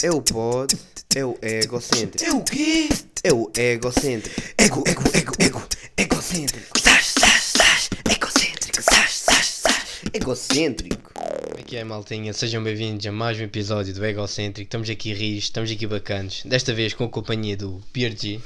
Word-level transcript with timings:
É 0.00 0.12
o 0.12 0.22
pod, 0.22 0.72
é 1.16 1.24
o 1.24 1.36
egocêntrico. 1.42 2.24
É 2.24 2.32
o 2.32 2.44
quê? 2.44 2.88
É 3.24 3.32
o 3.32 3.50
egocêntrico. 3.52 4.40
Ego, 4.56 4.84
ego, 4.86 5.02
ego, 5.12 5.32
ego, 5.40 5.68
egocêntrico. 5.96 6.78
Sás, 6.78 7.06
sás, 7.18 7.42
sás, 7.42 7.90
egocêntrico. 8.08 8.80
Sás, 8.80 9.10
sás, 9.10 9.46
sás. 9.46 9.84
Egocêntrico. 10.14 11.12
Como 11.14 11.58
é 11.58 11.62
que 11.64 11.76
é, 11.76 11.82
maltinha? 11.82 12.32
Sejam 12.32 12.62
bem-vindos 12.62 13.04
a 13.06 13.10
mais 13.10 13.40
um 13.40 13.42
episódio 13.42 13.92
do 13.92 14.06
Egocêntrico. 14.06 14.68
Estamos 14.68 14.88
aqui 14.88 15.12
ris, 15.12 15.44
estamos 15.44 15.68
aqui 15.68 15.84
bacanos. 15.84 16.44
Desta 16.44 16.72
vez 16.72 16.94
com 16.94 17.02
a 17.02 17.08
companhia 17.08 17.56
do 17.56 17.82
PRG. 17.92 18.40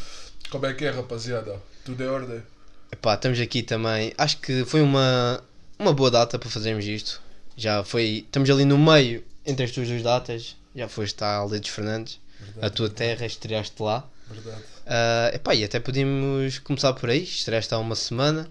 Como 0.48 0.64
é 0.64 0.72
que 0.72 0.86
é, 0.86 0.90
rapaziada? 0.90 1.60
Tudo 1.84 2.02
em 2.02 2.06
ordem? 2.06 2.42
Epá, 2.90 3.12
estamos 3.12 3.38
aqui 3.38 3.62
também. 3.62 4.14
Acho 4.16 4.38
que 4.38 4.64
foi 4.64 4.80
uma, 4.80 5.44
uma 5.78 5.92
boa 5.92 6.10
data 6.10 6.38
para 6.38 6.48
fazermos 6.48 6.86
isto. 6.86 7.20
Já 7.58 7.84
foi. 7.84 8.24
Estamos 8.24 8.48
ali 8.48 8.64
no 8.64 8.78
meio 8.78 9.22
entre 9.44 9.66
as 9.66 9.70
tuas 9.70 9.86
duas 9.86 10.02
datas. 10.02 10.61
Já 10.74 10.88
foste 10.88 11.22
à 11.22 11.36
Aldeia 11.36 11.60
dos 11.60 11.70
Fernandes, 11.70 12.20
a 12.60 12.70
tua 12.70 12.88
terra, 12.88 13.26
estreaste 13.26 13.82
lá. 13.82 14.08
Verdade. 14.30 14.62
Ah, 14.86 15.30
epá, 15.34 15.54
e 15.54 15.64
até 15.64 15.78
podíamos 15.80 16.58
começar 16.58 16.92
por 16.94 17.10
aí. 17.10 17.22
Estreaste 17.22 17.72
há 17.74 17.78
uma 17.78 17.94
semana. 17.94 18.48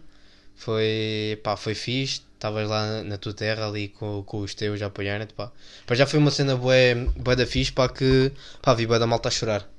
Foi, 0.55 1.31
epá, 1.33 1.57
foi 1.57 1.75
fixe. 1.75 2.21
Estavas 2.33 2.67
lá 2.67 3.03
na 3.03 3.17
tua 3.17 3.33
terra 3.33 3.67
ali 3.67 3.89
com, 3.89 4.23
com 4.23 4.39
os 4.39 4.55
teus 4.55 4.81
a 4.81 4.87
apoiarem-te. 4.87 5.33
Pá. 5.33 5.51
Pá, 5.85 5.95
já 5.95 6.07
foi 6.07 6.19
uma 6.19 6.31
cena 6.31 6.55
bué, 6.55 6.95
bué 6.95 7.35
da 7.35 7.45
fixe 7.45 7.71
pá, 7.71 7.87
que 7.87 8.31
pá, 8.61 8.73
vi 8.73 8.87
bué 8.87 8.97
da 8.97 9.05
malta 9.05 9.29
a 9.29 9.31
chorar. 9.31 9.69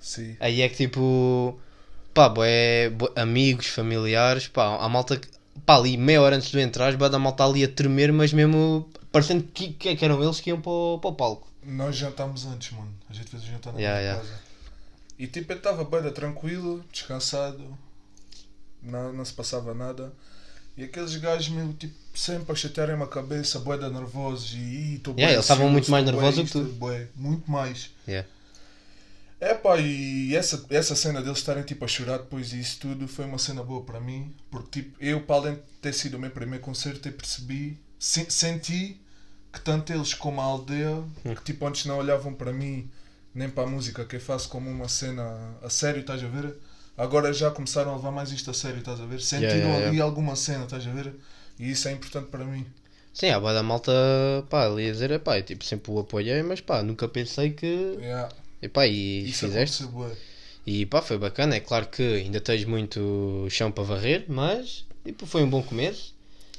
Sim. 0.00 0.36
Aí 0.40 0.62
é 0.62 0.68
que 0.68 0.76
tipo, 0.76 1.58
pá, 2.14 2.28
bué, 2.28 2.90
bué, 2.90 3.10
amigos, 3.16 3.66
familiares, 3.66 4.48
pá, 4.48 4.78
a 4.82 4.88
malta, 4.88 5.20
pá, 5.66 5.76
ali 5.76 5.96
meia 5.98 6.22
hora 6.22 6.36
antes 6.36 6.48
de 6.48 6.52
tu 6.52 6.58
entrares, 6.58 6.96
bué 6.96 7.08
da 7.10 7.18
malta 7.18 7.44
ali 7.44 7.64
a 7.64 7.68
tremer, 7.68 8.12
mas 8.12 8.32
mesmo 8.32 8.88
parecendo 9.12 9.44
que, 9.52 9.74
que, 9.74 9.96
que 9.96 10.04
eram 10.04 10.22
eles 10.22 10.40
que 10.40 10.50
iam 10.50 10.60
para 10.60 10.72
o, 10.72 10.98
para 10.98 11.10
o 11.10 11.14
palco. 11.14 11.48
Nós 11.66 11.96
jantámos 11.96 12.46
antes, 12.46 12.70
mano. 12.72 12.92
A 13.10 13.12
gente 13.12 13.28
fez 13.30 13.42
o 13.42 13.46
jantar 13.46 13.72
na 13.72 13.78
Yeah, 13.80 14.00
minha 14.00 14.12
yeah. 14.12 14.28
casa. 14.28 14.40
E 15.18 15.26
tipo, 15.26 15.52
eu 15.52 15.56
estava 15.56 15.84
bem 15.84 16.10
tranquilo, 16.12 16.84
descansado. 16.92 17.76
Não, 18.82 19.12
não 19.12 19.24
se 19.24 19.32
passava 19.32 19.74
nada. 19.74 20.12
E 20.76 20.84
aqueles 20.84 21.16
gajos, 21.16 21.48
meu, 21.48 21.72
tipo, 21.72 21.94
sempre 22.14 22.52
a 22.52 22.54
chatearem-me 22.54 23.02
a 23.02 23.06
cabeça, 23.06 23.58
boeda 23.58 23.88
nervosos. 23.88 24.52
E, 24.54 24.58
"Ih, 24.94 24.98
tô 24.98 25.12
bué 25.14 25.22
Yeah, 25.22 25.34
eles 25.34 25.44
estavam 25.46 25.70
muito 25.70 25.90
mais 25.90 26.04
bué 26.04 26.12
nervosos 26.12 26.44
que 26.44 26.52
tu." 26.52 26.64
bué, 26.74 27.08
muito 27.16 27.50
mais. 27.50 27.90
Yeah. 28.06 28.28
É 29.40 29.52
pá, 29.54 29.78
e 29.78 30.34
essa, 30.34 30.64
essa 30.70 30.94
cena 30.96 31.20
deles 31.22 31.38
estarem 31.38 31.62
tipo 31.62 31.84
a 31.84 31.88
chorar 31.88 32.18
depois 32.18 32.50
disso 32.50 32.78
tudo 32.80 33.06
foi 33.06 33.26
uma 33.26 33.38
cena 33.38 33.62
boa 33.62 33.82
para 33.84 34.00
mim, 34.00 34.34
porque 34.50 34.82
tipo, 34.82 34.96
eu 34.98 35.20
para 35.22 35.36
além 35.36 35.54
de 35.56 35.60
ter 35.82 35.92
sido 35.92 36.16
o 36.16 36.20
meu 36.20 36.30
primeiro 36.30 36.64
concerto, 36.64 37.06
eu 37.08 37.12
percebi, 37.12 37.78
se- 37.98 38.30
senti 38.30 38.98
que 39.56 39.60
tanto 39.62 39.90
eles 39.90 40.12
como 40.12 40.38
a 40.38 40.44
aldeia, 40.44 41.02
que 41.22 41.42
tipo 41.42 41.66
antes 41.66 41.86
não 41.86 41.96
olhavam 41.96 42.34
para 42.34 42.52
mim 42.52 42.90
nem 43.34 43.48
para 43.48 43.64
a 43.64 43.66
música 43.66 44.04
que 44.04 44.16
eu 44.16 44.20
faço 44.20 44.50
como 44.50 44.70
uma 44.70 44.86
cena 44.86 45.56
a 45.62 45.70
sério, 45.70 46.00
estás 46.00 46.22
a 46.22 46.26
ver? 46.26 46.54
Agora 46.96 47.32
já 47.32 47.50
começaram 47.50 47.92
a 47.92 47.96
levar 47.96 48.10
mais 48.10 48.30
isto 48.30 48.50
a 48.50 48.54
sério, 48.54 48.80
estás 48.80 49.00
a 49.00 49.06
ver? 49.06 49.20
Sentiram 49.20 49.56
yeah, 49.56 49.76
ali 49.76 49.84
yeah. 49.84 50.04
alguma 50.04 50.36
cena, 50.36 50.64
estás 50.64 50.86
a 50.86 50.90
ver? 50.90 51.14
E 51.58 51.70
isso 51.70 51.88
é 51.88 51.92
importante 51.92 52.28
para 52.28 52.44
mim. 52.44 52.66
Sim, 53.14 53.30
a 53.30 53.38
da 53.38 53.62
malta, 53.62 53.92
pá, 54.50 54.66
ali 54.66 54.90
a 54.90 54.92
dizer, 54.92 55.18
pá, 55.20 55.38
eu, 55.38 55.42
tipo, 55.42 55.64
sempre 55.64 55.90
o 55.90 55.98
apoiei, 55.98 56.42
mas 56.42 56.60
pá, 56.60 56.82
nunca 56.82 57.08
pensei 57.08 57.50
que, 57.50 57.96
Yeah, 57.98 58.28
e 58.60 58.68
pá, 58.68 58.86
e 58.86 59.30
isso 59.30 59.46
fizeste. 59.46 59.88
E 60.66 60.84
pá, 60.84 61.00
foi 61.00 61.16
bacana, 61.16 61.56
é 61.56 61.60
claro 61.60 61.86
que 61.86 62.02
ainda 62.02 62.40
tens 62.40 62.64
muito 62.66 63.46
chão 63.48 63.72
para 63.72 63.84
varrer, 63.84 64.26
mas, 64.28 64.84
tipo, 65.02 65.24
foi 65.24 65.42
um 65.42 65.48
bom 65.48 65.62
começo. 65.62 66.14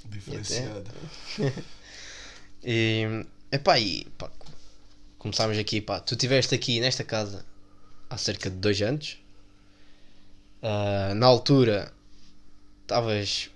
Diferenciado. 0.05 0.89
E, 2.63 3.25
epá, 3.51 3.79
e 3.79 4.05
pá, 4.17 4.29
começámos 5.17 5.57
aqui, 5.57 5.81
pá, 5.81 5.99
tu 5.99 6.13
estiveste 6.13 6.53
aqui 6.55 6.79
nesta 6.79 7.03
casa 7.03 7.45
há 8.09 8.17
cerca 8.17 8.49
de 8.49 8.55
dois 8.57 8.81
anos. 8.81 9.19
Ah, 10.61 11.13
na 11.15 11.25
altura, 11.27 11.93
estavas, 12.81 13.49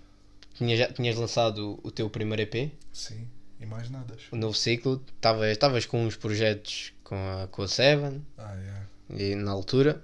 tinhas, 0.56 0.94
tinhas 0.94 1.16
lançado 1.16 1.80
o 1.84 1.92
teu 1.92 2.10
primeiro 2.10 2.42
EP, 2.44 2.72
Sim, 2.94 3.28
e 3.60 3.66
mais 3.66 3.90
nada. 3.90 4.16
o 4.32 4.36
novo 4.36 4.54
ciclo, 4.56 5.04
estavas 5.52 5.86
com 5.86 6.06
uns 6.06 6.16
projetos 6.16 6.94
com 7.04 7.16
a, 7.16 7.48
com 7.48 7.64
a 7.64 7.68
Seven, 7.68 8.24
Ah, 8.38 8.54
yeah. 8.56 8.86
e 9.10 9.36
na 9.36 9.52
altura. 9.52 10.04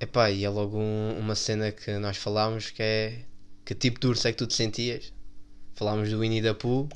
Epá, 0.00 0.30
e 0.30 0.44
é 0.44 0.48
logo 0.50 0.78
um- 0.78 1.18
uma 1.18 1.34
cena 1.34 1.72
que 1.72 1.96
nós 1.98 2.16
falámos 2.16 2.70
que 2.70 2.82
é 2.82 3.20
que 3.64 3.74
tipo 3.74 3.98
de 3.98 4.06
urso 4.06 4.28
é 4.28 4.32
que 4.32 4.38
tu 4.38 4.46
te 4.46 4.54
sentias? 4.54 5.12
Falámos 5.74 6.10
do 6.10 6.18
Winnie 6.20 6.42
da 6.42 6.54
Pooh 6.54 6.88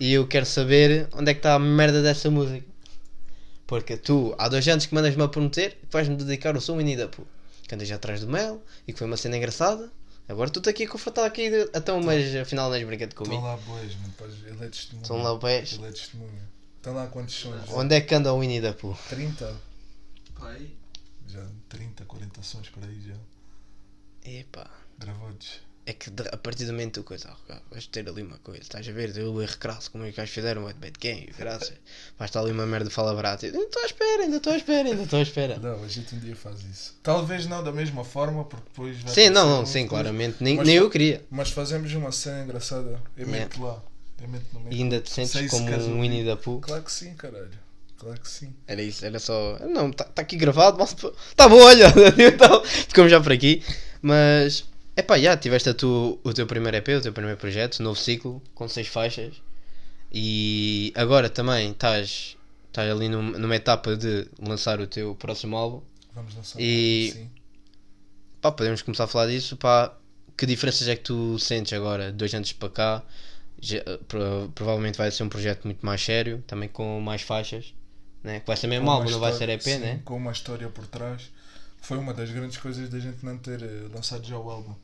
e 0.00 0.12
eu 0.12 0.26
quero 0.26 0.46
saber 0.46 1.08
onde 1.12 1.30
é 1.30 1.34
que 1.34 1.38
está 1.40 1.54
a 1.54 1.58
merda 1.58 2.02
dessa 2.02 2.30
música. 2.30 2.66
Porque 3.66 3.96
tu, 3.96 4.34
há 4.38 4.48
dois 4.48 4.66
anos 4.68 4.86
que 4.86 4.94
mandas-me 4.94 5.22
a 5.22 5.28
prometer 5.28 5.72
que 5.80 5.86
vais-me 5.90 6.16
dedicar 6.16 6.56
o 6.56 6.60
som 6.60 6.76
Winnie 6.76 6.96
da 6.96 7.08
Pooh. 7.08 7.26
Que 7.66 7.74
andas 7.74 7.90
atrás 7.90 8.20
do 8.20 8.28
mel 8.28 8.62
e 8.86 8.92
que 8.92 8.98
foi 8.98 9.06
uma 9.06 9.16
cena 9.16 9.36
engraçada. 9.38 9.90
Agora 10.28 10.50
tu 10.50 10.58
estás 10.58 10.74
aqui 10.74 10.84
a 10.84 10.88
confrontar 10.88 11.24
aqui, 11.24 11.50
de- 11.50 11.70
então, 11.74 12.00
mas 12.02 12.34
afinal 12.36 12.68
não 12.68 12.76
és 12.76 12.86
brinquedo 12.86 13.10
Estão 13.10 13.24
comigo. 13.24 13.42
lá 13.42 13.56
bois, 13.56 13.94
mano. 13.96 14.14
Ele 14.46 14.64
é 14.64 14.68
testemunha. 14.68 15.02
Estão 15.02 15.22
lá 15.22 15.34
boés. 15.34 15.72
Ele 15.74 15.86
é 15.86 15.90
testemunha. 15.92 16.48
Estão 16.76 16.94
lá 16.94 17.06
quantos 17.06 17.34
sons? 17.34 17.70
Onde 17.72 17.94
é 17.94 18.00
que 18.02 18.14
anda 18.14 18.32
o 18.32 18.40
Winnie 18.40 18.60
da 18.60 18.72
Pooh? 18.74 18.96
30? 19.08 19.54
Pai. 20.38 20.70
Já 21.28 21.46
30, 21.68 22.04
40 22.04 22.42
sons 22.42 22.68
por 22.68 22.84
aí 22.84 23.00
já. 23.06 23.14
Epá. 24.30 24.70
Gravados. 24.98 25.60
É 25.86 25.92
que 25.92 26.10
a 26.32 26.36
partir 26.38 26.64
do 26.64 26.72
momento 26.72 26.94
tu 27.00 27.04
coisa, 27.04 27.28
ah, 27.50 27.58
vais 27.70 27.86
ter 27.86 28.08
ali 28.08 28.22
uma 28.22 28.38
coisa, 28.38 28.62
estás 28.62 28.88
a 28.88 28.92
ver? 28.92 29.12
Deu 29.12 29.30
o 29.34 29.42
erro 29.42 29.58
crasso, 29.58 29.90
como 29.90 30.04
os 30.04 30.14
gajos 30.14 30.32
fizeram, 30.34 30.62
o 30.64 30.72
Bad 30.72 30.94
Game, 30.98 31.28
graças. 31.38 31.74
Vais 32.18 32.30
estar 32.30 32.40
ali 32.40 32.52
uma 32.52 32.64
merda 32.64 32.88
de 32.88 32.94
fala 32.94 33.12
barata. 33.14 33.44
Ainda 33.44 33.58
estou 33.58 33.82
à 33.82 33.84
espera, 33.86 34.22
ainda 34.22 34.36
estou 34.38 34.52
à 34.54 34.56
espera, 34.56 34.88
ainda 34.88 35.02
estou 35.02 35.18
à 35.18 35.22
espera. 35.22 35.58
Não, 35.58 35.84
a 35.84 35.88
gente 35.88 36.14
um 36.14 36.18
dia 36.20 36.34
faz 36.34 36.62
isso. 36.64 36.96
Talvez 37.02 37.44
não 37.46 37.62
da 37.62 37.70
mesma 37.70 38.02
forma, 38.02 38.44
porque 38.46 38.64
depois 38.70 38.98
vai 39.02 39.12
Sim, 39.14 39.28
não, 39.28 39.46
não, 39.46 39.66
sim, 39.66 39.86
coisa. 39.86 39.88
claramente, 40.04 40.36
nem, 40.40 40.56
Mas 40.56 40.66
nem 40.66 40.76
eu 40.76 40.88
queria. 40.88 41.22
Mas 41.30 41.50
fazemos 41.50 41.92
uma 41.92 42.10
cena 42.12 42.44
engraçada. 42.44 43.02
Eu 43.14 43.26
Yeah. 43.28 43.32
meto 43.44 43.62
lá. 43.62 43.82
Eu 44.22 44.28
meto 44.28 44.46
no 44.54 44.60
meio. 44.60 44.72
E 44.74 44.82
ainda 44.82 45.00
te 45.02 45.10
sentes 45.10 45.32
se 45.32 45.48
como 45.48 45.70
um. 45.70 46.00
Winnie 46.00 46.24
da 46.24 46.36
Pooh. 46.38 46.60
Claro 46.60 46.82
que 46.82 46.92
sim, 46.92 47.12
caralho. 47.14 47.50
Claro 47.98 48.18
que 48.18 48.28
sim. 48.28 48.54
Era 48.66 48.80
isso, 48.82 49.04
era 49.04 49.18
só. 49.18 49.58
Não, 49.68 49.90
está 49.90 50.04
tá 50.04 50.22
aqui 50.22 50.36
gravado, 50.36 50.78
mal 50.78 50.86
se 50.86 50.96
pô- 50.96 51.12
Tá 51.36 51.46
bom, 51.46 51.60
olha, 51.60 51.86
então 52.26 52.64
ficamos 52.64 53.10
já 53.10 53.20
por 53.20 53.32
aqui. 53.32 53.62
Mas, 54.00 54.64
é 54.96 55.02
pá, 55.02 55.18
já 55.18 55.36
tiveste 55.36 55.68
a 55.68 55.74
tu, 55.74 56.18
o 56.22 56.32
teu 56.32 56.46
primeiro 56.46 56.76
EP, 56.76 56.88
o 56.96 57.00
teu 57.00 57.12
primeiro 57.12 57.38
projeto, 57.38 57.82
novo 57.82 57.98
ciclo, 57.98 58.42
com 58.54 58.68
seis 58.68 58.86
faixas. 58.88 59.34
E 60.12 60.92
agora 60.96 61.28
também 61.28 61.70
estás, 61.72 62.36
estás 62.68 62.90
ali 62.90 63.08
num- 63.08 63.32
numa 63.38 63.56
etapa 63.56 63.96
de 63.96 64.28
lançar 64.38 64.80
o 64.80 64.86
teu 64.86 65.14
próximo 65.16 65.56
álbum. 65.56 65.82
Vamos 66.14 66.34
lançar 66.34 66.60
E- 66.60 67.10
sim. 67.12 67.30
Pá, 68.40 68.52
podemos 68.52 68.82
começar 68.82 69.04
a 69.04 69.08
falar 69.08 69.26
disso. 69.28 69.56
Pá, 69.56 69.92
que 70.36 70.46
diferenças 70.46 70.86
é 70.86 70.94
que 70.94 71.02
tu 71.02 71.38
sentes 71.38 71.72
agora, 71.72 72.12
dois 72.12 72.32
anos 72.34 72.52
para 72.52 72.68
cá? 72.68 73.02
Já- 73.60 73.82
pro- 74.06 74.50
provavelmente 74.54 74.98
vai 74.98 75.10
ser 75.10 75.22
um 75.24 75.28
projeto 75.28 75.64
muito 75.64 75.84
mais 75.84 76.00
sério, 76.02 76.44
também 76.46 76.68
com 76.68 77.00
mais 77.00 77.22
faixas. 77.22 77.74
Né? 78.22 78.40
Que 78.40 78.46
vai 78.46 78.56
ser 78.56 78.66
mesmo 78.68 78.90
álbum, 78.90 79.10
não 79.10 79.18
vai 79.18 79.32
ser 79.32 79.48
EP, 79.48 79.62
sim, 79.62 79.78
né? 79.78 80.00
Com 80.04 80.16
uma 80.16 80.32
história 80.32 80.68
por 80.68 80.86
trás. 80.86 81.30
Foi 81.84 81.98
uma 81.98 82.14
das 82.14 82.30
grandes 82.30 82.56
coisas 82.56 82.88
da 82.88 82.98
gente 82.98 83.22
não 83.22 83.36
ter 83.36 83.62
eh, 83.62 83.88
lançado 83.94 84.24
já 84.24 84.38
o 84.38 84.50
álbum. 84.50 84.74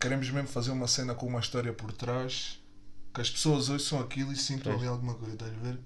Queremos 0.00 0.28
mesmo 0.28 0.48
fazer 0.48 0.72
uma 0.72 0.88
cena 0.88 1.14
com 1.14 1.24
uma 1.26 1.38
história 1.38 1.72
por 1.72 1.92
trás. 1.92 2.58
Que 3.14 3.20
as 3.20 3.30
pessoas 3.30 3.68
ouçam 3.68 4.00
aquilo 4.00 4.32
e 4.32 4.36
sintam 4.36 4.72
ali 4.72 4.88
alguma 4.88 5.14
coisa, 5.14 5.34
estás 5.34 5.52
a 5.52 5.56
ver? 5.56 5.78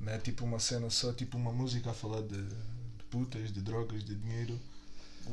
Não 0.00 0.12
é 0.12 0.18
tipo 0.18 0.44
uma 0.44 0.58
cena 0.58 0.90
só, 0.90 1.12
tipo 1.12 1.36
uma 1.36 1.52
música 1.52 1.90
a 1.90 1.94
falar 1.94 2.22
de, 2.22 2.42
de 2.42 3.04
putas, 3.08 3.52
de 3.52 3.60
drogas, 3.60 4.02
de 4.02 4.16
dinheiro. 4.16 4.58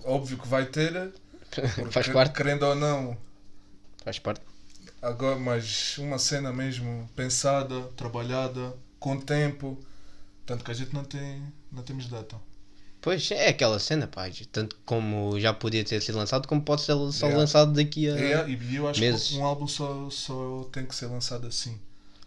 Óbvio 0.06 0.38
que 0.38 0.48
vai 0.48 0.68
ter, 0.68 1.12
porque 1.50 1.92
Faz 1.92 2.08
parte. 2.08 2.36
querendo 2.36 2.64
ou 2.64 2.76
não, 2.76 3.18
Faz 4.04 4.20
parte. 4.20 4.42
Agora, 5.02 5.40
mas 5.40 5.98
uma 5.98 6.20
cena 6.20 6.54
mesmo 6.54 7.10
pensada, 7.16 7.82
trabalhada, 7.96 8.76
com 9.00 9.20
tempo. 9.20 9.78
Tanto 10.46 10.64
que 10.64 10.70
a 10.70 10.74
gente 10.74 10.94
não 10.94 11.04
tem. 11.04 11.44
não 11.72 11.82
temos 11.82 12.08
data. 12.08 12.53
Pois 13.04 13.30
é 13.32 13.50
aquela 13.50 13.80
cena, 13.80 14.08
pá. 14.08 14.30
Tanto 14.50 14.78
como 14.86 15.38
já 15.38 15.54
podia 15.54 15.84
ter 15.84 16.02
sido 16.02 16.18
lançado, 16.18 16.48
como 16.48 16.62
pode 16.62 16.82
ser 16.84 16.94
só 17.12 17.26
Yeah. 17.26 17.38
lançado 17.38 17.74
daqui 17.74 18.10
a. 18.10 18.18
É, 18.18 18.50
e 18.50 18.76
eu 18.78 18.88
acho 18.88 19.02
meses. 19.02 19.28
que 19.28 19.36
um 19.36 19.44
álbum 19.44 19.68
só, 19.68 20.10
só 20.10 20.68
tem 20.72 20.86
que 20.86 20.96
ser 20.96 21.08
lançado 21.08 21.46
assim. 21.46 21.78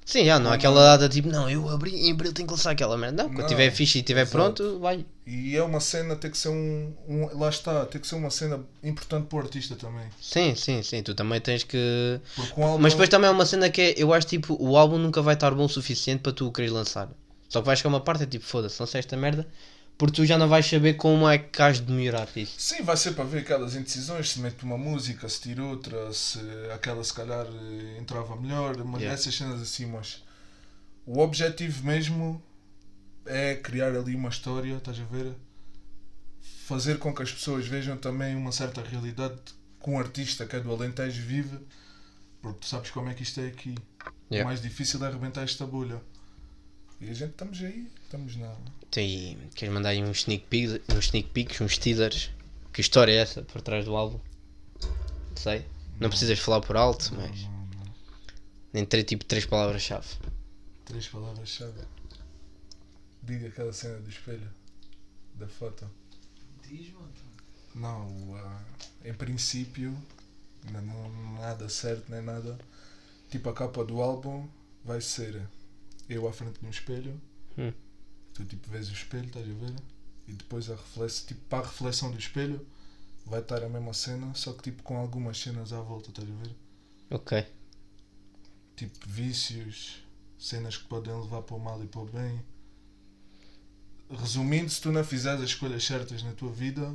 Sim, 0.04 0.24
já, 0.24 0.38
não 0.38 0.52
há 0.52 0.54
aquela 0.54 0.96
data 0.96 1.08
tipo, 1.08 1.28
não, 1.28 1.50
eu 1.50 1.68
abri 1.68 1.96
em 1.96 2.12
abril 2.12 2.32
tenho 2.32 2.46
que 2.46 2.52
lançar 2.54 2.70
aquela 2.70 2.96
merda. 2.96 3.24
Não, 3.24 3.30
quando 3.30 3.40
Não, 3.40 3.46
tiver 3.48 3.70
fixe 3.72 3.98
e 3.98 4.00
estiver 4.02 4.20
exato. 4.20 4.36
pronto, 4.36 4.78
vai. 4.78 5.04
E 5.26 5.56
é 5.56 5.62
uma 5.62 5.80
cena, 5.80 6.14
tem 6.14 6.30
que 6.30 6.38
ser 6.38 6.50
um, 6.50 6.92
um. 7.08 7.36
Lá 7.36 7.48
está, 7.48 7.86
tem 7.86 8.00
que 8.00 8.06
ser 8.06 8.14
uma 8.14 8.30
cena 8.30 8.60
importante 8.84 9.26
para 9.26 9.36
o 9.38 9.40
artista 9.40 9.74
também. 9.74 10.06
Sim, 10.20 10.54
sim, 10.54 10.80
sim. 10.82 11.02
Tu 11.02 11.12
também 11.14 11.40
tens 11.40 11.64
que. 11.64 12.20
Um 12.56 12.62
álbum. 12.64 12.82
Mas 12.82 12.92
depois 12.92 13.08
também 13.08 13.28
é 13.28 13.32
uma 13.32 13.46
cena 13.46 13.68
que 13.68 13.80
é, 13.80 13.94
eu 13.96 14.12
acho 14.12 14.28
tipo, 14.28 14.56
o 14.60 14.76
álbum 14.76 14.98
nunca 14.98 15.20
vai 15.22 15.34
estar 15.34 15.50
bom 15.52 15.64
o 15.64 15.68
suficiente 15.68 16.20
para 16.20 16.32
tu 16.32 16.46
o 16.46 16.52
quereres 16.52 16.72
lançar. 16.72 17.08
Só 17.48 17.60
que 17.60 17.66
vais 17.66 17.78
chegar 17.78 17.88
uma 17.88 18.00
parte 18.00 18.22
é 18.24 18.26
tipo, 18.26 18.44
foda-se, 18.44 18.80
lança 18.80 18.98
esta 18.98 19.16
merda, 19.16 19.44
porque 19.98 20.16
tu 20.16 20.26
já 20.26 20.36
não 20.36 20.48
vais 20.48 20.66
saber 20.66 20.94
como 20.94 21.28
é 21.28 21.38
que 21.38 21.60
has 21.62 21.80
de 21.80 21.90
melhorar 21.92 22.28
isso. 22.36 22.54
Sim, 22.58 22.82
vai 22.82 22.96
ser 22.96 23.12
para 23.12 23.24
ver 23.24 23.38
aquelas 23.40 23.74
indecisões, 23.74 24.30
se 24.30 24.40
mete 24.40 24.62
uma 24.64 24.76
música, 24.76 25.28
se 25.28 25.40
tira 25.40 25.64
outra, 25.64 26.12
se 26.12 26.38
aquela 26.74 27.02
se 27.02 27.14
calhar 27.14 27.46
eh, 27.46 27.98
entrava 27.98 28.36
melhor, 28.36 28.76
mas 28.84 29.00
Yeah. 29.02 29.14
essas 29.18 29.34
cenas 29.34 29.60
assim, 29.62 29.86
mas 29.86 30.22
o 31.06 31.18
objetivo 31.20 31.84
mesmo 31.84 32.42
é 33.24 33.54
criar 33.54 33.94
ali 33.96 34.14
uma 34.14 34.28
história, 34.28 34.76
estás 34.76 35.00
a 35.00 35.04
ver? 35.04 35.32
Fazer 36.66 36.98
com 36.98 37.14
que 37.14 37.22
as 37.22 37.32
pessoas 37.32 37.66
vejam 37.66 37.96
também 37.96 38.34
uma 38.36 38.52
certa 38.52 38.82
realidade 38.82 39.36
que 39.82 39.90
um 39.90 39.98
artista 39.98 40.44
que 40.46 40.56
é 40.56 40.60
do 40.60 40.70
Alentejo 40.72 41.22
vive, 41.22 41.58
porque 42.42 42.60
tu 42.60 42.66
sabes 42.66 42.90
como 42.90 43.08
é 43.08 43.14
que 43.14 43.22
isto 43.22 43.40
é 43.40 43.46
aqui. 43.46 43.74
Yeah. 44.30 44.44
O 44.44 44.46
mais 44.48 44.60
difícil 44.60 45.02
é 45.04 45.08
arrebentar 45.08 45.42
esta 45.42 45.64
bolha. 45.66 46.00
E 47.00 47.08
a 47.08 47.14
gente 47.14 47.30
estamos 47.30 47.62
aí, 47.62 47.88
estamos 48.04 48.36
na. 48.36 48.52
Tem, 48.96 49.36
queres 49.54 49.74
mandar 49.74 49.90
aí 49.90 50.02
uns 50.02 50.20
sneak 50.20 50.46
peeks, 50.46 50.80
uns, 50.88 51.04
sneak 51.04 51.28
peeks, 51.28 51.60
uns 51.60 51.76
teasers? 51.76 52.30
Que 52.72 52.80
história 52.80 53.12
é 53.12 53.16
essa 53.16 53.42
por 53.42 53.60
trás 53.60 53.84
do 53.84 53.94
álbum? 53.94 54.18
Não 54.80 55.36
sei. 55.36 55.66
Não 56.00 56.08
precisas 56.08 56.38
falar 56.38 56.62
por 56.62 56.78
alto, 56.78 57.14
mas. 57.14 57.42
Não, 57.42 57.50
não. 57.50 57.94
Nem 58.72 58.86
ter 58.86 59.04
tipo 59.04 59.22
três 59.26 59.44
palavras-chave. 59.44 60.08
Três 60.86 61.06
palavras-chave. 61.08 61.78
Diga 63.22 63.48
aquela 63.48 63.70
cena 63.70 63.98
do 63.98 64.08
espelho, 64.08 64.50
da 65.34 65.46
foto. 65.46 65.90
Diz, 66.66 66.90
mano. 66.94 67.12
Não, 67.74 68.34
ah, 68.36 68.64
em 69.04 69.12
princípio, 69.12 69.94
ainda 70.64 70.80
não 70.80 71.34
nada 71.34 71.68
certo 71.68 72.10
nem 72.10 72.22
nada. 72.22 72.56
Tipo, 73.28 73.50
a 73.50 73.52
capa 73.52 73.84
do 73.84 74.00
álbum 74.00 74.48
vai 74.82 75.02
ser 75.02 75.46
eu 76.08 76.26
à 76.26 76.32
frente 76.32 76.60
de 76.60 76.66
um 76.66 76.70
espelho. 76.70 77.20
Hum. 77.58 77.74
Tu 78.36 78.44
tipo 78.44 78.70
vês 78.70 78.90
o 78.90 78.92
espelho, 78.92 79.24
estás 79.28 79.48
a 79.48 79.54
ver? 79.54 79.74
E 80.28 80.32
depois 80.34 80.68
a 80.68 80.74
reflexão, 80.76 81.26
tipo, 81.26 81.40
para 81.48 81.60
a 81.60 81.66
reflexão 81.66 82.10
do 82.10 82.18
espelho 82.18 82.66
vai 83.24 83.40
estar 83.40 83.64
a 83.64 83.68
mesma 83.68 83.94
cena, 83.94 84.34
só 84.34 84.52
que 84.52 84.64
tipo 84.64 84.82
com 84.82 84.98
algumas 84.98 85.38
cenas 85.38 85.72
à 85.72 85.80
volta, 85.80 86.10
estás 86.10 86.28
a 86.28 86.32
ver? 86.32 86.54
Ok. 87.08 87.46
Tipo 88.76 89.08
vícios, 89.08 90.02
cenas 90.38 90.76
que 90.76 90.84
podem 90.84 91.18
levar 91.18 91.40
para 91.42 91.56
o 91.56 91.58
mal 91.58 91.82
e 91.82 91.86
para 91.86 92.02
o 92.02 92.04
bem. 92.04 92.44
Resumindo, 94.10 94.68
se 94.68 94.82
tu 94.82 94.92
não 94.92 95.02
fizeres 95.02 95.40
as 95.40 95.48
escolhas 95.48 95.82
certas 95.82 96.22
na 96.22 96.32
tua 96.32 96.52
vida, 96.52 96.94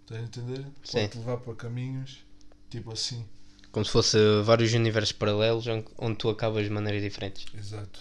estás 0.00 0.22
a 0.22 0.24
entender? 0.24 0.64
Sim. 0.82 1.00
Pode-te 1.00 1.18
levar 1.18 1.36
para 1.36 1.54
caminhos, 1.54 2.24
tipo 2.70 2.90
assim. 2.90 3.28
Como 3.70 3.84
se 3.84 3.92
fosse 3.92 4.16
vários 4.42 4.72
universos 4.72 5.12
paralelos 5.12 5.66
onde 5.98 6.16
tu 6.16 6.30
acabas 6.30 6.64
de 6.64 6.70
maneiras 6.70 7.02
diferentes. 7.02 7.44
Exato. 7.54 8.00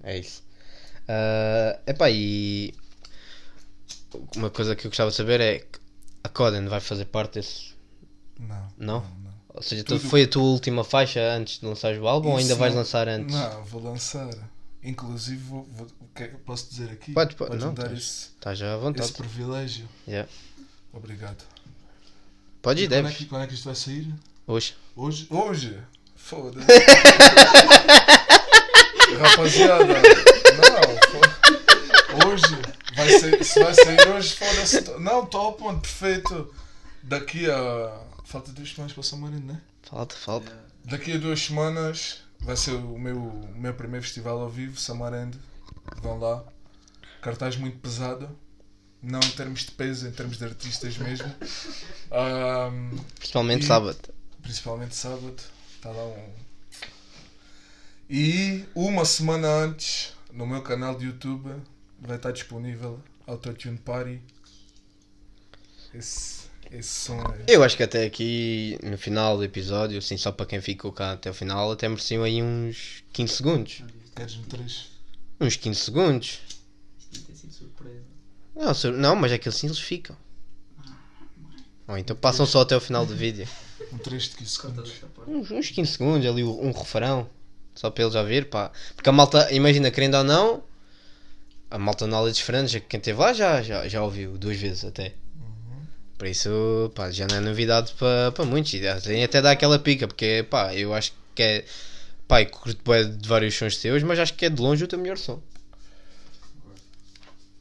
É 0.00 0.16
isso. 0.16 0.46
Ah, 1.08 1.78
epá, 1.86 2.10
e 2.10 2.74
uma 4.36 4.50
coisa 4.50 4.76
que 4.76 4.86
eu 4.86 4.90
gostava 4.90 5.10
de 5.10 5.16
saber 5.16 5.40
é 5.40 5.64
a 6.22 6.28
Coden 6.28 6.66
vai 6.66 6.80
fazer 6.80 7.06
parte 7.06 7.34
desse. 7.34 7.72
Não. 8.38 8.68
Não? 8.76 9.00
não. 9.00 9.28
Ou 9.54 9.62
seja, 9.62 9.82
Tudo- 9.82 10.00
foi 10.00 10.24
a 10.24 10.28
tua 10.28 10.42
última 10.42 10.84
faixa 10.84 11.20
antes 11.32 11.58
de 11.60 11.66
lançares 11.66 11.98
o 12.00 12.06
álbum 12.06 12.30
ou 12.30 12.36
ainda 12.36 12.50
Isso 12.52 12.58
vais 12.60 12.72
não- 12.74 12.80
lançar 12.80 13.08
antes? 13.08 13.34
Não, 13.34 13.64
vou 13.64 13.82
lançar. 13.82 14.28
Inclusive, 14.82 15.42
vou, 15.42 15.64
vou- 15.72 15.88
que- 16.14 16.28
posso 16.46 16.68
dizer 16.70 16.90
aqui? 16.90 17.12
Pode, 17.12 17.34
pode, 17.34 17.56
não, 17.56 17.74
dar 17.74 17.92
estás- 17.92 18.30
esse, 18.52 18.56
já 18.60 18.66
à 18.70 18.74
esse 18.74 18.80
vontade. 18.84 19.12
privilégio. 19.14 19.88
Yeah. 20.06 20.28
Obrigado. 20.92 21.42
Podes 22.62 22.84
e 22.84 22.88
quando, 22.88 23.08
é 23.08 23.12
que, 23.12 23.24
quando 23.26 23.42
é 23.42 23.46
que 23.48 23.54
isto 23.54 23.64
vai 23.64 23.74
sair? 23.74 24.14
Hoje. 24.46 24.76
Hoje? 24.94 25.26
Hoje? 25.30 25.78
Foda-se. 26.14 26.66
Rapaziada, 29.20 29.84
não, 29.84 29.94
vai 32.98 33.08
ser, 33.18 33.44
se 33.44 33.62
vai 33.62 33.74
sair 33.74 34.08
hoje, 34.08 34.34
foda-se. 34.36 34.80
Não, 34.98 35.24
top, 35.26 35.62
mano, 35.64 35.80
perfeito. 35.80 36.54
Daqui 37.02 37.50
a. 37.50 38.02
Falta 38.24 38.52
duas 38.52 38.70
semanas 38.70 38.92
para 38.92 39.02
São 39.02 39.18
Marino, 39.18 39.46
né? 39.52 39.60
Falta, 39.82 40.14
falta. 40.14 40.52
Daqui 40.84 41.12
a 41.14 41.18
duas 41.18 41.40
semanas 41.40 42.18
vai 42.40 42.56
ser 42.56 42.72
o 42.72 42.98
meu, 42.98 43.16
o 43.18 43.54
meu 43.56 43.72
primeiro 43.72 44.04
festival 44.04 44.38
ao 44.40 44.50
vivo, 44.50 44.78
Samarende. 44.78 45.38
Vão 46.02 46.18
lá. 46.18 46.44
Cartaz 47.22 47.56
muito 47.56 47.78
pesado. 47.78 48.28
Não 49.02 49.20
em 49.20 49.30
termos 49.30 49.60
de 49.60 49.70
peso, 49.70 50.06
em 50.08 50.12
termos 50.12 50.36
de 50.38 50.44
artistas 50.44 50.98
mesmo. 50.98 51.32
Ahm, 52.10 52.98
Principalmente 53.16 53.62
E- 53.62 53.66
sábado. 53.66 53.98
principalmente 54.42 54.94
sábado. 54.94 55.36
Está 55.76 55.90
lá 55.90 56.04
um. 56.04 56.32
E 58.10 58.64
uma 58.74 59.04
semana 59.04 59.46
antes, 59.48 60.12
no 60.32 60.46
meu 60.46 60.62
canal 60.62 60.94
de 60.96 61.06
YouTube, 61.06 61.50
vai 62.00 62.16
estar 62.16 62.32
disponível 62.32 63.00
Autotune 63.26 63.78
Party. 63.78 64.20
Esse, 65.94 66.44
esse 66.70 66.88
som 66.88 67.18
é. 67.20 67.44
Eu 67.54 67.62
acho 67.64 67.76
que 67.76 67.82
até 67.82 68.04
aqui, 68.04 68.78
no 68.82 68.98
final 68.98 69.36
do 69.36 69.44
episódio, 69.44 69.98
assim, 69.98 70.16
só 70.16 70.30
para 70.30 70.46
quem 70.46 70.60
ficou 70.60 70.92
cá 70.92 71.12
até 71.12 71.30
o 71.30 71.34
final, 71.34 71.72
até 71.72 71.88
mereciam 71.88 72.22
aí 72.22 72.42
uns 72.42 73.02
15 73.12 73.32
segundos. 73.34 73.82
Queres-me 74.14 74.44
três? 74.44 74.88
Uns 75.40 75.56
15 75.56 75.80
segundos. 75.80 76.40
Isto 77.10 77.24
ter 77.26 77.34
sido 77.36 77.52
surpresa. 77.52 78.02
Não, 78.54 78.74
sur- 78.74 78.92
não 78.92 79.16
mas 79.16 79.32
é 79.32 79.38
que 79.38 79.48
assim 79.48 79.66
eles 79.66 79.78
ficam. 79.78 80.16
Ou 81.86 81.96
então 81.96 82.14
passam 82.14 82.44
só 82.44 82.60
até 82.60 82.76
o 82.76 82.80
final 82.80 83.06
do 83.06 83.16
vídeo. 83.16 83.48
Um 83.92 83.96
3 83.98 84.22
de 84.24 84.30
15 84.36 84.58
Corta 84.58 84.84
segundos. 84.84 85.26
Uns, 85.26 85.50
uns 85.50 85.70
15 85.70 85.92
segundos, 85.92 86.26
ali 86.28 86.44
um 86.44 86.70
refrão. 86.72 87.30
Só 87.74 87.88
para 87.90 88.02
eles 88.04 88.12
já 88.14 88.22
ver, 88.22 88.50
pá. 88.50 88.70
Porque 88.94 89.08
a 89.08 89.12
malta, 89.12 89.50
imagina, 89.52 89.90
querendo 89.90 90.16
ou 90.16 90.24
não, 90.24 90.62
a 91.70 91.78
malta 91.78 92.06
Knowledge 92.06 92.42
Friends, 92.42 92.72
quem 92.88 92.98
esteve 92.98 93.18
lá 93.18 93.32
já, 93.32 93.62
já, 93.62 93.86
já 93.88 94.02
ouviu 94.02 94.38
duas 94.38 94.56
vezes 94.56 94.84
até. 94.84 95.14
Por 96.16 96.26
isso, 96.26 96.90
pá, 96.96 97.10
já 97.12 97.26
não 97.28 97.36
é 97.36 97.40
novidade 97.40 97.92
para 97.92 98.32
para 98.32 98.44
muitos. 98.44 98.72
E 98.74 99.22
até 99.22 99.40
dá 99.40 99.52
aquela 99.52 99.78
pica, 99.78 100.08
porque, 100.08 100.44
pá, 100.50 100.74
eu 100.74 100.92
acho 100.92 101.12
que 101.34 101.42
é. 101.42 101.64
Pá, 102.26 102.42
eu 102.42 102.50
curto 102.50 102.80
bué 102.84 103.04
de 103.04 103.28
vários 103.28 103.54
sons 103.54 103.76
teus, 103.76 104.02
mas 104.02 104.18
acho 104.18 104.34
que 104.34 104.44
é 104.46 104.50
de 104.50 104.60
longe 104.60 104.82
o 104.84 104.88
teu 104.88 104.98
melhor 104.98 105.16
som. 105.16 105.40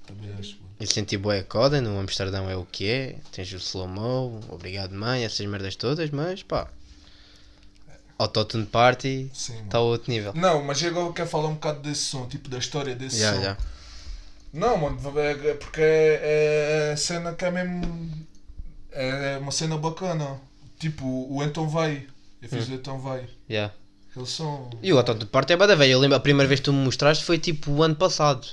Também 0.06 0.32
acho. 0.40 0.56
mano. 0.56 0.68
Eu 0.80 0.88
senti 0.88 1.18
bué 1.18 1.40
a 1.40 1.44
coda, 1.44 1.80
no 1.82 2.00
Amsterdão 2.00 2.50
é 2.50 2.56
o 2.56 2.66
que 2.66 2.90
é. 2.90 3.16
Tens 3.32 3.52
o 3.54 3.58
slow 3.58 3.88
mo, 3.88 4.40
obrigado 4.50 4.92
mãe, 4.94 5.24
essas 5.24 5.46
merdas 5.46 5.76
todas, 5.76 6.10
mas 6.10 6.42
pá. 6.44 6.68
Autotune 8.18 8.66
Party 8.66 9.30
está 9.32 9.78
a 9.78 9.82
outro 9.82 10.12
nível. 10.12 10.34
Não, 10.34 10.64
mas 10.64 10.82
eu 10.82 10.90
agora 10.90 11.14
quero 11.14 11.30
falar 11.30 11.50
um 11.50 11.54
bocado 11.54 11.82
desse 11.82 12.02
som, 12.02 12.28
tipo 12.28 12.50
da 12.50 12.58
história 12.58 12.96
desse 12.96 13.20
Já, 13.20 13.36
som. 13.36 13.42
já. 13.44 13.58
Não, 14.54 14.78
mano, 14.78 14.98
é- 15.20 15.50
é 15.50 15.54
porque 15.54 15.82
é, 15.82 16.90
é 16.92 16.96
cena 16.96 17.34
que 17.34 17.46
é 17.46 17.52
mesmo. 17.52 18.12
É 18.92 19.38
uma 19.38 19.52
cena 19.52 19.78
bacana. 19.78 20.40
Tipo, 20.80 21.06
o 21.06 21.44
Então 21.44 21.68
Vai. 21.70 22.08
Eu 22.42 22.50
fiz 22.50 22.68
o 22.70 22.74
Então 22.74 23.00
Vai. 23.00 23.28
som. 24.26 24.70
E 24.82 24.92
o 24.92 24.98
Autotune 24.98 25.26
Party 25.30 25.54
é 25.54 25.58
bada 25.58 25.76
velho. 25.76 25.92
Eu 25.94 26.00
lembro 26.00 26.18
a 26.18 26.20
primeira 26.20 26.48
vez 26.48 26.60
que 26.60 26.66
tu 26.66 26.74
me 26.74 26.84
mostraste 26.84 27.24
foi 27.24 27.38
tipo 27.38 27.72
o 27.72 27.84
ano 27.84 27.96
passado. 27.96 28.48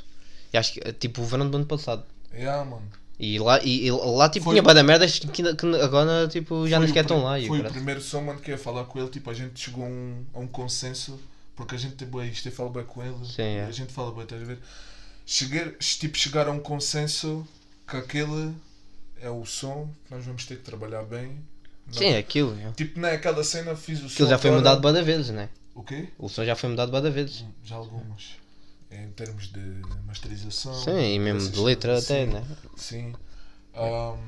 E 0.53 0.59
acho 0.59 0.73
que 0.75 0.93
tipo 0.95 1.23
o 1.23 1.25
verão 1.25 1.49
do 1.49 1.57
ano 1.57 1.67
passado. 1.67 2.05
Yeah, 2.33 2.65
mano. 2.65 2.83
E 3.19 3.39
lá, 3.39 3.61
e, 3.63 3.87
e 3.87 3.91
lá 3.91 4.29
tipo 4.29 4.45
Foi- 4.45 4.55
tinha 4.55 4.63
bada 4.63 4.83
merdas 4.83 5.19
que, 5.19 5.29
que 5.55 5.67
agora 5.83 6.29
tipo 6.29 6.69
já 6.69 6.79
nem 6.79 6.89
sequer 6.89 7.05
estão 7.05 7.23
lá. 7.23 7.39
e 7.39 7.45
o 7.45 7.49
Foi 7.49 7.61
o 7.61 7.65
primeiro 7.65 8.01
som, 8.01 8.21
mano, 8.21 8.41
que 8.41 8.51
ia 8.51 8.59
falar 8.59 8.85
com 8.85 8.99
ele. 8.99 9.09
Tipo, 9.09 9.31
a 9.31 9.35
gente 9.35 9.59
chegou 9.59 9.85
a 9.85 9.89
um, 9.89 10.25
a 10.35 10.39
um 10.41 10.47
consenso. 10.47 11.19
Porque 11.57 11.77
a 11.77 11.79
gente 11.79 11.95
tem 11.95 12.09
bem 12.09 12.29
isto, 12.29 12.47
eu 12.49 12.53
falo 12.53 12.71
bem 12.71 12.83
com 12.85 13.01
ele. 13.03 13.15
Sim, 13.25 13.43
é. 13.43 13.65
A 13.65 13.71
gente 13.71 13.93
fala 13.93 14.11
bem, 14.13 14.25
estás 14.25 14.43
a 14.43 14.45
ver? 14.45 14.59
Chegar, 15.27 15.73
tipo, 15.79 16.19
chegar 16.19 16.49
a 16.49 16.51
um 16.51 16.61
consenso 16.61 17.47
que 17.89 17.97
aquele 17.97 18.55
é 19.21 19.31
o 19.31 19.45
som 19.47 19.89
que 20.05 20.15
nós 20.15 20.25
vamos 20.25 20.45
ter 20.45 20.57
que 20.57 20.63
trabalhar 20.65 21.03
bem. 21.05 21.39
Não- 21.87 21.93
Sim, 21.95 22.07
é 22.07 22.19
aquilo. 22.19 22.59
é. 22.61 22.71
Tipo, 22.73 23.01
naquela 23.01 23.43
cena 23.45 23.75
fiz 23.77 24.01
o 24.01 24.09
som. 24.09 24.15
Aquilo 24.15 24.29
já 24.29 24.39
foi 24.39 24.51
agora- 24.51 24.61
mudado 24.63 24.81
bada 24.83 25.03
vezes, 25.03 25.31
né? 25.31 25.49
O 25.75 25.83
quê? 25.83 26.09
O 26.19 26.29
som 26.29 26.45
já 26.45 26.55
foi 26.55 26.71
mudado 26.71 26.93
bada 26.93 27.11
vezes. 27.11 27.45
Já 27.65 27.77
algumas. 27.77 28.37
Em 28.91 29.09
termos 29.11 29.49
de 29.51 29.61
masterização. 30.07 30.73
Sim, 30.75 31.15
e 31.15 31.19
mesmo 31.19 31.51
de 31.51 31.59
letra 31.61 31.93
coisas 31.95 32.11
até, 32.11 32.27
né? 32.27 32.45
Sim. 32.77 33.13
Ahm, 33.75 34.19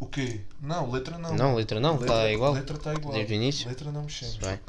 o 0.00 0.06
quê? 0.06 0.40
Não, 0.60 0.90
letra 0.90 1.18
não. 1.18 1.34
Não, 1.34 1.54
letra 1.56 1.80
não, 1.80 2.00
está 2.00 2.30
igual. 2.30 2.52
Letra 2.52 2.76
está 2.76 2.94
igual. 2.94 3.14
Desde 3.14 3.32
o 3.32 3.36
início. 3.36 3.68
Letra 3.68 3.90
não 3.90 4.02
mexemos. 4.04 4.36
Bem. 4.36 4.60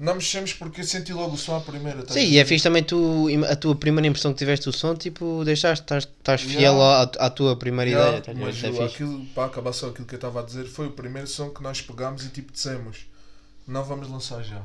Não 0.00 0.14
mexemos 0.14 0.54
porque 0.54 0.80
eu 0.80 0.84
senti 0.84 1.12
logo 1.12 1.34
o 1.34 1.36
som 1.36 1.56
à 1.56 1.60
primeira. 1.60 2.00
estás 2.00 2.18
Sim, 2.18 2.26
e 2.26 2.38
é 2.38 2.44
fixe 2.46 2.62
também 2.62 2.82
tu, 2.82 3.26
a 3.46 3.54
tua 3.54 3.76
primeira 3.76 4.08
impressão 4.08 4.32
que 4.32 4.38
tiveste 4.38 4.64
do 4.64 4.72
som, 4.72 4.94
tipo, 4.94 5.44
deixaste, 5.44 5.84
estás, 5.84 6.04
estás 6.04 6.40
Yeah. 6.42 6.58
fiel 6.58 6.82
à, 6.82 7.02
à 7.02 7.28
tua 7.28 7.54
primeira 7.54 7.90
Yeah, 7.90 8.18
ideia. 8.18 8.34
ver? 8.34 8.44
mas 8.46 8.64
é 8.80 8.84
aquilo, 8.84 9.26
para 9.34 9.44
acabar 9.44 9.74
só 9.74 9.88
aquilo 9.90 10.06
que 10.06 10.14
eu 10.14 10.16
estava 10.16 10.40
a 10.40 10.42
dizer, 10.42 10.64
foi 10.64 10.86
o 10.86 10.92
primeiro 10.92 11.28
som 11.28 11.50
que 11.50 11.62
nós 11.62 11.82
pegámos 11.82 12.24
e 12.24 12.30
tipo 12.30 12.50
dissemos, 12.50 13.04
não 13.68 13.84
vamos 13.84 14.08
lançar 14.08 14.42
já. 14.42 14.62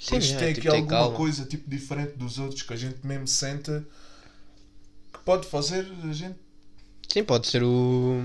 Sim, 0.00 0.18
Isto 0.18 0.34
é, 0.34 0.38
tem 0.38 0.54
tipo, 0.54 0.68
aqui 0.68 0.76
alguma 0.76 0.98
calma. 1.00 1.16
coisa 1.16 1.44
tipo 1.46 1.68
diferente 1.68 2.12
dos 2.16 2.38
outros 2.38 2.62
que 2.62 2.72
a 2.72 2.76
gente 2.76 3.04
mesmo 3.04 3.26
sente 3.26 3.72
que 5.12 5.18
pode 5.24 5.48
fazer 5.48 5.84
a 6.08 6.12
gente. 6.12 6.36
Sim, 7.12 7.24
pode 7.24 7.48
ser 7.48 7.62
o. 7.64 8.20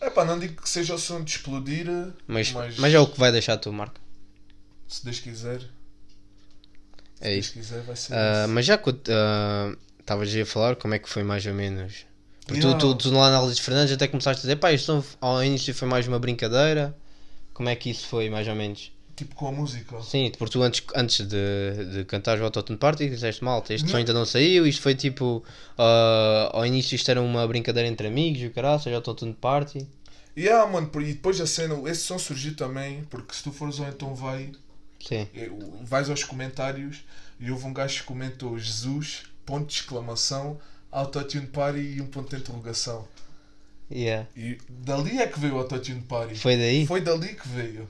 É 0.00 0.10
pá, 0.10 0.24
não 0.24 0.38
digo 0.40 0.60
que 0.60 0.68
seja 0.68 0.94
o 0.94 0.98
som 0.98 1.22
de 1.22 1.30
explodir, 1.30 1.86
Mas, 2.26 2.50
mas, 2.52 2.76
mas 2.78 2.92
é 2.94 2.98
o 2.98 3.06
que 3.06 3.18
vai 3.18 3.30
deixar 3.30 3.52
a 3.54 3.58
tua 3.58 3.72
marca. 3.72 4.00
Se 4.94 5.04
Deus 5.04 5.20
quiser, 5.20 5.60
se 7.14 7.28
É 7.28 7.30
Deus 7.32 7.46
isso. 7.46 7.52
quiser 7.52 7.82
vai 7.82 7.96
ser 7.96 8.20
isso. 8.20 8.48
mas 8.48 8.66
já 8.66 8.76
que 8.78 8.90
ah, 9.10 9.74
estavas 10.00 10.34
a 10.34 10.46
falar, 10.46 10.76
como 10.76 10.94
é 10.94 10.98
que 10.98 11.08
foi 11.08 11.22
mais 11.22 11.46
ou 11.46 11.54
menos? 11.54 12.06
Porque 12.46 12.60
Yeah. 12.60 12.78
tu, 12.78 12.94
tu, 12.94 12.94
tu 12.94 13.10
lá 13.14 13.30
na 13.30 13.36
análise 13.38 13.56
de 13.56 13.62
Fernandes 13.62 13.92
até 13.94 14.08
começaste 14.08 14.40
a 14.40 14.42
dizer, 14.42 14.56
pá, 14.56 14.72
isto 14.72 15.04
ao 15.20 15.42
início 15.44 15.74
foi 15.74 15.88
mais 15.88 16.06
uma 16.08 16.18
brincadeira. 16.18 16.96
Como 17.54 17.68
é 17.68 17.76
que 17.76 17.90
isso 17.90 18.06
foi, 18.08 18.30
mais 18.30 18.48
ou 18.48 18.54
menos? 18.56 18.92
tipo, 19.16 19.34
com 19.34 19.48
a 19.48 19.52
música. 19.52 20.00
Sim, 20.02 20.32
porque 20.38 20.52
tu 20.52 20.62
antes, 20.62 20.82
antes 20.94 21.26
de, 21.26 21.84
de 21.92 22.04
cantares 22.04 22.40
o 22.40 22.44
Autotune 22.44 22.78
Party 22.78 23.08
disseste 23.08 23.44
malta, 23.44 23.72
este 23.74 23.88
som 23.90 23.96
ainda 23.98 24.12
não 24.12 24.24
saiu, 24.26 24.66
isto 24.66 24.82
foi 24.82 24.94
tipo. 24.94 25.44
ah, 25.78 26.50
ao 26.52 26.66
início 26.66 26.94
isto 26.96 27.10
era 27.10 27.20
uma 27.20 27.46
brincadeira 27.46 27.88
entre 27.88 28.06
amigos 28.08 28.40
e 28.42 28.46
o 28.46 28.50
caralho, 28.52 28.80
seja 28.80 28.96
Autotune 28.96 29.34
Party. 29.34 29.86
E 30.36 30.48
ah, 30.48 30.66
mano, 30.66 30.90
e 31.02 31.12
depois 31.14 31.40
a 31.40 31.46
cena, 31.46 31.74
esse 31.90 32.02
som 32.02 32.18
surgiu 32.18 32.54
também, 32.56 33.04
porque 33.04 33.34
se 33.34 33.42
tu 33.42 33.52
fores 33.52 33.78
ao 33.80 33.88
Então 33.88 34.14
Vai, 34.14 34.50
Sim. 35.06 35.26
eh, 35.34 35.50
vais 35.82 36.08
aos 36.10 36.24
comentários 36.24 37.04
e 37.40 37.50
houve 37.50 37.66
um 37.66 37.72
gajo 37.72 38.00
que 38.00 38.04
comentou 38.06 38.58
Jesus, 38.58 39.24
ponto 39.44 39.66
de 39.66 39.74
exclamação, 39.74 40.58
Autotune 40.90 41.46
Party 41.46 41.80
e 41.96 42.00
um 42.00 42.06
ponto 42.06 42.30
de 42.34 42.42
interrogação. 42.42 43.06
Yeah. 43.90 44.26
E 44.36 44.58
dali 44.68 45.18
é 45.18 45.26
que 45.26 45.38
veio 45.38 45.54
o 45.54 45.58
Autotune 45.58 46.00
Party. 46.02 46.34
Foi 46.36 46.56
daí? 46.56 46.86
Foi 46.86 47.00
dali 47.00 47.34
que 47.34 47.48
veio. 47.48 47.88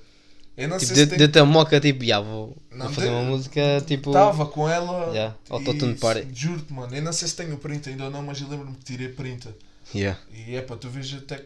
Eu 0.56 0.68
não 0.68 0.76
Tipo, 0.76 0.88
sei 0.88 0.96
se 0.96 1.04
de- 1.04 1.10
tem... 1.10 1.18
deu-te 1.18 1.38
a 1.38 1.44
moca 1.44 1.80
tipo, 1.80 2.04
já 2.04 2.20
vou, 2.20 2.56
Não, 2.70 2.88
fazer 2.92 3.08
de- 3.08 3.14
uma 3.14 3.22
música 3.22 3.80
tipo. 3.86 4.10
Estava 4.10 4.46
com 4.46 4.68
ela. 4.68 5.10
Yeah, 5.12 5.36
Autotune 5.48 5.94
Party. 5.94 6.28
Juro-te, 6.34 6.72
mano. 6.72 6.94
Eu 6.94 7.02
não 7.02 7.12
sei 7.12 7.28
se 7.28 7.36
tenho 7.36 7.56
print 7.56 7.88
ainda 7.88 8.04
ou 8.04 8.10
não, 8.10 8.22
mas 8.22 8.40
eu 8.40 8.48
lembro-me 8.48 8.74
que 8.76 8.84
tirei 8.84 9.08
print. 9.08 9.48
Yeah. 9.94 10.18
E 10.34 10.54
é 10.56 10.60
para 10.62 10.76
tu 10.76 10.88
veres 10.90 11.12
até 11.14 11.44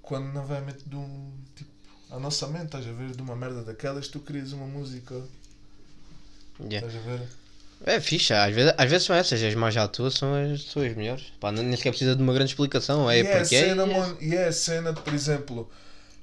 quando 0.00 0.32
não 0.32 0.46
vai 0.46 0.62
de 0.86 0.96
um. 0.96 1.30
A 2.10 2.18
nossa 2.18 2.46
mente, 2.46 2.66
estás 2.66 2.86
a 2.86 2.92
ver? 2.92 3.10
De 3.10 3.22
uma 3.22 3.36
merda 3.36 3.62
daquelas, 3.62 4.08
tu 4.08 4.20
crias 4.20 4.52
uma 4.52 4.66
música. 4.66 5.14
Yeah. 6.60 6.86
Estás 6.86 6.96
a 6.96 7.10
ver? 7.10 7.28
É 7.86 8.00
fixe, 8.00 8.32
às 8.34 8.52
vezes, 8.52 8.74
às 8.76 8.90
vezes 8.90 9.06
são 9.06 9.14
essas, 9.14 9.40
as 9.40 9.54
mais 9.54 9.76
à 9.76 9.86
tua 9.86 10.10
são 10.10 10.34
as 10.34 10.62
suas 10.62 10.96
melhores. 10.96 11.32
Pá, 11.38 11.52
nem 11.52 11.76
sequer 11.76 11.90
precisa 11.90 12.16
de 12.16 12.22
uma 12.22 12.32
grande 12.32 12.50
explicação, 12.50 13.08
é 13.08 13.18
e 13.18 13.20
é 13.20 13.24
porque 13.24 13.54
é. 13.54 13.60
cena, 13.60 13.86
e 13.86 13.90
é. 13.90 13.98
mano. 13.98 14.16
E 14.20 14.34
é 14.34 14.48
a 14.48 14.52
cena 14.52 14.92
de, 14.92 15.00
por 15.00 15.14
exemplo, 15.14 15.70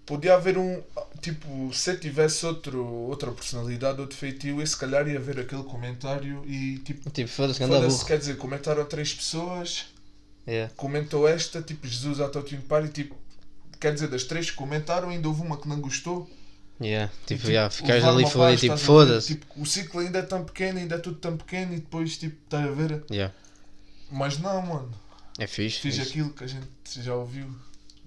podia 0.06 0.36
haver 0.36 0.58
um. 0.58 0.82
Tipo, 1.22 1.74
se 1.74 1.96
tivesse 1.98 2.46
outro, 2.46 2.86
outra 2.86 3.32
personalidade, 3.32 4.01
outro 4.01 4.18
feitio, 4.18 4.60
eu 4.60 4.68
se 4.68 4.75
calhar 4.75 5.08
ia 5.08 5.20
ver 5.20 5.39
aquele 5.39 5.63
comentário 5.63 6.44
e 6.46 6.80
tipo. 6.80 7.10
Tipo, 7.10 7.30
foda-se, 7.30 7.65
burro. 7.65 8.06
quer 8.06 8.18
dizer, 8.18 8.38
comentaram 8.38 8.86
três 8.86 9.13
pessoas. 9.13 9.86
Yeah. 10.48 10.72
comentou 10.77 11.27
esta, 11.27 11.60
tipo 11.60 11.88
Jesus 11.88 12.20
Autotune 12.20 12.62
Party, 12.62 12.89
tipo, 12.89 13.15
quer 13.79 13.94
dizer, 13.94 14.08
das 14.08 14.24
três 14.24 14.50
que 14.50 14.55
comentaram, 14.58 15.10
ainda 15.10 15.27
houve 15.27 15.41
uma 15.41 15.58
que 15.58 15.67
não 15.67 15.79
gostou. 15.82 16.29
Yeah. 16.82 17.12
E, 17.24 17.25
Tipo, 17.27 17.48
yeah, 17.48 17.70
ficares 17.70 18.03
ali 18.03 18.29
paz, 18.29 18.60
tipo, 18.60 18.77
foda-se. 18.77 19.36
Tipo, 19.36 19.62
o 19.62 19.65
ciclo 19.65 20.01
ainda 20.01 20.20
é 20.20 20.22
tão 20.24 20.44
pequeno, 20.44 20.79
ainda 20.79 20.96
é 20.96 20.98
tudo 20.98 21.17
tão 21.17 21.38
pequeno 21.38 21.74
e 21.74 21.77
depois, 21.79 22.17
tipo, 22.17 22.36
estás 22.44 22.67
a 22.67 22.72
ver? 22.72 23.03
Yeah. 23.10 23.34
Mas 24.12 24.38
não, 24.39 24.62
mano, 24.62 24.91
É 25.39 25.48
fixe. 25.48 25.79
fiz 25.79 25.96
fixe. 25.98 26.10
aquilo 26.10 26.34
que 26.34 26.44
a 26.44 26.48
gente 26.48 26.67
já 27.01 27.15
ouviu. 27.15 27.48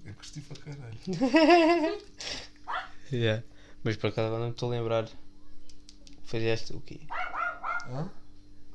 Eu 0.05 0.13
gostei 0.13 0.43
para 0.43 0.57
caralho. 0.61 1.99
Yeah. 3.11 3.43
Mas 3.83 3.95
por 3.97 4.07
acaso 4.07 4.27
agora 4.27 4.39
não 4.41 4.47
me 4.49 4.53
estou 4.53 4.69
a 4.71 4.75
lembrar. 4.75 5.09
Fizeste 6.25 6.73
o 6.73 6.81
quê? 6.81 6.99
Hã? 7.89 8.09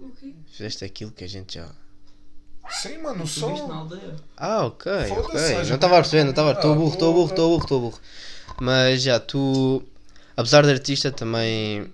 O 0.01 0.11
quê? 0.11 0.35
Fizeste 0.49 0.85
aquilo 0.85 1.13
que 1.13 1.23
a 1.23 1.29
gente 1.29 1.55
já. 1.55 1.73
Sim, 2.71 2.99
mano, 2.99 3.25
o 3.25 3.27
som. 3.27 3.89
Ah, 4.37 4.67
ok, 4.67 4.91
Foda-se, 5.09 5.53
ok. 5.55 5.69
Não 5.69 5.75
estava 5.75 5.95
a 5.95 6.01
perceber, 6.01 6.25
não 6.25 6.31
estava. 6.31 6.51
ah, 6.51 6.53
Estou 6.55 6.75
burro, 6.75 6.93
estou 6.93 7.13
burro, 7.13 7.31
estou 7.31 7.49
burro, 7.51 7.63
estou 7.63 7.81
burro. 7.81 8.01
Mas 8.61 9.03
já, 9.03 9.21
tu, 9.21 9.83
apesar 10.37 10.63
de 10.65 10.71
artista, 10.71 11.11
também 11.13 11.91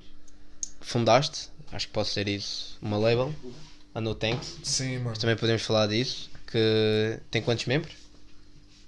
fundaste, 0.81 1.49
acho 1.73 1.87
que 1.87 1.93
pode 1.93 2.09
ser 2.09 2.29
isso, 2.29 2.77
uma 2.81 2.99
label, 2.99 3.35
a 3.95 4.01
No 4.01 4.15
Thanks. 4.15 4.59
Sim, 4.63 4.99
mano. 4.99 5.17
Também 5.19 5.37
podemos 5.37 5.63
falar 5.63 5.87
disso. 5.89 6.31
Que 6.47 7.21
tem 7.31 7.41
quantos 7.43 7.67
membros? 7.67 7.95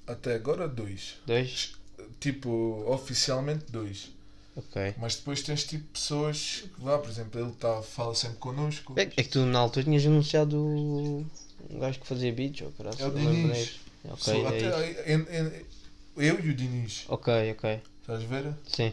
Até 0.06 0.34
agora, 0.34 0.66
dois. 0.66 1.14
Dois? 1.24 1.74
Tipo, 2.18 2.84
oficialmente, 2.88 3.66
dois. 3.68 4.10
Ok. 4.56 4.94
Mas 4.98 5.14
depois 5.14 5.42
tens, 5.42 5.64
tipo, 5.64 5.84
pessoas 5.92 6.64
que, 6.76 6.84
lá, 6.84 6.98
por 6.98 7.08
exemplo, 7.08 7.40
ele 7.40 7.52
tá, 7.52 7.80
fala 7.82 8.14
sempre 8.14 8.38
connosco. 8.38 8.94
É, 8.96 9.02
é 9.02 9.06
que 9.06 9.28
tu 9.28 9.46
na 9.46 9.60
altura 9.60 9.84
tinhas 9.84 10.04
anunciado 10.04 11.24
um 11.72 11.78
gajo 11.78 12.00
que 12.00 12.06
fazia 12.06 12.32
beats, 12.32 12.60
ou 12.62 12.72
caralho, 12.72 12.96
É 13.00 13.06
o 13.06 13.10
Diniz. 13.10 13.80
Só 14.18 14.32
é 14.34 14.46
até, 14.48 15.64
eu 16.16 16.40
e 16.44 16.50
o 16.50 16.54
Diniz, 16.54 17.04
ok, 17.08 17.52
ok. 17.52 17.80
estás 18.00 18.22
a 18.22 18.26
ver? 18.26 18.54
Sim. 18.66 18.92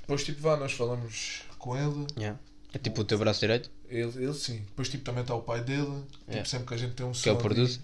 Depois, 0.00 0.24
tipo, 0.24 0.40
vá, 0.42 0.56
nós 0.56 0.72
falamos 0.72 1.42
com 1.58 1.76
ele, 1.76 2.06
Yeah. 2.18 2.38
É 2.74 2.78
tipo 2.78 3.00
o 3.02 3.04
teu 3.04 3.16
braço 3.18 3.40
direito? 3.40 3.70
ele, 3.88 4.24
ele 4.24 4.34
sim. 4.34 4.58
Depois, 4.66 4.88
tipo, 4.88 5.04
também 5.04 5.22
está 5.22 5.34
o 5.34 5.42
pai 5.42 5.62
dele, 5.62 5.84
tipo, 6.10 6.24
Yeah. 6.30 6.44
sempre 6.48 6.66
que 6.68 6.74
a 6.74 6.76
gente 6.76 6.94
tem 6.94 7.06
um 7.06 7.12
Que 7.12 7.28
é 7.28 7.32
o 7.32 7.36
som 7.36 7.40
producer. 7.40 7.80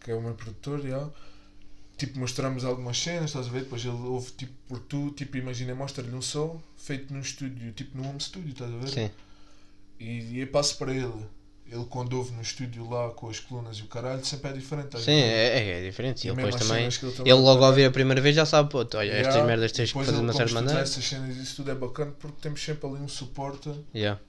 que 0.00 0.10
é 0.10 0.14
o 0.14 0.20
meu 0.20 0.34
produtor, 0.34 0.82
já. 0.82 1.08
Tipo, 1.96 2.18
mostramos 2.18 2.64
algumas 2.64 2.98
cenas, 2.98 3.26
estás 3.30 3.46
a 3.46 3.50
ver? 3.50 3.60
Depois 3.60 3.82
ele 3.84 3.92
ouve, 3.94 4.32
tipo, 4.32 4.52
por 4.66 4.80
tu, 4.80 5.10
tipo, 5.12 5.36
imagina, 5.36 5.72
mostra-lhe 5.74 6.12
um 6.14 6.20
som 6.22 6.60
feito 6.76 7.12
num 7.14 7.20
estúdio, 7.20 7.72
tipo, 7.72 7.96
num 7.96 8.08
home 8.08 8.20
studio, 8.20 8.50
estás 8.50 8.72
a 8.72 8.76
ver? 8.76 8.88
Sim. 8.88 9.10
E, 10.00 10.04
e 10.34 10.40
eu 10.40 10.48
passo 10.48 10.76
para 10.78 10.92
ele. 10.92 11.24
Ele 11.72 11.86
quando 11.88 12.12
ouve 12.18 12.32
no 12.32 12.42
estúdio 12.42 12.86
lá 12.90 13.08
com 13.10 13.30
as 13.30 13.40
colunas 13.40 13.78
e 13.78 13.82
o 13.82 13.86
caralho, 13.86 14.22
sempre 14.26 14.50
é 14.50 14.52
diferente. 14.52 14.94
a 14.94 15.00
Sim, 15.00 15.12
é, 15.12 15.58
é, 15.58 15.78
é 15.80 15.82
diferente. 15.88 16.22
E 16.22 16.28
ele 16.28 16.36
depois 16.36 16.54
também. 16.56 16.90
que 16.90 17.06
ele 17.06 17.14
Ele 17.20 17.32
logo 17.32 17.62
ao 17.64 17.70
ouvir 17.70 17.86
a 17.86 17.90
primeira 17.90 18.20
vez 18.20 18.36
já 18.36 18.44
sabe, 18.44 18.68
pô, 18.68 18.80
olha, 18.80 19.02
Yeah. 19.12 19.28
estas 19.28 19.46
merdas 19.46 19.72
tens 19.72 19.90
que 19.90 20.04
fazer 20.04 20.18
uma 20.18 20.34
certa 20.34 20.52
maneira. 20.52 20.80
essas 20.80 21.02
cenas 21.02 21.34
isso 21.34 21.56
tudo 21.56 21.70
é 21.70 21.74
bacana 21.74 22.12
porque 22.18 22.36
temos 22.42 22.62
sempre 22.62 22.86
ali 22.86 22.98
um 23.00 23.08
suporte. 23.08 23.70
Yeah. 23.94 24.20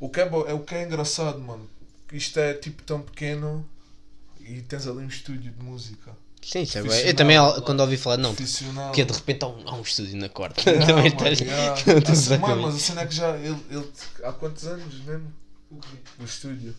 O 0.00 0.08
que 0.08 0.20
é, 0.20 0.24
é 0.24 0.52
o 0.52 0.58
que 0.60 0.74
é 0.74 0.82
engraçado, 0.82 1.38
mano. 1.38 1.70
que 2.08 2.16
Isto 2.16 2.40
é 2.40 2.54
tipo 2.54 2.82
tão 2.82 3.00
pequeno 3.02 3.64
e 4.40 4.62
tens 4.62 4.88
ali 4.88 4.98
um 4.98 5.06
estúdio 5.06 5.52
de 5.52 5.64
música. 5.64 6.10
Sim, 6.42 6.62
isso 6.62 6.76
é 6.76 6.82
bem. 6.82 7.06
Eu 7.06 7.14
também, 7.14 7.36
quando 7.64 7.78
ouvi 7.80 7.96
falar, 7.96 8.16
não, 8.16 8.34
porque 8.34 9.04
de 9.04 9.12
repente 9.12 9.44
há 9.44 9.46
um, 9.46 9.62
há 9.64 9.76
um 9.76 9.82
estúdio 9.82 10.16
na 10.16 10.28
corda. 10.28 10.56
Não, 10.66 10.86
também 10.86 10.94
mano, 10.96 11.06
estás. 11.06 11.38
yeah. 11.38 11.72
A 12.34 12.38
com 12.40 12.56
mas 12.62 12.74
a 12.74 12.78
cena 12.80 13.02
é 13.02 13.06
que 13.06 13.14
já. 13.14 13.36
Ele, 13.36 13.56
ele, 13.70 13.88
há 14.24 14.32
quantos 14.32 14.66
anos 14.66 14.92
mesmo? 15.04 15.32
O 15.72 15.80
quê? 15.80 15.96
O 16.20 16.24
estúdio. 16.24 16.74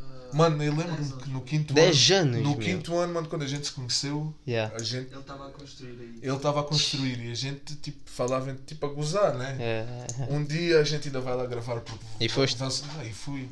Ah, 0.00 0.04
Mano, 0.36 0.62
eu 0.62 0.74
lembro-me 0.74 1.12
que 1.22 1.30
no 1.30 1.40
quinto 1.42 1.74
10 1.74 2.10
ano. 2.10 2.20
anos, 2.36 2.42
No 2.42 2.50
meu. 2.50 2.58
quinto 2.58 2.96
ano, 2.96 3.14
mano, 3.14 3.28
quando 3.28 3.42
a 3.42 3.46
gente 3.46 3.66
se 3.66 3.72
conheceu, 3.72 4.34
Yeah. 4.46 4.74
a 4.74 4.82
gente. 4.82 5.10
Ele 5.10 5.20
estava 5.20 5.46
a 5.48 5.50
construir 5.50 5.96
aí. 6.00 6.18
Ele 6.22 6.36
estava 6.36 6.60
a 6.60 6.64
construir 6.64 7.18
e 7.26 7.30
a 7.30 7.34
gente 7.34 7.74
tipo, 7.76 7.98
falava 8.06 8.56
tipo 8.66 8.84
a 8.86 8.88
gozar, 8.88 9.34
né? 9.34 9.56
É, 9.60 10.06
Um 10.30 10.44
dia 10.44 10.80
a 10.80 10.84
gente 10.84 11.08
ainda 11.08 11.20
vai 11.20 11.34
lá 11.36 11.46
gravar 11.46 11.80
porque 11.80 12.04
E 12.20 12.28
foste? 12.28 12.58
Você- 12.58 12.84
não, 12.96 13.04
e 13.04 13.12
fui. 13.12 13.48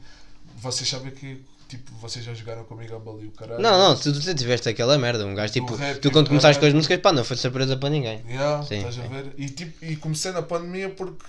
Vocês 0.57 0.88
sabem 0.88 1.11
que 1.12 1.40
tipo, 1.69 1.90
vocês 1.97 2.23
já 2.25 2.35
jogaram 2.35 2.64
comigo 2.64 2.95
a 2.95 2.99
bola 2.99 3.23
e 3.23 3.26
o 3.26 3.31
caralho. 3.31 3.62
Não, 3.62 3.78
não, 3.78 3.97
tu, 3.97 4.12
tu 4.12 4.35
tiveste 4.35 4.69
aquela 4.69 4.99
merda. 4.99 5.25
Um 5.25 5.35
gajo 5.35 5.52
tipo, 5.54 5.75
rap 5.75 6.00
tu 6.00 6.11
quando 6.11 6.28
começaste 6.28 6.61
com 6.61 6.66
as 6.66 6.75
músicas, 6.75 7.00
pá, 7.00 7.12
não 7.12 7.25
foi 7.25 7.37
surpresa 7.37 7.76
para 7.78 7.88
ninguém. 7.88 8.23
Yeah, 8.28 8.62
Sim, 8.62 8.76
estás 8.78 8.99
a 8.99 9.02
sim. 9.02 9.09
ver? 9.09 9.33
E, 9.38 9.49
tipo, 9.49 9.83
e 9.85 9.97
comecei 9.97 10.33
na 10.33 10.42
pandemia 10.42 10.90
porque 10.90 11.25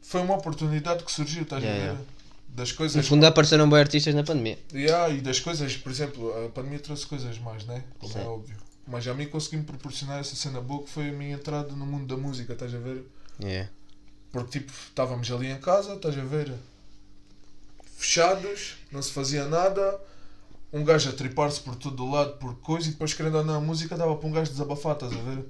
foi 0.00 0.22
uma 0.22 0.36
oportunidade 0.36 1.04
que 1.04 1.12
surgiu, 1.12 1.42
estás 1.42 1.62
Yeah, 1.62 1.82
a 1.82 1.86
ver? 1.86 1.92
yeah. 1.92 2.13
Das 2.54 2.70
No 2.70 2.76
coisas. 2.76 3.06
fundo 3.08 3.26
apareceram 3.26 3.68
bem 3.68 3.80
artistas 3.80 4.14
na 4.14 4.22
pandemia. 4.22 4.58
Yeah, 4.72 5.12
e 5.12 5.20
das 5.20 5.40
coisas, 5.40 5.76
por 5.76 5.90
exemplo, 5.90 6.32
a 6.46 6.48
pandemia 6.50 6.78
trouxe 6.78 7.04
coisas 7.06 7.36
mais, 7.40 7.64
né? 7.66 7.82
Como 7.98 8.12
Sim. 8.12 8.20
é 8.20 8.22
óbvio. 8.22 8.56
Mas 8.86 9.08
a 9.08 9.14
mim 9.14 9.26
consegui-me 9.26 9.64
proporcionar 9.64 10.20
essa 10.20 10.36
cena 10.36 10.60
boa 10.60 10.84
que 10.84 10.90
foi 10.90 11.08
a 11.08 11.12
minha 11.12 11.34
entrada 11.34 11.72
no 11.72 11.84
mundo 11.84 12.06
da 12.06 12.20
música, 12.20 12.52
estás 12.52 12.72
a 12.74 12.78
ver? 12.78 13.04
Yeah. 13.42 13.68
Porque 14.30 14.60
tipo, 14.60 14.72
estávamos 14.72 15.28
ali 15.32 15.48
em 15.48 15.58
casa, 15.58 15.94
estás 15.94 16.16
a 16.16 16.22
ver? 16.24 16.52
Fechados, 17.96 18.76
não 18.92 19.00
se 19.02 19.10
fazia 19.12 19.46
nada, 19.46 20.00
um 20.72 20.84
gajo 20.84 21.08
a 21.08 21.12
tripar-se 21.12 21.60
por 21.60 21.74
todo 21.76 22.04
o 22.04 22.10
lado 22.10 22.34
por 22.38 22.54
coisa 22.56 22.88
e 22.88 22.92
depois 22.92 23.14
querendo 23.14 23.38
ou 23.38 23.44
não 23.44 23.54
a 23.54 23.60
música 23.60 23.96
dava 23.96 24.14
para 24.16 24.28
um 24.28 24.32
gajo 24.32 24.50
desabafar, 24.50 24.94
estás 24.94 25.12
a 25.12 25.16
ver? 25.22 25.44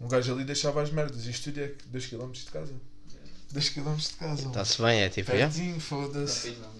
Um 0.00 0.08
gajo 0.08 0.32
ali 0.32 0.44
deixava 0.44 0.82
as 0.82 0.90
merdas 0.90 1.24
e 1.26 1.30
isto 1.30 1.44
tudo 1.44 1.60
é 1.60 1.72
2km 1.92 2.30
de 2.32 2.44
casa. 2.50 2.74
2km 3.54 3.96
de 3.96 4.08
casa. 4.14 4.48
Está-se 4.48 4.82
bem, 4.82 5.00
é 5.02 5.08
tipo. 5.08 5.30
Pertinho, 5.30 5.80
foda-se. 5.80 6.50
não 6.50 6.76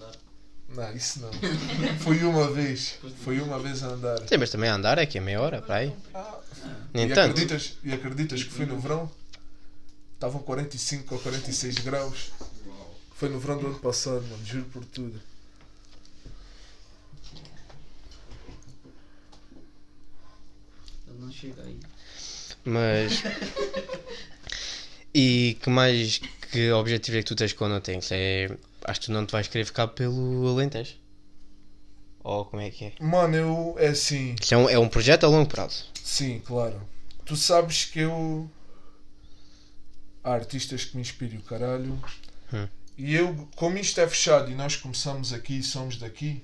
isso 0.95 1.21
não. 1.21 1.31
Foi 1.99 2.23
uma 2.23 2.51
vez. 2.51 2.99
Foi 3.23 3.39
uma 3.39 3.59
vez 3.59 3.83
a 3.83 3.87
andar. 3.87 4.19
Sim, 4.27 4.37
mas 4.37 4.49
também 4.49 4.69
a 4.69 4.75
andar 4.75 4.97
é 4.97 5.05
que 5.05 5.17
é 5.17 5.21
meia 5.21 5.41
hora, 5.41 5.61
para 5.61 5.75
aí. 5.77 5.93
Ah, 6.13 6.39
Nem 6.93 7.09
e, 7.09 7.13
tanto. 7.13 7.31
acreditas, 7.31 7.77
e 7.83 7.93
acreditas 7.93 8.43
que 8.43 8.51
foi 8.51 8.65
no 8.65 8.79
verão? 8.79 9.09
Estavam 10.13 10.41
45 10.41 11.15
ou 11.15 11.21
46 11.21 11.79
graus. 11.79 12.31
Foi 13.15 13.29
no 13.29 13.39
verão 13.39 13.57
do 13.57 13.67
ano 13.67 13.79
passado, 13.79 14.21
mano, 14.23 14.45
juro 14.45 14.65
por 14.65 14.85
tudo. 14.85 15.19
Ele 21.07 21.17
não 21.19 21.31
chega 21.31 21.63
aí. 21.63 21.79
Mas. 22.65 23.23
E 25.19 25.57
que 25.63 25.69
mais. 25.71 26.21
Que 26.51 26.71
objetivo 26.71 27.17
é 27.17 27.21
que 27.21 27.27
tu 27.27 27.35
tens 27.35 27.53
com 27.53 27.65
o 27.65 27.69
Notense? 27.69 28.13
É. 28.13 28.49
Acho 28.83 28.99
que 29.01 29.05
tu 29.07 29.11
não 29.11 29.25
te 29.25 29.31
vais 29.31 29.47
querer 29.47 29.65
ficar 29.65 29.87
pelo 29.87 30.47
Alentejo? 30.47 30.95
Ou 32.23 32.45
como 32.45 32.61
é 32.61 32.69
que 32.69 32.85
é? 32.85 32.93
Mano, 32.99 33.35
eu. 33.35 33.75
É 33.77 33.87
assim. 33.87 34.35
Isso 34.41 34.53
é 34.53 34.57
um, 34.57 34.69
é 34.69 34.79
um 34.79 34.89
projeto 34.89 35.25
a 35.25 35.27
longo 35.29 35.49
prazo. 35.49 35.85
Sim, 36.03 36.41
claro. 36.45 36.81
Tu 37.25 37.35
sabes 37.35 37.85
que 37.85 37.99
eu. 37.99 38.49
Há 40.23 40.33
artistas 40.33 40.85
que 40.85 40.95
me 40.95 41.01
inspiram, 41.01 41.39
o 41.39 41.41
caralho. 41.43 41.99
Hum. 42.53 42.67
E 42.97 43.13
eu, 43.15 43.47
como 43.55 43.77
isto 43.77 44.01
é 44.01 44.07
fechado 44.07 44.51
e 44.51 44.55
nós 44.55 44.75
começamos 44.75 45.31
aqui 45.31 45.59
e 45.59 45.63
somos 45.63 45.97
daqui, 45.97 46.43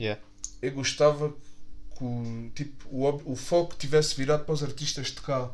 Yeah. 0.00 0.18
eu 0.62 0.72
gostava 0.72 1.28
que 1.28 2.02
o, 2.02 2.50
tipo, 2.54 2.88
o, 2.90 3.32
o 3.32 3.36
foco 3.36 3.76
tivesse 3.76 4.14
virado 4.16 4.44
para 4.46 4.54
os 4.54 4.62
artistas 4.62 5.08
de 5.08 5.20
cá. 5.20 5.50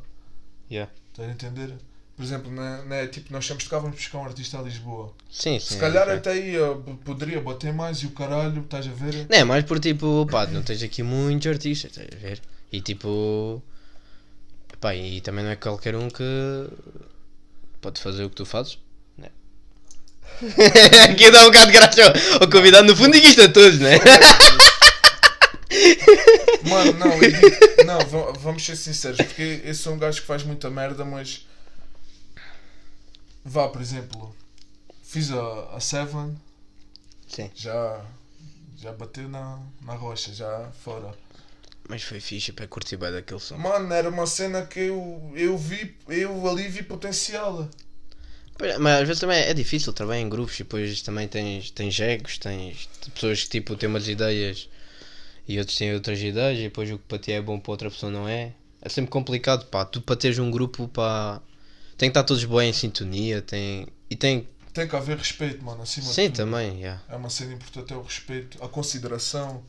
Yeah. 0.71 0.93
Estás 1.11 1.29
a 1.29 1.33
entender? 1.33 1.75
Por 2.17 2.23
exemplo, 2.25 2.51
né, 2.51 2.83
né, 2.87 3.07
tipo, 3.09 3.31
nós 3.31 3.47
sempre 3.47 3.67
cá 3.69 3.79
vamos 3.79 3.97
buscar 3.97 4.19
um 4.19 4.25
artista 4.25 4.59
a 4.59 4.63
Lisboa. 4.63 5.13
Sim, 5.31 5.59
sim. 5.61 5.67
Se 5.69 5.77
é 5.77 5.81
calhar 5.81 6.05
diferente. 6.05 6.29
até 6.29 6.33
aí 6.33 6.53
p- 6.83 6.95
poderia 7.05 7.41
bater 7.43 7.75
mais 7.75 7.99
e 7.99 8.07
o 8.07 8.11
caralho, 8.13 8.63
estás 8.63 8.87
a 8.87 8.91
ver? 8.91 9.27
Não 9.29 9.37
é 9.39 9.45
mais 9.45 9.65
por 9.65 9.79
tipo, 9.79 10.27
pá, 10.31 10.47
não 10.47 10.63
tens 10.63 10.83
aqui 10.83 11.03
muitos 11.03 11.47
artistas, 11.47 11.91
estás 11.91 12.09
a 12.11 12.17
ver? 12.19 12.41
E 12.73 12.81
tipo. 12.81 13.63
Pá, 14.81 14.95
e 14.95 15.21
também 15.21 15.45
não 15.45 15.51
é 15.51 15.57
qualquer 15.57 15.95
um 15.95 16.09
que 16.09 16.25
pode 17.83 18.01
fazer 18.01 18.25
o 18.25 18.31
que 18.31 18.37
tu 18.37 18.47
fazes. 18.47 18.79
Né? 19.19 19.29
aqui 21.11 21.31
dá 21.31 21.41
um 21.43 21.45
bocado 21.51 21.67
de 21.67 21.73
graça 21.73 22.01
ao- 22.41 22.49
convidado, 22.51 22.87
no 22.89 22.97
fundo, 22.97 23.15
e 23.15 23.21
isto 23.27 23.43
a 23.43 23.49
todos, 23.51 23.79
né? 23.79 23.99
Mano, 26.63 26.93
não, 26.95 27.13
eu 27.23 27.85
não 27.85 27.99
va- 28.01 28.33
vamos 28.33 28.65
ser 28.65 28.77
sinceros, 28.77 29.19
porque 29.19 29.61
eu 29.65 29.75
sou 29.75 29.95
um 29.95 29.99
gajo 29.99 30.21
que 30.21 30.27
faz 30.27 30.43
muita 30.43 30.71
merda, 30.71 31.05
mas. 31.05 31.45
Vá, 33.49 33.69
por 33.69 33.81
exemplo, 33.81 34.35
fiz 35.05 35.31
a, 35.31 35.77
a 35.77 35.79
Seven, 35.79 36.37
Sim. 37.29 37.49
já, 37.55 38.05
já 38.77 38.93
bateu 38.93 39.29
na, 39.29 39.61
na 39.83 39.95
rocha, 39.95 40.35
já 40.35 40.69
fora. 40.83 41.15
Mas 41.89 42.03
foi 42.03 42.19
fixe 42.19 42.53
para 42.53 42.67
curtir 42.67 42.97
bem 42.97 43.13
daquele 43.13 43.39
som. 43.39 43.57
Mano, 43.57 43.93
era 43.95 44.09
uma 44.09 44.27
cena 44.27 44.67
que 44.67 44.81
eu, 44.81 45.33
eu 45.37 45.57
vi, 45.57 45.97
eu 46.09 46.49
ali 46.49 46.67
vi 46.67 46.83
potencial. 46.83 47.69
Mas 48.81 49.01
às 49.01 49.07
vezes 49.07 49.21
também 49.21 49.39
é 49.39 49.55
difícil 49.55 49.93
trabalhar 49.93 50.23
em 50.23 50.29
grupos 50.29 50.57
e 50.57 50.65
depois 50.65 51.03
também 51.03 51.29
tens, 51.29 51.71
tens 51.71 52.01
egos, 52.01 52.39
tens 52.39 52.89
pessoas 53.15 53.45
que 53.45 53.51
tipo 53.51 53.77
têm 53.77 53.89
umas 53.89 54.09
ideias 54.09 54.69
e 55.47 55.57
outros 55.61 55.77
têm 55.79 55.95
outras 55.95 56.21
ideias 56.21 56.59
e 56.59 56.63
depois 56.63 56.91
o 56.91 56.99
que 56.99 57.05
para 57.05 57.19
ti 57.19 57.31
é 57.31 57.41
bom 57.41 57.61
para 57.61 57.71
outra 57.71 57.91
pessoa 57.91 58.11
não 58.11 58.29
é. 58.29 58.53
É 58.83 58.89
sempre 58.89 59.11
complicado, 59.11 59.67
pá. 59.67 59.85
Tu 59.85 60.01
para 60.01 60.17
teres 60.17 60.41
um 60.41 60.51
grupo, 60.51 60.89
pá, 60.89 61.41
tem 61.97 62.11
que 62.11 62.19
estar 62.19 62.25
todos 62.25 62.45
bem 62.45 62.71
em 62.71 62.73
sintonia, 62.73 63.43
tem. 63.43 63.87
E 64.11 64.17
tem. 64.17 64.49
Tem 64.73 64.87
que 64.87 64.95
haver 64.95 65.17
respeito, 65.17 65.65
mano, 65.65 65.83
acima 65.83 66.07
Sim, 66.07 66.25
de 66.25 66.29
tudo. 66.29 66.37
também, 66.37 66.81
yeah. 66.81 67.03
É 67.09 67.17
uma 67.17 67.31
cena 67.31 67.55
importante, 67.55 67.93
é 67.95 67.97
o 67.97 68.03
respeito, 68.03 68.63
a 68.63 68.69
consideração. 68.69 69.63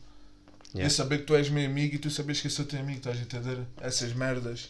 Yeah. 0.74 0.86
Eu 0.86 0.90
saber 0.90 1.18
que 1.18 1.24
tu 1.24 1.34
és 1.34 1.48
meu 1.48 1.64
amigo 1.64 1.94
e 1.94 1.98
tu 1.98 2.10
sabes 2.10 2.42
que 2.42 2.46
eu 2.46 2.50
sou 2.50 2.66
teu 2.66 2.78
amigo, 2.78 2.98
estás 2.98 3.18
a 3.18 3.22
entender? 3.22 3.58
Essas 3.80 4.12
merdas. 4.12 4.68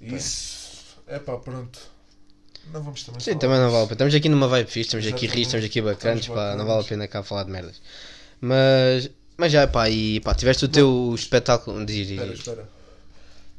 Isso. 0.00 0.96
É 1.08 1.18
pá, 1.18 1.36
pronto. 1.36 1.80
Não 2.72 2.82
vamos 2.82 3.02
também 3.02 3.20
Sim, 3.20 3.32
falar 3.32 3.40
também 3.40 3.58
não 3.58 3.70
vale 3.70 3.84
a 3.84 3.86
pena. 3.86 3.94
Estamos 3.94 4.14
aqui 4.14 4.28
numa 4.28 4.48
vibe 4.48 4.70
fixe, 4.70 4.96
estamos 4.96 5.06
aqui 5.06 5.26
ris, 5.26 5.46
estamos 5.48 5.66
aqui 5.66 5.82
bacanas, 5.82 6.28
pá, 6.28 6.54
não 6.56 6.64
vale 6.64 6.80
a 6.80 6.84
pena 6.84 7.08
cá 7.08 7.22
falar 7.22 7.42
de 7.42 7.50
merdas. 7.50 7.82
Mas. 8.40 9.10
Mas 9.36 9.50
já, 9.50 9.66
pá, 9.66 9.90
e 9.90 10.20
pá, 10.20 10.32
tiveste 10.32 10.64
o 10.64 10.68
teu 10.68 11.12
espetáculo. 11.12 11.84
Diz, 11.84 12.08
Espera, 12.08 12.32
espera. 12.32 12.68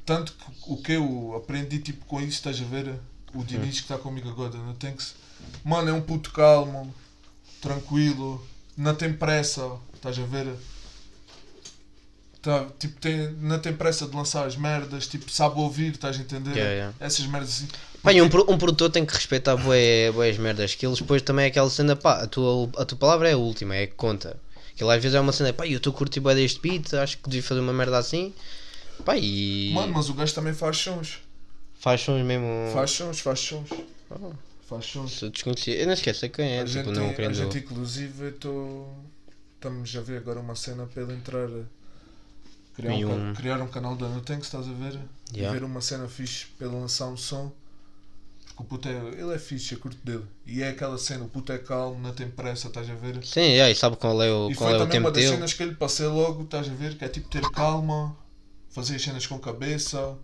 Tanto 0.05 0.33
que 0.33 0.45
o 0.67 0.77
que 0.77 0.91
eu 0.93 1.33
aprendi 1.35 1.79
tipo 1.79 2.05
com 2.05 2.19
isso, 2.19 2.31
estás 2.31 2.62
a 2.62 2.63
ver? 2.63 2.93
O 3.33 3.43
Diniz 3.43 3.77
que 3.77 3.81
está 3.81 3.97
comigo 3.97 4.29
agora 4.29 4.55
no 4.55 4.74
Tanks. 4.75 5.15
Mano, 5.63 5.89
é 5.89 5.93
um 5.93 6.01
puto 6.01 6.31
calmo, 6.31 6.93
tranquilo, 7.62 8.45
não 8.77 8.93
tem 8.93 9.12
pressa, 9.12 9.71
estás 9.95 10.17
a 10.19 10.24
ver? 10.24 10.47
Tá, 12.41 12.67
tipo, 12.77 13.00
tem, 13.01 13.31
não 13.41 13.57
tem 13.57 13.74
pressa 13.74 14.05
de 14.05 14.15
lançar 14.15 14.45
as 14.45 14.55
merdas, 14.55 15.07
tipo, 15.07 15.31
sabe 15.31 15.59
ouvir, 15.59 15.93
estás 15.93 16.17
a 16.17 16.21
entender? 16.21 16.51
Yeah, 16.51 16.71
yeah. 16.74 16.95
Essas 17.00 17.25
merdas 17.25 17.50
assim. 17.50 17.67
E 18.07 18.21
um, 18.21 18.25
um 18.25 18.57
produtor 18.59 18.91
tem 18.91 19.03
que 19.03 19.15
respeitar 19.15 19.55
bué, 19.57 20.12
bué 20.12 20.29
as 20.29 20.38
merdas 20.38 20.75
que 20.75 20.85
eles 20.85 21.00
depois 21.00 21.24
também 21.24 21.45
é 21.45 21.47
aquela 21.47 21.69
cena, 21.71 21.95
pá, 21.95 22.21
a 22.21 22.27
tua, 22.27 22.69
a 22.77 22.85
tua 22.85 22.97
palavra 23.00 23.27
é 23.27 23.33
a 23.33 23.38
última, 23.38 23.75
é 23.75 23.88
que 23.88 23.95
conta. 23.95 24.38
Aquilo 24.71 24.91
às 24.91 25.01
vezes 25.01 25.15
é 25.15 25.19
uma 25.19 25.31
cena, 25.31 25.51
pá, 25.53 25.65
eu 25.65 25.77
estou 25.77 25.91
a 25.91 25.95
curtir 25.95 26.19
bué 26.19 26.35
deste 26.35 26.62
beat, 26.62 26.93
acho 26.93 27.17
que 27.17 27.27
devia 27.27 27.41
fazer 27.41 27.62
uma 27.62 27.74
merda 27.74 27.97
assim. 27.97 28.31
Pá, 29.03 29.17
e 29.17 29.71
Mano, 29.73 29.93
mas 29.93 30.09
o 30.09 30.13
gajo 30.13 30.33
também 30.33 30.53
faz 30.53 30.77
sons. 30.77 31.19
faz 31.79 32.01
sons 32.01 32.23
mesmo. 32.25 32.47
Faz 32.73 32.91
sons, 32.91 33.19
faz 33.19 33.39
sons. 33.39 33.69
Oh, 34.09 34.31
Faz 34.67 34.85
sons. 34.85 35.21
eu 35.21 35.85
não 35.85 35.93
esqueço 35.93 36.27
quem 36.29 36.53
é, 36.53 36.61
a, 36.61 36.65
tipo, 36.65 36.85
gente, 36.85 36.91
não 36.91 37.09
a 37.09 37.13
querendo. 37.13 37.33
gente 37.35 37.57
inclusive 37.59 38.31
tô, 38.31 38.87
estamos 39.55 39.95
a 39.95 40.01
ver 40.01 40.17
agora 40.17 40.39
uma 40.39 40.55
cena 40.55 40.87
para 40.87 41.03
ele 41.03 41.13
entrar 41.13 41.47
criar 42.75 42.93
E 42.95 43.05
um, 43.05 43.29
um- 43.29 43.33
criar 43.35 43.61
um 43.61 43.67
canal 43.67 43.96
da 43.96 44.07
Nutank, 44.07 44.43
estás 44.43 44.67
a 44.67 44.72
ver? 44.74 45.00
Yeah. 45.33 45.55
E 45.55 45.59
ver 45.59 45.63
uma 45.63 45.81
cena 45.81 46.07
fixe 46.07 46.48
para 46.57 46.67
ele 46.67 46.75
lançar 46.75 47.07
um 47.07 47.15
som. 47.17 47.51
Porque 48.48 48.63
o 48.63 48.65
puto 48.65 48.87
é, 48.89 48.93
ele 49.20 49.33
é 49.35 49.37
fixe, 49.39 49.74
eu 49.75 49.79
curto 49.79 49.98
dele. 50.03 50.24
E 50.48 50.63
é 50.63 50.70
aquela 50.70 50.98
cena, 50.98 51.25
o 51.25 51.29
puto 51.29 51.51
é 51.51 51.57
calmo, 51.59 52.00
não 52.01 52.13
tem 52.13 52.27
pressa, 52.29 52.67
estás 52.67 52.89
a 52.89 52.96
ver? 52.96 53.24
Sim, 53.24 53.41
é, 53.41 53.70
e 53.70 53.75
sabe 53.75 53.98
qual 53.98 54.22
é 54.24 54.31
o, 54.31 54.50
e 54.50 54.55
qual 54.55 54.70
foi 54.72 54.74
é 54.79 54.81
o 54.81 54.85
também 54.85 54.91
tempo 54.93 55.05
uma 55.07 55.11
das 55.11 55.24
dele. 55.24 55.35
cenas 55.35 55.53
que 55.53 55.61
eu 55.61 55.67
lhe 55.67 55.75
passei 55.75 56.07
logo, 56.07 56.43
estás 56.43 56.67
a 56.67 56.74
ver? 56.74 56.98
Que 56.98 57.05
é 57.05 57.07
tipo 57.09 57.27
ter 57.29 57.41
calma, 57.51 58.17
fazer 58.75 58.96
as 58.98 59.01
cenas 59.01 59.25
com 59.25 59.40
cabeça, 59.40 60.18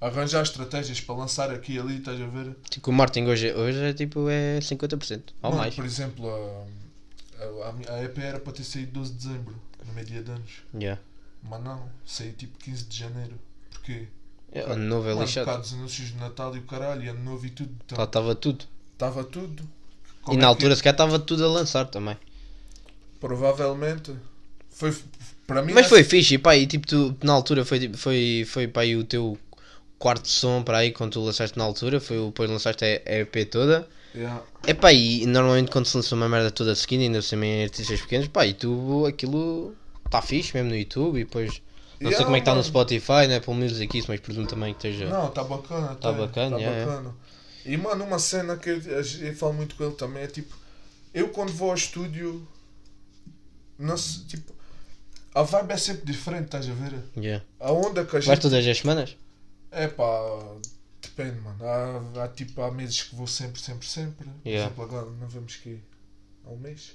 arranjar 0.00 0.42
estratégias 0.42 1.00
para 1.00 1.14
lançar 1.14 1.50
aqui 1.50 1.72
e 1.74 1.78
ali, 1.78 1.96
estás 1.98 2.20
a 2.20 2.26
ver? 2.26 2.54
Tipo, 2.68 2.90
o 2.90 2.92
marketing 2.92 3.26
hoje, 3.26 3.52
hoje 3.54 3.78
é 3.82 3.92
tipo 3.94 4.28
é 4.28 4.58
50%, 4.60 5.22
ou 5.42 5.50
Mano, 5.50 5.56
mais. 5.62 5.74
Por 5.74 5.84
exemplo, 5.84 6.28
a, 6.28 7.64
a, 7.90 7.94
a 7.96 8.04
EP 8.04 8.18
era 8.18 8.38
para 8.38 8.52
ter 8.52 8.64
saído 8.64 8.92
12 8.92 9.12
de 9.12 9.18
dezembro, 9.18 9.54
no 9.86 9.92
meio 9.94 10.06
dia 10.06 10.22
de 10.22 10.30
anos. 10.30 10.50
Yeah. 10.74 11.00
Mas 11.42 11.62
não, 11.62 11.88
saiu 12.04 12.32
tipo 12.34 12.58
15 12.58 12.84
de 12.84 12.98
janeiro. 12.98 13.38
Porquê? 13.70 14.08
É, 14.52 14.60
ano 14.60 14.84
novo 14.84 15.08
é 15.08 15.14
Mano, 15.14 15.24
lixado. 15.26 15.46
causa 15.46 15.62
dos 15.62 15.72
anúncios 15.74 16.08
de 16.08 16.16
Natal 16.18 16.54
e 16.54 16.58
o 16.58 16.62
caralho, 16.64 17.02
e 17.02 17.08
ano 17.08 17.24
novo 17.24 17.44
e 17.46 17.50
tudo. 17.50 17.74
Então, 17.86 17.96
Lá 17.98 18.04
estava 18.04 18.34
tudo. 18.34 18.64
estava 18.92 19.24
tudo. 19.24 19.62
E 19.62 20.22
Como 20.22 20.38
na 20.38 20.44
é 20.44 20.48
altura 20.48 20.70
que- 20.70 20.76
se 20.76 20.82
calhar 20.82 20.94
estava 20.94 21.18
tudo 21.18 21.44
a 21.44 21.48
lançar 21.48 21.86
também. 21.86 22.16
Provavelmente. 23.20 24.14
Foi. 24.70 24.94
Mas 25.72 25.86
foi 25.86 26.02
fixe, 26.02 26.34
e 26.34 26.38
pá, 26.38 26.56
e 26.56 26.66
tipo, 26.66 26.86
tu, 26.86 27.16
na 27.22 27.32
altura 27.32 27.64
foi, 27.64 27.90
foi, 27.94 28.44
foi 28.46 28.66
pá, 28.66 28.80
aí 28.80 28.96
o 28.96 29.04
teu 29.04 29.38
quarto 29.98 30.28
som 30.28 30.62
para 30.62 30.78
aí 30.78 30.90
quando 30.90 31.12
tu 31.12 31.20
lançaste 31.20 31.58
na 31.58 31.64
altura, 31.64 32.00
foi 32.00 32.18
o 32.18 32.26
depois 32.26 32.48
lançaste 32.50 32.84
a 32.84 32.88
a 32.88 33.18
EP 33.20 33.50
toda. 33.50 33.86
Yeah. 34.14 34.42
É 34.66 34.72
pá, 34.72 34.92
e 34.92 35.26
normalmente 35.26 35.70
quando 35.70 35.86
se 35.86 35.96
lança 35.96 36.14
uma 36.14 36.28
merda 36.28 36.50
toda 36.50 36.74
seguida, 36.74 37.02
ainda 37.02 37.20
se 37.20 37.36
em 37.36 37.64
artistas 37.64 38.00
pequenos, 38.00 38.28
pá, 38.28 38.46
e 38.46 38.54
tu 38.54 39.04
aquilo 39.06 39.74
está 40.06 40.22
fixe 40.22 40.54
mesmo 40.54 40.70
no 40.70 40.76
YouTube 40.76 41.20
e 41.20 41.24
depois 41.24 41.60
não 42.00 42.10
sei 42.10 42.18
Yeah, 42.18 42.24
como 42.24 42.36
é 42.36 42.40
que 42.40 42.42
está 42.42 42.54
no. 42.54 42.62
Spotify, 42.62 43.26
né? 43.28 43.40
Pelo 43.40 43.56
menos 43.56 43.80
aqui 43.80 43.98
isso, 43.98 44.08
mas 44.10 44.20
presumo 44.20 44.46
também 44.46 44.74
que 44.74 44.86
esteja. 44.86 45.08
Não, 45.08 45.30
tá 45.30 45.44
bacana. 45.44 45.88
Tá 45.88 45.94
tá, 45.94 46.12
bacana, 46.12 46.56
tá 46.56 46.62
yeah, 46.62 46.84
bacana. 46.84 47.14
E 47.64 47.76
mano, 47.76 48.04
uma 48.04 48.18
cena 48.18 48.56
que 48.56 48.68
eu, 48.68 48.80
eu 48.80 49.34
falo 49.34 49.54
muito 49.54 49.74
com 49.74 49.84
ele 49.84 49.94
também 49.94 50.24
é 50.24 50.26
tipo. 50.26 50.54
Eu 51.12 51.28
quando 51.28 51.52
vou 51.52 51.70
ao 51.70 51.76
estúdio. 51.76 52.46
Não 53.78 53.96
sei, 53.96 54.24
tipo. 54.24 54.52
A 55.34 55.42
vibe 55.42 55.72
é 55.72 55.76
sempre 55.76 56.04
diferente, 56.06 56.44
estás 56.44 56.68
a 56.68 56.72
ver? 56.72 56.92
Yeah. 57.16 57.44
A 57.58 57.72
onda 57.72 58.02
que 58.04 58.10
a 58.10 58.12
Vais 58.20 58.24
gente. 58.24 58.40
todas 58.40 58.66
as 58.66 58.78
semanas? 58.78 59.16
É 59.72 59.88
pá, 59.88 60.04
depende, 61.02 61.40
mano. 61.40 61.58
Há, 61.64 62.24
há 62.24 62.28
tipo 62.28 62.62
há 62.62 62.70
meses 62.70 63.02
que 63.02 63.16
vou 63.16 63.26
sempre, 63.26 63.60
sempre, 63.60 63.86
sempre. 63.86 64.26
Por 64.26 64.48
Yeah. 64.48 64.66
exemplo, 64.66 64.84
agora 64.84 65.06
não 65.20 65.26
vemos 65.28 65.56
que 65.56 65.80
há 66.46 66.50
um 66.50 66.56
mês. 66.56 66.92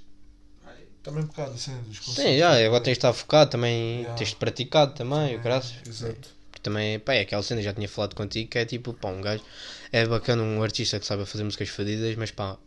Também 1.04 1.24
um 1.24 1.28
bocado 1.28 1.52
a 1.54 1.58
cena 1.58 1.82
dos 1.82 1.98
Sim, 1.98 2.04
concertos. 2.06 2.38
já, 2.40 2.66
agora 2.66 2.84
tens 2.84 2.94
de 2.94 2.98
estar 3.00 3.14
focado 3.14 3.52
também, 3.52 4.00
Yeah. 4.00 4.16
tens 4.18 4.30
de 4.30 4.36
praticado 4.36 4.94
também, 4.94 5.36
o 5.36 5.42
graças. 5.42 5.76
Exato. 5.88 6.30
Porque 6.52 6.62
também, 6.64 7.00
pá, 7.00 7.14
é 7.14 7.22
aquela 7.22 7.42
cena, 7.44 7.62
já 7.62 7.74
tinha 7.74 7.88
falado 7.90 8.16
contigo, 8.16 8.50
que 8.50 8.58
é 8.58 8.66
tipo, 8.66 8.94
pá, 8.94 9.10
um 9.10 9.22
gajo, 9.22 9.44
é 9.92 10.06
bacana 10.06 10.44
um 10.44 10.62
artista 10.64 11.00
que 11.00 11.06
sabe 11.06 11.26
fazer 11.26 11.44
músicas 11.44 11.70
fodidas, 11.70 12.16
mas 12.16 12.32
pá, 12.32 12.58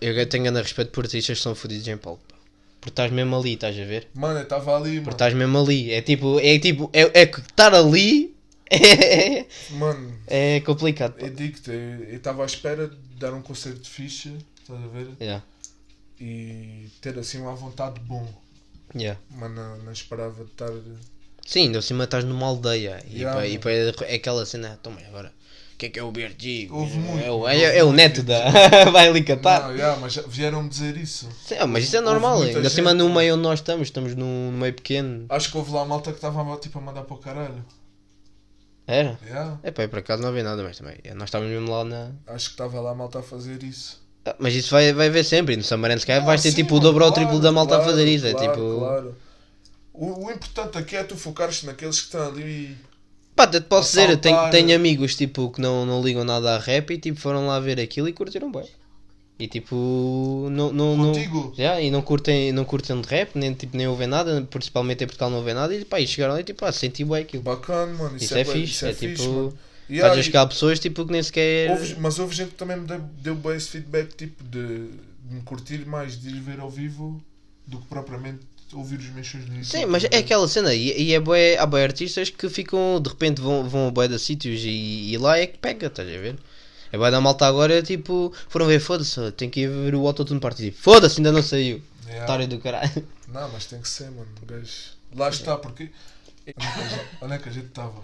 eu 0.00 0.26
tenho 0.28 0.44
grande 0.44 0.60
respeito 0.62 0.90
por 0.90 1.04
artistas 1.04 1.36
que 1.38 1.42
são 1.42 1.54
fodidos 1.54 1.86
em 1.88 1.96
palco, 1.98 2.22
pá. 2.28 2.34
Porque 2.80 2.90
estás 2.90 3.10
mesmo 3.12 3.36
ali, 3.36 3.54
estás 3.54 3.78
a 3.78 3.84
ver? 3.84 4.08
Mano, 4.14 4.38
eu 4.38 4.42
estava 4.44 4.74
ali, 4.76 5.00
Porque 5.00 5.00
mano. 5.00 5.10
estás 5.12 5.34
mesmo 5.34 5.58
ali, 5.58 5.92
é 5.92 6.00
tipo, 6.02 6.38
é 6.40 6.58
tipo, 6.58 6.90
é, 6.92 7.20
é 7.22 7.26
que 7.26 7.40
estar 7.40 7.74
ali 7.74 8.34
é, 8.70 9.44
Mano, 9.70 10.14
é 10.26 10.60
complicado, 10.60 11.14
pá. 11.14 11.26
eu 11.26 11.34
digo-te, 11.34 11.70
eu 11.70 12.16
estava 12.16 12.42
à 12.42 12.46
espera 12.46 12.88
de 12.88 12.96
dar 13.18 13.34
um 13.34 13.42
concerto 13.42 13.88
fixe, 13.88 14.32
estás 14.62 14.82
a 14.82 14.86
ver? 14.88 15.08
Yeah, 15.20 15.42
E 16.20 16.88
ter 17.00 17.18
assim 17.18 17.40
uma 17.40 17.54
vontade 17.54 18.00
bom. 18.00 18.26
yeah. 18.94 19.18
Mas 19.30 19.50
não, 19.52 19.78
não 19.78 19.92
esperava 19.92 20.44
de 20.44 20.50
estar. 20.50 20.70
Sim, 21.44 21.62
ainda 21.62 21.78
por 21.78 21.82
cima 21.84 22.04
estás 22.04 22.24
numa 22.24 22.46
aldeia 22.46 23.02
e, 23.08 23.18
Yeah, 23.20 23.40
pá, 23.40 23.46
e 23.46 23.58
pá, 23.58 23.70
é 24.04 24.14
aquela 24.14 24.46
cena, 24.46 24.78
toma 24.82 25.00
agora, 25.08 25.32
que 25.80 25.86
é 25.86 25.88
que 25.88 25.98
é 25.98 26.02
o 26.02 26.12
BRG? 26.12 26.68
Houve 26.70 26.98
muito, 26.98 27.24
é, 27.24 27.30
o, 27.30 27.48
é, 27.48 27.78
é 27.78 27.82
o 27.84 27.90
neto 27.92 28.22
da. 28.22 28.50
Vai 28.92 29.08
ali 29.08 29.22
cantar. 29.24 29.62
Não, 29.62 29.72
yeah, 29.74 29.98
mas 29.98 30.14
vieram-me 30.28 30.68
dizer 30.68 30.96
isso. 30.96 31.26
Sim, 31.44 31.54
ah, 31.58 31.66
mas 31.66 31.84
isso 31.84 31.96
é 31.96 32.00
Houve 32.00 32.10
normal, 32.12 32.36
muita 32.38 32.56
ainda 32.58 32.68
acima 32.68 32.90
gente- 32.90 32.98
no 32.98 33.08
meio 33.14 33.34
onde 33.34 33.42
nós 33.42 33.60
estamos, 33.60 33.88
estamos 33.88 34.14
num, 34.14 34.50
num 34.52 34.58
meio 34.58 34.74
pequeno. 34.74 35.24
Acho 35.28 35.50
que 35.50 35.56
houve 35.56 35.72
lá 35.72 35.84
malta 35.84 36.10
que 36.10 36.18
estava 36.18 36.56
tipo, 36.58 36.78
a 36.78 36.82
mandar 36.82 37.02
para 37.02 37.14
o 37.14 37.18
caralho. 37.18 37.64
Era? 38.86 39.18
Yeah. 39.24 39.58
É 39.62 39.70
pá, 39.70 39.86
por 39.88 40.00
acaso 40.00 40.22
não 40.22 40.28
havia 40.30 40.42
nada, 40.42 40.62
mas 40.62 40.76
também. 40.76 40.96
Nós 41.14 41.28
estávamos 41.28 41.52
mesmo 41.52 41.70
lá 41.70 41.84
na. 41.84 42.10
Acho 42.26 42.46
que 42.46 42.52
estava 42.54 42.80
lá 42.80 42.90
a 42.90 42.94
malta 42.94 43.20
a 43.20 43.22
fazer 43.22 43.62
isso. 43.62 44.00
Ah, 44.26 44.34
Mas 44.38 44.54
isso 44.54 44.70
vai, 44.70 44.92
vai 44.92 45.06
haver 45.06 45.24
sempre, 45.24 45.54
e 45.54 45.56
no 45.56 45.62
Samarense 45.62 46.04
vais 46.06 46.42
ter 46.42 46.48
Ah, 46.48 46.52
sim, 46.52 46.56
tipo 46.56 46.76
o 46.76 46.80
dobro 46.80 47.04
ou 47.04 47.10
o 47.10 47.14
triplo 47.14 47.40
da 47.40 47.50
malta 47.50 47.78
a 47.78 47.84
fazer 47.84 48.06
isso. 48.06 48.26
É 48.26 48.32
claro, 48.32 48.52
tipo. 48.52 48.78
Claro. 48.80 49.16
O, 49.94 50.26
o 50.26 50.30
importante 50.30 50.76
aqui 50.76 50.96
é 50.96 51.04
tu 51.04 51.16
focares 51.16 51.62
naqueles 51.62 52.00
que 52.00 52.06
estão 52.06 52.26
ali. 52.28 52.76
Pá, 53.40 53.46
te 53.46 53.60
posso 53.62 53.88
dizer, 53.90 54.10
eu 54.10 54.18
tenho, 54.18 54.50
tenho 54.50 54.76
amigos 54.76 55.16
tipo 55.16 55.50
que 55.50 55.62
não, 55.62 55.86
não 55.86 56.02
ligam 56.02 56.24
nada 56.24 56.56
a 56.56 56.58
rap 56.58 56.90
e 56.92 56.98
tipo 56.98 57.18
foram 57.18 57.46
lá 57.46 57.58
ver 57.58 57.80
aquilo 57.80 58.06
e 58.06 58.12
curtiram 58.12 58.52
bem. 58.52 58.68
E 59.38 59.48
tipo. 59.48 60.48
Não, 60.50 60.70
não, 60.70 60.94
não, 60.94 61.06
Contigo? 61.06 61.54
Já, 61.56 61.80
e 61.80 61.90
não 61.90 62.02
curtem, 62.02 62.52
não 62.52 62.66
curtem 62.66 63.00
de 63.00 63.08
rap, 63.08 63.30
nem, 63.36 63.54
tipo, 63.54 63.74
nem 63.74 63.88
ouvem 63.88 64.06
nada, 64.06 64.42
principalmente 64.50 65.02
em 65.04 65.06
Portugal 65.06 65.30
não 65.30 65.38
ouvem 65.38 65.54
nada, 65.54 65.74
e 65.74 65.82
pá, 65.86 65.98
e 65.98 66.06
chegaram 66.06 66.34
lá 66.34 66.40
e 66.40 66.44
tipo, 66.44 66.62
ah, 66.66 66.70
senti 66.70 67.02
bem 67.02 67.22
aquilo. 67.22 67.42
Bacana, 67.42 67.94
mano. 67.94 68.16
Isso, 68.16 68.26
Isso 68.26 68.34
é 68.36 68.44
bué- 68.44 68.52
fixe, 68.52 68.72
isso 68.74 68.84
é, 68.86 68.90
é 68.90 68.92
fixe, 68.94 69.22
tipo- 69.22 69.34
mano. 69.34 69.58
Yeah, 69.88 70.20
Às 70.20 70.34
há 70.34 70.46
pessoas 70.46 70.78
tipo, 70.78 71.06
que 71.06 71.10
nem 71.12 71.22
sequer. 71.22 71.70
houve- 71.70 71.96
mas 71.98 72.18
houve 72.18 72.34
gente 72.34 72.50
que 72.50 72.56
também 72.56 72.76
me 72.76 72.86
deu, 72.86 73.00
deu 73.22 73.34
bem 73.34 73.56
esse 73.56 73.70
feedback 73.70 74.14
tipo 74.14 74.44
de, 74.44 74.88
de 75.24 75.34
me 75.34 75.40
curtir 75.40 75.86
mais 75.86 76.20
de 76.20 76.28
ir 76.28 76.40
ver 76.40 76.60
ao 76.60 76.70
vivo 76.70 77.20
do 77.66 77.78
que 77.78 77.86
propriamente 77.86 78.40
ouvir 78.72 78.98
os 78.98 79.06
no 79.06 79.18
YouTube. 79.18 79.64
Sim, 79.64 79.86
mas 79.86 80.04
é 80.04 80.18
aquela 80.18 80.46
cena, 80.48 80.72
e, 80.74 81.00
e 81.02 81.14
é 81.14 81.20
bué, 81.20 81.56
há 81.58 81.66
bué 81.66 81.82
artistas 81.84 82.30
que 82.30 82.48
ficam, 82.48 83.00
de 83.00 83.08
repente 83.08 83.40
vão, 83.40 83.68
vão 83.68 83.88
a 83.88 83.90
bué 83.90 84.06
de 84.08 84.18
sítios 84.18 84.60
e, 84.64 85.12
e 85.12 85.18
lá 85.18 85.38
é 85.38 85.46
que 85.46 85.58
pega, 85.58 85.86
estás 85.88 86.08
a 86.08 86.12
ver? 86.12 86.38
É 86.92 86.98
bué 86.98 87.10
da 87.10 87.20
malta 87.20 87.46
agora, 87.46 87.82
tipo, 87.82 88.32
foram 88.48 88.66
ver, 88.66 88.80
foda-se, 88.80 89.30
tem 89.32 89.48
que 89.50 89.60
ir 89.60 89.68
ver 89.68 89.94
o 89.94 90.06
Autotune 90.06 90.40
Party, 90.40 90.66
tipo, 90.70 90.78
foda-se, 90.82 91.18
ainda 91.18 91.32
não 91.32 91.42
saiu, 91.42 91.80
Yeah. 92.06 92.24
otário 92.24 92.48
do 92.48 92.58
caralho. 92.58 93.06
Não, 93.28 93.48
mas 93.52 93.66
tem 93.66 93.80
que 93.80 93.88
ser, 93.88 94.10
mano. 94.10 94.26
o 94.42 94.46
gajo- 94.46 94.90
Lá 95.14 95.28
está, 95.28 95.56
porque. 95.56 95.90
Onde 97.20 97.34
é 97.34 97.38
que 97.38 97.48
a 97.48 97.52
gente- 97.52 97.66
é 97.66 97.68
estava? 97.68 98.02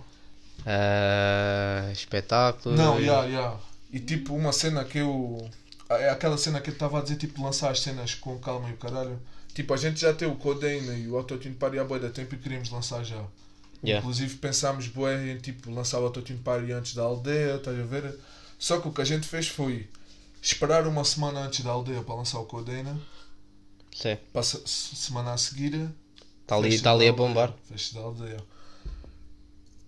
Ah, 0.65 1.89
espetáculo. 1.93 2.77
Não, 2.77 3.03
já, 3.03 3.29
já. 3.29 3.57
E 3.93 3.99
tipo, 3.99 4.35
uma 4.35 4.53
cena 4.53 4.85
que 4.85 4.99
eu. 4.99 5.49
É 5.89 6.11
aquela 6.11 6.37
cena 6.37 6.61
que 6.61 6.71
eu 6.71 6.75
estava 6.75 6.99
a 6.99 7.03
dizer, 7.03 7.17
tipo, 7.17 7.43
lançar 7.43 7.71
as 7.71 7.81
cenas 7.81 8.15
com 8.15 8.37
calma 8.39 8.69
e 8.69 8.73
o 8.73 8.77
caralho. 8.77 9.19
Tipo, 9.57 9.73
a 9.73 9.77
gente 9.79 9.99
já 9.99 10.13
tem 10.13 10.29
o 10.29 10.37
Codeine 10.37 11.05
e 11.05 11.09
o 11.09 11.17
Autotune 11.17 11.55
Party 11.55 11.79
há 11.79 11.85
boa 11.85 11.99
da 11.99 12.11
tempo 12.11 12.35
e 12.35 12.39
queríamos 12.39 12.69
lançar 12.69 13.03
já. 13.03 13.25
Yeah. 13.83 14.01
Inclusive 14.01 14.37
pensámos 14.37 14.87
bué 14.89 15.33
em 15.33 15.39
tipo 15.39 15.71
lançar 15.71 15.99
o 15.99 16.05
Autotune 16.05 16.39
Party 16.41 16.73
antes 16.73 16.95
da 16.95 17.03
aldeia, 17.05 17.57
estás 17.57 17.81
a 17.81 17.83
ver? 17.85 18.19
Só 18.59 18.79
que 18.79 18.87
o 18.89 18.93
que 18.93 19.01
a 19.01 19.05
gente 19.05 19.27
fez 19.27 19.49
foi 19.49 19.89
esperar 20.43 20.87
uma 20.87 21.03
semana 21.05 21.41
antes 21.41 21.65
da 21.65 21.71
aldeia 21.71 22.03
para 22.03 22.17
lançar 22.17 22.39
o 22.39 22.45
Codeine, 22.45 23.01
Sim, 23.95 24.19
se- 24.43 24.63
semana 24.95 25.33
a 25.33 25.39
seguir 25.39 25.91
está 26.43 26.57
ali, 26.57 26.79
tá 26.79 26.93
ali 26.93 27.07
da 27.07 27.11
a 27.11 27.17
bombar. 27.17 27.55
Festas 27.67 27.95
da 27.95 28.01
aldeia. 28.01 28.37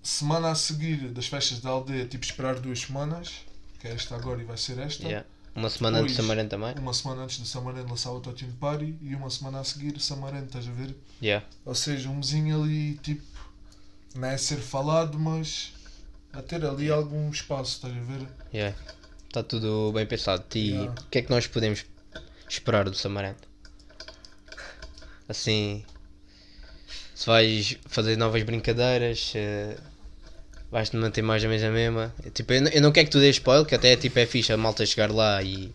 Semana 0.03 0.51
a 0.51 0.55
seguir 0.55 1.11
das 1.11 1.27
festas 1.27 1.61
da 1.61 1.69
aldeia, 1.69 2.07
tipo 2.07 2.25
esperar 2.25 2.59
duas 2.59 2.81
semanas, 2.81 3.43
que 3.79 3.87
é 3.87 3.93
esta 3.93 4.17
agora 4.17 4.41
e 4.41 4.45
vai 4.47 4.57
ser 4.57 4.79
esta. 4.79 5.05
Yeah. 5.05 5.27
Uma 5.59 5.69
semana 5.71 5.99
antes 5.99 6.13
de 6.13 6.17
Depois- 6.23 6.27
Samarém 6.29 6.49
também. 6.49 6.75
Uma 6.83 6.95
semana 6.95 7.23
antes 7.25 7.39
de 7.43 7.49
Samarene 7.49 7.89
lançar 7.91 8.11
o 8.11 8.15
Autotune 8.15 8.53
Party 8.53 8.97
e 9.03 9.15
uma 9.15 9.29
semana 9.29 9.61
a 9.61 9.65
seguir 9.65 9.99
Samarene, 10.01 10.47
estás 10.47 10.69
a 10.69 10.71
ver? 10.71 10.95
Yeah. 11.23 11.45
Ou 11.65 11.75
seja, 11.75 12.09
um 12.09 12.17
mesinho 12.17 12.63
ali, 12.63 12.95
tipo, 12.99 13.23
não 14.15 14.29
é 14.29 14.37
ser 14.39 14.59
falado, 14.59 15.19
mas 15.19 15.73
a 16.33 16.41
ter 16.43 16.65
ali 16.65 16.91
algum 16.91 17.29
espaço, 17.31 17.73
estás 17.77 17.93
a 17.97 18.01
ver? 18.01 18.27
Yeah. 18.55 18.77
Está 19.27 19.43
tudo 19.43 19.91
bem 19.93 20.07
pensado. 20.07 20.45
E 20.55 20.71
Yeah. 20.71 20.93
o 20.93 21.05
que 21.11 21.19
é 21.19 21.23
que 21.23 21.31
nós 21.31 21.47
podemos 21.49 21.85
esperar 22.49 22.89
do 22.89 22.97
Samarante? 22.97 23.41
Assim, 25.29 25.85
se 27.15 27.27
vais 27.27 27.77
fazer 27.87 28.17
novas 28.17 28.43
brincadeiras, 28.45 29.31
se 29.33 29.77
vais-te 30.71 30.97
manter 30.97 31.23
mais 31.23 31.43
ou 31.45 31.51
menos 31.51 31.65
a 31.65 31.71
mesma. 31.71 32.15
Tipo, 32.35 32.53
eu, 32.55 32.63
não- 32.63 32.71
eu 32.71 32.83
não 32.83 32.93
quero 32.93 33.07
que 33.07 33.13
tu 33.13 33.21
dês 33.21 33.37
spoiler, 33.37 33.67
que 33.67 33.75
até 33.75 33.97
tipo, 33.97 34.19
é 34.19 34.27
fixe 34.27 34.53
a 34.53 34.57
malta 34.57 34.85
chegar 34.87 35.11
lá 35.13 35.43
e 35.43 35.73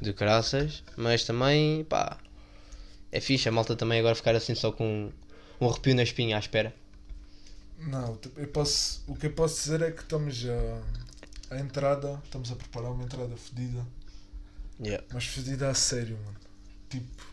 do 0.00 0.12
caraças, 0.14 0.82
mas 0.96 1.24
também, 1.24 1.84
pá, 1.84 2.18
é 3.12 3.20
fixe 3.20 3.48
a 3.48 3.52
malta 3.52 3.76
também 3.76 4.00
agora 4.00 4.14
ficar 4.14 4.34
assim 4.36 4.54
só 4.54 4.72
com 4.72 5.10
um 5.60 5.68
arrepio 5.68 5.94
na 5.94 6.02
espinha 6.02 6.36
à 6.36 6.40
espera. 6.40 6.74
Não, 7.78 8.16
tipo, 8.16 8.40
eu 8.40 8.48
posso, 8.48 9.02
o 9.06 9.14
que 9.16 9.26
eu 9.26 9.32
posso 9.32 9.56
dizer 9.56 9.82
é 9.82 9.90
que 9.90 10.02
estamos 10.02 10.44
a, 11.50 11.54
a 11.56 11.58
entrada, 11.60 12.20
estamos 12.24 12.50
a 12.52 12.56
preparar 12.56 12.92
uma 12.92 13.04
entrada 13.04 13.36
fedida, 13.36 13.84
Yeah. 14.80 15.04
mas 15.12 15.24
fedida 15.26 15.70
a 15.70 15.74
sério, 15.74 16.18
mano. 16.24 16.36
Tipo, 16.90 17.24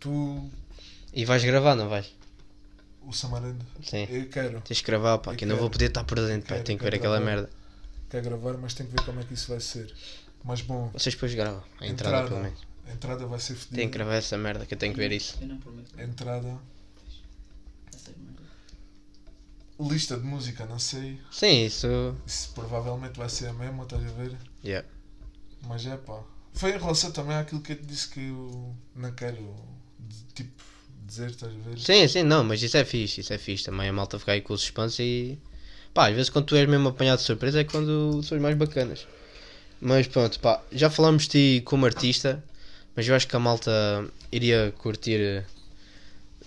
tu, 0.00 0.50
E 1.14 1.24
vais 1.24 1.42
gravar, 1.44 1.74
não 1.76 1.88
vais? 1.88 2.12
O 3.06 3.12
Samarene, 3.12 3.58
Sim. 3.82 4.06
eu 4.10 4.28
quero, 4.28 4.60
Tens 4.62 4.80
que 4.80 4.86
gravar, 4.86 5.18
pá, 5.18 5.32
Eu 5.32 5.36
que 5.36 5.44
eu 5.44 5.48
não 5.48 5.56
vou 5.56 5.70
poder 5.70 5.86
estar 5.86 6.04
presente, 6.04 6.42
pá, 6.42 6.54
Quero, 6.54 6.64
tenho 6.64 6.78
que 6.78 6.84
ver 6.84 6.90
quero 6.92 7.02
aquela 7.02 7.18
gravar. 7.20 7.30
merda. 7.42 7.50
quero 8.10 8.24
gravar, 8.24 8.58
mas 8.58 8.74
tenho 8.74 8.88
que 8.88 8.96
ver 8.96 9.04
como 9.04 9.20
é 9.20 9.24
que 9.24 9.34
isso 9.34 9.48
vai 9.50 9.60
ser. 9.60 9.94
Mas 10.42 10.60
bom, 10.60 10.90
Vocês 10.92 11.14
depois 11.14 11.34
gravam, 11.34 11.62
a 11.80 11.86
entrada, 11.86 12.16
Entrada. 12.16 12.28
pelo 12.28 12.40
menos. 12.42 12.60
a 12.86 12.92
entrada 12.92 13.26
vai 13.26 13.40
ser 13.40 13.54
fedida. 13.54 13.76
Tem 13.76 13.88
que 13.90 13.94
gravar 13.96 14.14
essa 14.14 14.36
merda, 14.36 14.66
que 14.66 14.74
eu 14.74 14.78
tenho 14.78 14.92
que 14.92 14.98
ver 15.00 15.12
isso. 15.12 15.38
Eu 15.40 15.48
não 15.48 15.58
prometo. 15.58 15.98
Entrada, 16.00 16.48
é 16.48 18.10
merda. 18.18 18.42
lista 19.94 20.16
de 20.16 20.24
música, 20.24 20.66
não 20.66 20.78
sei, 20.78 21.20
Sim, 21.30 21.64
isso. 21.64 22.14
isso 22.26 22.52
provavelmente 22.54 23.16
vai 23.18 23.28
ser 23.28 23.46
a 23.48 23.52
mesma, 23.52 23.84
estás 23.84 24.04
a 24.04 24.08
ver? 24.12 24.36
Yeah. 24.64 24.86
Mas 25.66 25.86
é 25.86 25.96
pá. 25.96 26.22
Foi 26.52 26.70
em 26.74 26.78
relação 26.78 27.10
também 27.10 27.36
àquilo 27.36 27.60
que 27.60 27.72
eu 27.72 27.76
te 27.76 27.84
disse 27.86 28.08
que 28.08 28.20
eu 28.20 28.74
não 28.94 29.12
quero 29.12 29.54
de- 29.98 30.24
tipo 30.34 30.62
dizer, 31.06 31.30
estás 31.30 31.52
a 31.52 31.68
ver? 31.68 31.78
Sim, 31.78 32.08
sim, 32.08 32.22
não, 32.22 32.44
mas 32.44 32.62
isso 32.62 32.76
é 32.76 32.84
fixe, 32.84 33.20
isso 33.20 33.32
é 33.32 33.38
fixe. 33.38 33.64
Também 33.64 33.88
a 33.88 33.92
malta 33.92 34.18
ficar 34.18 34.32
aí 34.32 34.40
com 34.40 34.54
o 34.54 34.58
suspense 34.58 35.02
e. 35.02 35.38
Pá, 35.92 36.08
às 36.08 36.14
vezes 36.14 36.30
quando 36.30 36.46
tu 36.46 36.56
és 36.56 36.68
mesmo 36.68 36.88
apanhado 36.88 37.18
de 37.18 37.24
surpresa 37.24 37.60
é 37.60 37.64
quando 37.64 38.22
são 38.22 38.38
mais 38.40 38.56
bacanas. 38.56 39.06
Mas 39.80 40.06
pronto, 40.06 40.40
pá, 40.40 40.62
já 40.72 40.90
falamos 40.90 41.24
de 41.24 41.58
ti 41.58 41.62
como 41.64 41.86
artista, 41.86 42.42
mas 42.96 43.06
eu 43.06 43.14
acho 43.14 43.28
que 43.28 43.36
a 43.36 43.38
malta 43.38 43.70
iria 44.32 44.74
curtir 44.78 45.20
eh, 45.20 45.44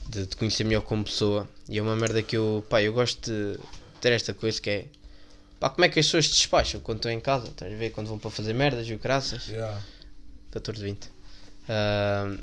de 0.10 0.26
te 0.26 0.36
conhecer 0.36 0.64
melhor 0.64 0.82
como 0.82 1.04
pessoa. 1.04 1.48
E 1.70 1.78
é 1.78 1.82
uma 1.82 1.96
merda 1.96 2.22
que 2.22 2.36
eu, 2.36 2.66
pá, 2.70 2.82
eu 2.82 2.94
gosto 2.94 3.32
de 3.32 3.60
ter 4.02 4.12
esta 4.12 4.34
coisa 4.34 4.60
que 4.60 4.70
é. 4.70 4.86
Pá, 5.60 5.70
como 5.70 5.86
é 5.86 5.90
que 5.90 6.00
as 6.00 6.06
pessoas 6.06 6.28
te 6.28 6.34
despacham 6.34 6.82
quando 6.82 6.98
estão 6.98 7.12
em 7.12 7.20
casa? 7.20 7.48
Estás 7.48 7.72
a 7.72 7.76
ver? 7.76 7.92
Quando 7.92 8.08
vão 8.08 8.20
para 8.20 8.32
fazer 8.32 8.54
merdas 8.54 8.88
e 8.88 8.94
o 8.94 9.00
caraças. 9.00 9.48
Yeah. 9.48 9.82
14, 10.52 10.84
20. 10.84 11.10
Ahm, 11.70 12.40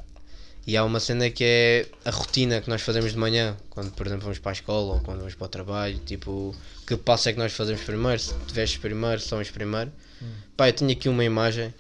e 0.67 0.77
há 0.77 0.85
uma 0.85 0.99
cena 1.01 1.31
que 1.31 1.45
é 1.45 1.87
a 2.05 2.11
rotina 2.11 2.61
que 2.61 2.69
nós 2.69 2.81
fazemos 2.83 3.13
de 3.13 3.19
manhã, 3.19 3.57
quando 3.71 3.93
por 3.93 4.07
exemplo 4.07 4.25
vamos 4.25 4.39
para 4.39 4.53
a 4.53 4.55
escola 4.55 4.95
ou 4.95 5.01
quando 5.01 5.19
vamos 5.19 5.35
para 5.35 5.45
o 5.45 5.49
trabalho, 5.49 5.99
tipo, 5.99 6.55
que 6.87 6.97
passo 6.97 7.29
é 7.29 7.33
que 7.33 7.39
nós 7.39 7.53
fazemos 7.53 7.83
primeiro, 7.83 8.19
se 8.19 8.35
vestes 8.53 8.79
primeiro, 8.79 9.21
somos 9.21 9.51
primeiro. 9.51 9.93
Pá, 10.57 10.69
eu 10.69 10.73
tenho 10.73 10.91
aqui 10.91 11.09
uma 11.09 11.25
imagem, 11.25 11.75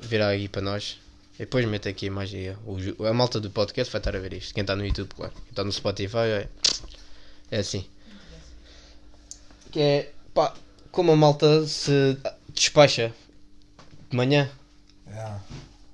virar 0.00 0.28
aí 0.28 0.48
para 0.48 0.62
nós, 0.62 0.98
e 1.34 1.38
depois 1.40 1.64
meto 1.66 1.88
aqui 1.88 2.06
a 2.06 2.08
imagem, 2.08 2.56
a 3.08 3.12
malta 3.12 3.40
do 3.40 3.50
podcast 3.50 3.92
vai 3.92 4.00
estar 4.00 4.16
a 4.16 4.18
ver 4.18 4.32
isto, 4.32 4.52
quem 4.52 4.62
está 4.62 4.74
no 4.74 4.84
YouTube, 4.84 5.10
claro, 5.14 5.32
quem 5.32 5.50
está 5.50 5.62
no 5.62 5.72
Spotify 5.72 6.16
é, 6.16 6.48
é 7.50 7.58
assim. 7.58 7.86
Que 9.70 9.80
é, 9.80 10.12
pá, 10.34 10.52
como 10.90 11.12
a 11.12 11.16
malta 11.16 11.66
se 11.66 12.16
despacha 12.52 13.12
de 14.10 14.16
manhã, 14.16 14.50
Yeah. 15.08 15.40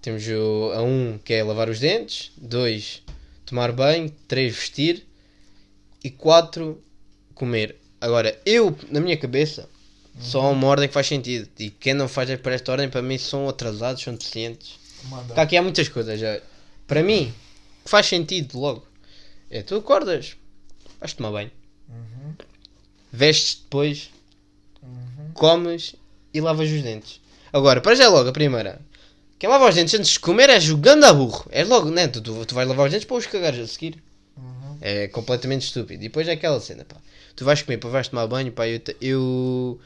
Temos 0.02 0.26
o, 0.28 0.72
a 0.74 0.82
um 0.82 1.18
que 1.24 1.32
é 1.32 1.42
lavar 1.42 1.68
os 1.70 1.78
dentes, 1.80 2.32
dois 2.36 3.02
tomar 3.46 3.72
banho, 3.72 4.10
três 4.28 4.54
vestir 4.54 5.06
e 6.02 6.10
quatro 6.10 6.82
comer. 7.34 7.76
Agora, 8.00 8.38
eu, 8.44 8.76
na 8.90 9.00
minha 9.00 9.16
cabeça, 9.16 9.68
só 10.18 10.40
há 10.42 10.50
uma 10.50 10.66
ordem 10.66 10.88
que 10.88 10.94
faz 10.94 11.06
sentido. 11.06 11.48
E 11.58 11.70
quem 11.70 11.94
não 11.94 12.08
faz 12.08 12.28
por 12.40 12.50
esta 12.52 12.72
ordem, 12.72 12.88
para 12.88 13.00
mim, 13.02 13.16
são 13.18 13.48
atrasados, 13.48 14.02
são 14.02 14.14
deficientes. 14.14 14.78
Manda. 15.04 15.34
Cá 15.34 15.42
aqui 15.42 15.56
há 15.56 15.62
muitas 15.62 15.88
coisas. 15.88 16.18
Já. 16.18 16.40
Para 16.86 17.02
mim, 17.02 17.32
faz 17.84 18.06
sentido 18.06 18.58
logo. 18.58 18.86
É 19.50 19.62
tu 19.62 19.76
acordas, 19.76 20.34
vais 20.98 21.12
tomar 21.12 21.30
banho, 21.30 21.50
Uhum. 21.88 22.34
vestes 23.12 23.60
depois, 23.62 24.10
Uhum. 24.82 25.30
comes 25.34 25.94
e 26.32 26.40
lavas 26.40 26.70
os 26.70 26.82
dentes. 26.82 27.20
Agora, 27.52 27.80
para 27.80 27.94
já 27.94 28.04
é 28.04 28.08
logo 28.08 28.28
a 28.30 28.32
primeira. 28.32 28.80
Quem 29.42 29.50
lava 29.50 29.68
os 29.68 29.74
dentes 29.74 29.92
antes 29.94 30.12
de 30.12 30.20
comer 30.20 30.48
é 30.50 30.60
jogando 30.60 31.02
a 31.02 31.12
burro. 31.12 31.44
É 31.50 31.64
logo, 31.64 31.90
né? 31.90 32.06
Tu, 32.06 32.20
tu, 32.20 32.46
tu 32.46 32.54
vais 32.54 32.68
lavar 32.68 32.86
os 32.86 32.92
dentes 32.92 33.04
para 33.04 33.16
os 33.16 33.26
cagares 33.26 33.58
a 33.58 33.66
seguir. 33.66 34.00
Uhum. 34.36 34.78
É 34.80 35.08
completamente 35.08 35.62
estúpido. 35.62 35.94
E 35.94 36.06
depois 36.06 36.28
é 36.28 36.32
aquela 36.34 36.60
cena, 36.60 36.84
pá. 36.84 36.94
Tu 37.34 37.44
vais 37.44 37.60
comer, 37.60 37.78
pá, 37.78 37.88
vais 37.88 38.06
tomar 38.06 38.28
banho, 38.28 38.52
pá. 38.52 38.68
Eu, 38.68 38.80
eu, 39.00 39.80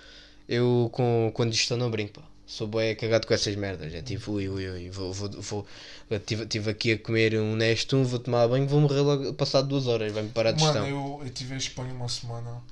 eu 0.47 0.91
com, 0.93 1.31
quando 1.33 1.55
isto 1.55 1.75
não 1.75 1.91
brinco, 1.91 2.21
pá. 2.21 2.29
Sou 2.47 2.67
bem 2.67 2.95
cagado 2.97 3.27
com 3.27 3.33
essas 3.33 3.57
merdas. 3.57 3.95
É 3.95 4.03
tipo, 4.03 4.33
ui, 4.33 4.47
ui, 4.47 4.69
ui. 4.69 4.91
Vou, 4.91 5.11
vou, 5.11 5.31
vou, 5.31 5.67
eu 6.11 6.21
tive, 6.21 6.45
tive 6.45 6.71
aqui 6.71 6.93
a 6.93 6.99
comer 6.99 7.41
um 7.41 7.57
Nestum, 7.57 8.05
vou 8.05 8.19
tomar 8.19 8.47
banho, 8.49 8.69
vou 8.69 8.83
morrer 8.83 9.01
logo 9.01 9.33
passado 9.33 9.69
duas 9.69 9.87
horas. 9.87 10.13
Vai-me 10.13 10.29
parar 10.29 10.53
de 10.53 10.63
Mano, 10.63 10.87
eu, 10.87 11.23
eu 11.25 11.31
tive 11.31 11.55
em 11.55 11.57
Espanha 11.57 11.95
uma 11.95 12.11
semana 12.11 12.63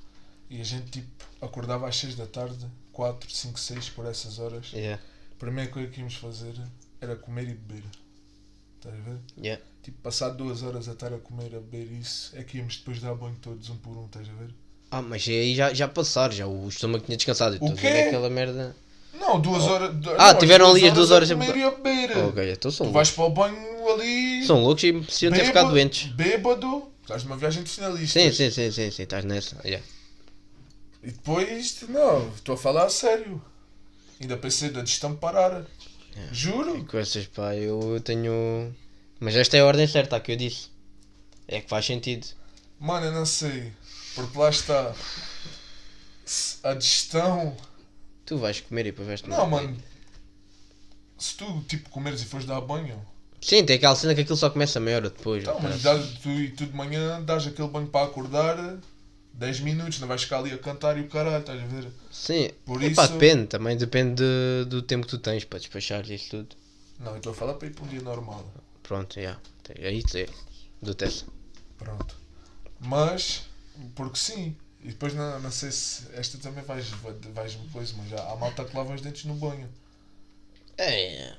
e 0.51 0.61
a 0.61 0.64
gente 0.64 0.90
tipo 0.90 1.25
acordava 1.40 1.88
às 1.88 1.97
6 1.97 2.14
da 2.14 2.27
tarde, 2.27 2.66
4, 2.92 3.35
5, 3.35 3.59
6 3.59 3.88
por 3.88 4.05
essas 4.05 4.38
horas. 4.38 4.70
Yeah, 4.75 5.01
primeira 5.38 5.70
coisa 5.70 5.88
que 5.88 5.99
íamos 6.01 6.14
fazer 6.16 6.55
era 7.01 7.16
comer 7.16 7.49
e 7.49 7.55
beber. 7.55 7.85
Estás 8.77 8.94
a 8.94 9.03
ver? 9.11 9.18
yeah. 9.38 9.62
Tipo, 9.83 9.99
passar 10.03 10.31
duas 10.31 10.62
horas 10.62 10.88
a 10.88 10.92
estar 10.92 11.12
a 11.12 11.18
comer, 11.18 11.55
a 11.55 11.61
beber 11.61 11.92
isso, 11.92 12.33
é 12.35 12.42
que 12.42 12.57
íamos 12.59 12.79
depois 12.79 13.01
dar 13.01 13.14
banho 13.14 13.37
todos 13.40 13.68
um 13.68 13.77
por 13.77 13.97
um, 13.97 14.07
estás 14.07 14.29
a 14.29 14.33
ver? 14.33 14.49
Ah, 14.90 15.03
mas 15.03 15.27
aí 15.29 15.55
já, 15.55 15.75
já 15.75 15.88
passaram, 15.88 16.33
já 16.33 16.47
o 16.47 16.68
estômago 16.68 17.05
tinha 17.05 17.16
descansado. 17.16 17.59
O 17.61 17.75
quê? 17.75 17.87
aquela 17.87 18.31
merda. 18.31 18.75
Não, 19.12 19.40
duas 19.40 19.62
horas. 19.64 19.90
Ah, 20.18 20.33
não, 20.33 20.38
tiveram 20.40 20.70
ali 20.70 20.87
as 20.87 20.94
duas 20.94 21.11
horas 21.11 21.31
a 21.31 21.35
comer 21.35 21.57
e 21.57 21.62
a 21.62 21.70
beber. 21.70 22.16
Ok, 22.18 22.53
então 22.53 22.70
são 22.70 22.87
Tu 22.87 22.92
loucos. 22.92 22.94
vais 22.94 23.11
para 23.11 23.25
o 23.25 23.31
banho 23.31 23.88
ali. 23.92 24.47
São 24.47 24.62
loucos 24.62 24.85
e 24.85 24.92
precisam 24.92 25.35
ter 25.35 25.44
ficado 25.47 25.70
doentes. 25.70 26.11
Bêbado. 26.12 26.90
Estás 27.03 27.25
numa 27.25 27.37
viagem 27.37 27.62
de 27.62 27.70
finalistas. 27.70 28.11
Sim, 28.23 28.33
sim, 28.33 28.51
sim, 28.51 28.70
sim, 28.70 28.90
sim, 28.90 29.03
estás 29.03 29.25
nessa. 29.25 29.57
Yeah. 29.64 29.85
E 31.03 31.11
depois, 31.11 31.85
não, 31.88 32.29
estou 32.29 32.55
a 32.55 32.59
falar 32.59 32.87
a 32.87 32.90
sério. 32.90 33.42
Ainda 34.20 34.37
pensei 34.37 34.70
da 34.70 34.83
digestão 34.83 35.16
parar. 35.16 35.64
Juro. 36.33 36.85
Com 36.85 36.98
essas 36.98 37.27
pá, 37.27 37.55
eu 37.55 38.00
tenho. 38.00 38.74
Mas 39.20 39.35
esta 39.37 39.57
é 39.57 39.61
a 39.61 39.66
ordem 39.66 39.87
certa, 39.87 40.16
a 40.16 40.20
que 40.20 40.33
eu 40.33 40.37
disse. 40.37 40.68
É 41.46 41.61
que 41.61 41.68
faz 41.68 41.85
sentido. 41.85 42.27
Mano, 42.79 43.07
eu 43.07 43.12
não 43.12 43.27
sei. 43.27 43.72
Porque 44.14 44.38
lá 44.38 44.50
está. 44.50 44.94
A 46.62 46.74
digestão. 46.74 47.57
Tu 48.24 48.38
vais 48.38 48.61
comer 48.61 48.87
e 48.87 48.90
depois 48.90 49.07
vais 49.07 49.20
tomar 49.20 49.37
Não, 49.37 49.50
mano. 49.50 49.77
Se 51.18 51.37
tu, 51.37 51.62
tipo, 51.68 51.90
comeres 51.90 52.22
e 52.22 52.24
fores 52.24 52.46
dar 52.46 52.61
banho. 52.61 53.05
Sim, 53.40 53.64
tem 53.64 53.77
aquela 53.77 53.94
cena 53.94 54.14
que 54.14 54.22
aquilo 54.22 54.37
só 54.37 54.48
começa 54.48 54.79
a 54.79 54.83
meia 54.83 54.96
hora 54.96 55.11
depois. 55.11 55.42
Então, 55.42 55.61
mas 55.61 55.83
dá, 55.83 55.98
tu, 56.22 56.31
e 56.31 56.50
tu 56.50 56.64
de 56.64 56.74
manhã 56.74 57.22
dás 57.22 57.46
aquele 57.46 57.68
banho 57.68 57.87
para 57.87 58.07
acordar 58.07 58.79
10 59.35 59.61
minutos, 59.61 59.99
não 60.01 60.09
vais 60.09 60.23
ficar 60.23 60.38
ali 60.38 60.53
a 60.53 60.59
cantar 60.59 60.97
e 60.97 61.01
o 61.03 61.09
caralho, 61.09 61.38
estás 61.40 61.61
a 61.62 61.66
ver? 61.66 61.88
Sim, 62.11 62.51
Por 62.64 62.83
Epá, 62.83 63.05
isso- 63.05 63.12
depende, 63.14 63.47
também 63.47 63.77
depende 63.77 64.23
de- 64.23 64.64
do 64.68 64.81
tempo 64.83 65.07
que 65.07 65.11
tu 65.11 65.18
tens 65.18 65.44
para 65.44 65.59
despachar 65.59 66.09
isso 66.11 66.31
tudo. 66.31 66.57
Não, 67.01 67.11
eu 67.12 67.16
estou 67.16 67.33
a 67.33 67.35
falar 67.35 67.55
para 67.55 67.66
ir 67.68 67.73
para 67.73 67.85
um 67.85 67.88
dia 67.88 68.01
normal. 68.01 68.44
Pronto, 68.83 69.20
já. 69.20 69.37
É 69.77 69.90
isso 69.90 70.16
é. 70.18 70.27
Do 70.81 70.94
Tessa. 70.94 71.25
Pronto. 71.79 72.14
Mas, 72.81 73.42
porque 73.94 74.18
sim. 74.18 74.57
E 74.83 74.88
depois 74.88 75.14
não, 75.14 75.40
não 75.40 75.51
sei 75.51 75.73
se 75.73 76.05
esta 76.14 76.37
também 76.38 76.62
vais, 76.62 76.88
vais 77.35 77.55
coisa, 77.73 77.94
mas 77.97 78.11
já 78.11 78.23
há 78.31 78.37
malta 78.37 78.64
que 78.64 78.77
lava 78.77 78.92
os 78.94 79.01
dentes 79.01 79.25
no 79.25 79.35
banho. 79.35 79.68
É. 80.77 81.33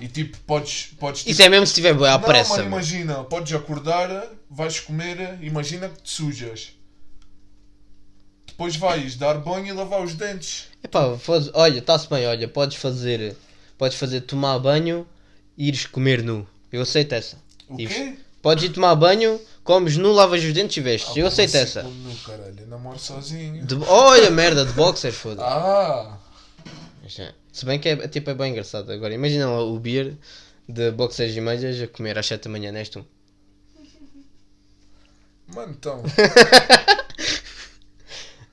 E 0.00 0.06
tipo, 0.08 0.38
podes. 0.46 0.94
podes 1.00 1.20
tipo, 1.20 1.30
Isso 1.32 1.42
é 1.42 1.48
mesmo 1.48 1.66
se 1.66 1.74
tiver 1.74 1.92
boa 1.94 2.10
à 2.10 2.18
não, 2.18 2.24
pressa. 2.24 2.50
mano. 2.58 2.66
imagina, 2.68 3.24
podes 3.24 3.52
acordar, 3.52 4.28
vais 4.48 4.78
comer, 4.80 5.42
imagina 5.42 5.88
que 5.88 6.02
te 6.02 6.10
sujas. 6.10 6.73
Depois 8.54 8.76
vais 8.76 9.16
dar 9.16 9.34
banho 9.38 9.66
e 9.66 9.72
lavar 9.72 10.00
os 10.00 10.14
dentes. 10.14 10.68
Epá, 10.82 11.18
foda- 11.18 11.50
olha, 11.54 11.80
está-se 11.80 12.08
bem, 12.08 12.24
olha, 12.24 12.46
podes 12.46 12.76
fazer. 12.76 13.34
Podes 13.76 13.98
fazer 13.98 14.20
tomar 14.20 14.60
banho 14.60 15.04
e 15.58 15.66
ires 15.68 15.86
comer 15.86 16.22
nu. 16.22 16.46
Eu 16.70 16.82
aceito 16.82 17.12
essa. 17.14 17.36
O 17.68 17.76
quê? 17.76 18.14
Podes 18.40 18.62
ir 18.64 18.68
tomar 18.70 18.94
banho, 18.94 19.40
comes 19.64 19.96
nu, 19.96 20.12
lavas 20.12 20.44
os 20.44 20.52
dentes 20.52 20.76
e 20.76 20.80
vestes. 20.80 21.10
Ah, 21.16 21.18
Eu 21.18 21.26
aceito 21.26 21.56
essa. 21.56 21.82
no 21.82 22.14
caralho, 22.18 22.54
eu 22.60 22.66
namoro 22.68 22.98
sozinho. 22.98 23.64
De- 23.66 23.74
Olha, 23.88 24.30
merda, 24.30 24.64
de 24.64 24.72
boxers, 24.74 25.16
foda 25.16 25.42
Ah! 25.44 26.16
Se 27.52 27.64
bem 27.64 27.78
que 27.80 27.88
é, 27.88 28.08
tipo, 28.08 28.30
é 28.30 28.34
bem 28.34 28.52
engraçado. 28.52 28.90
Agora, 28.92 29.12
imagina 29.14 29.46
lá 29.48 29.62
o 29.64 29.78
beer 29.80 30.16
de 30.68 30.90
boxers 30.92 31.34
e 31.36 31.40
meias 31.40 31.80
a 31.82 31.88
comer 31.88 32.16
às 32.18 32.26
7 32.26 32.44
da 32.44 32.50
manhã, 32.50 32.70
neste 32.70 32.98
um. 33.00 33.04
Mano, 35.54 35.72
então. 35.72 36.02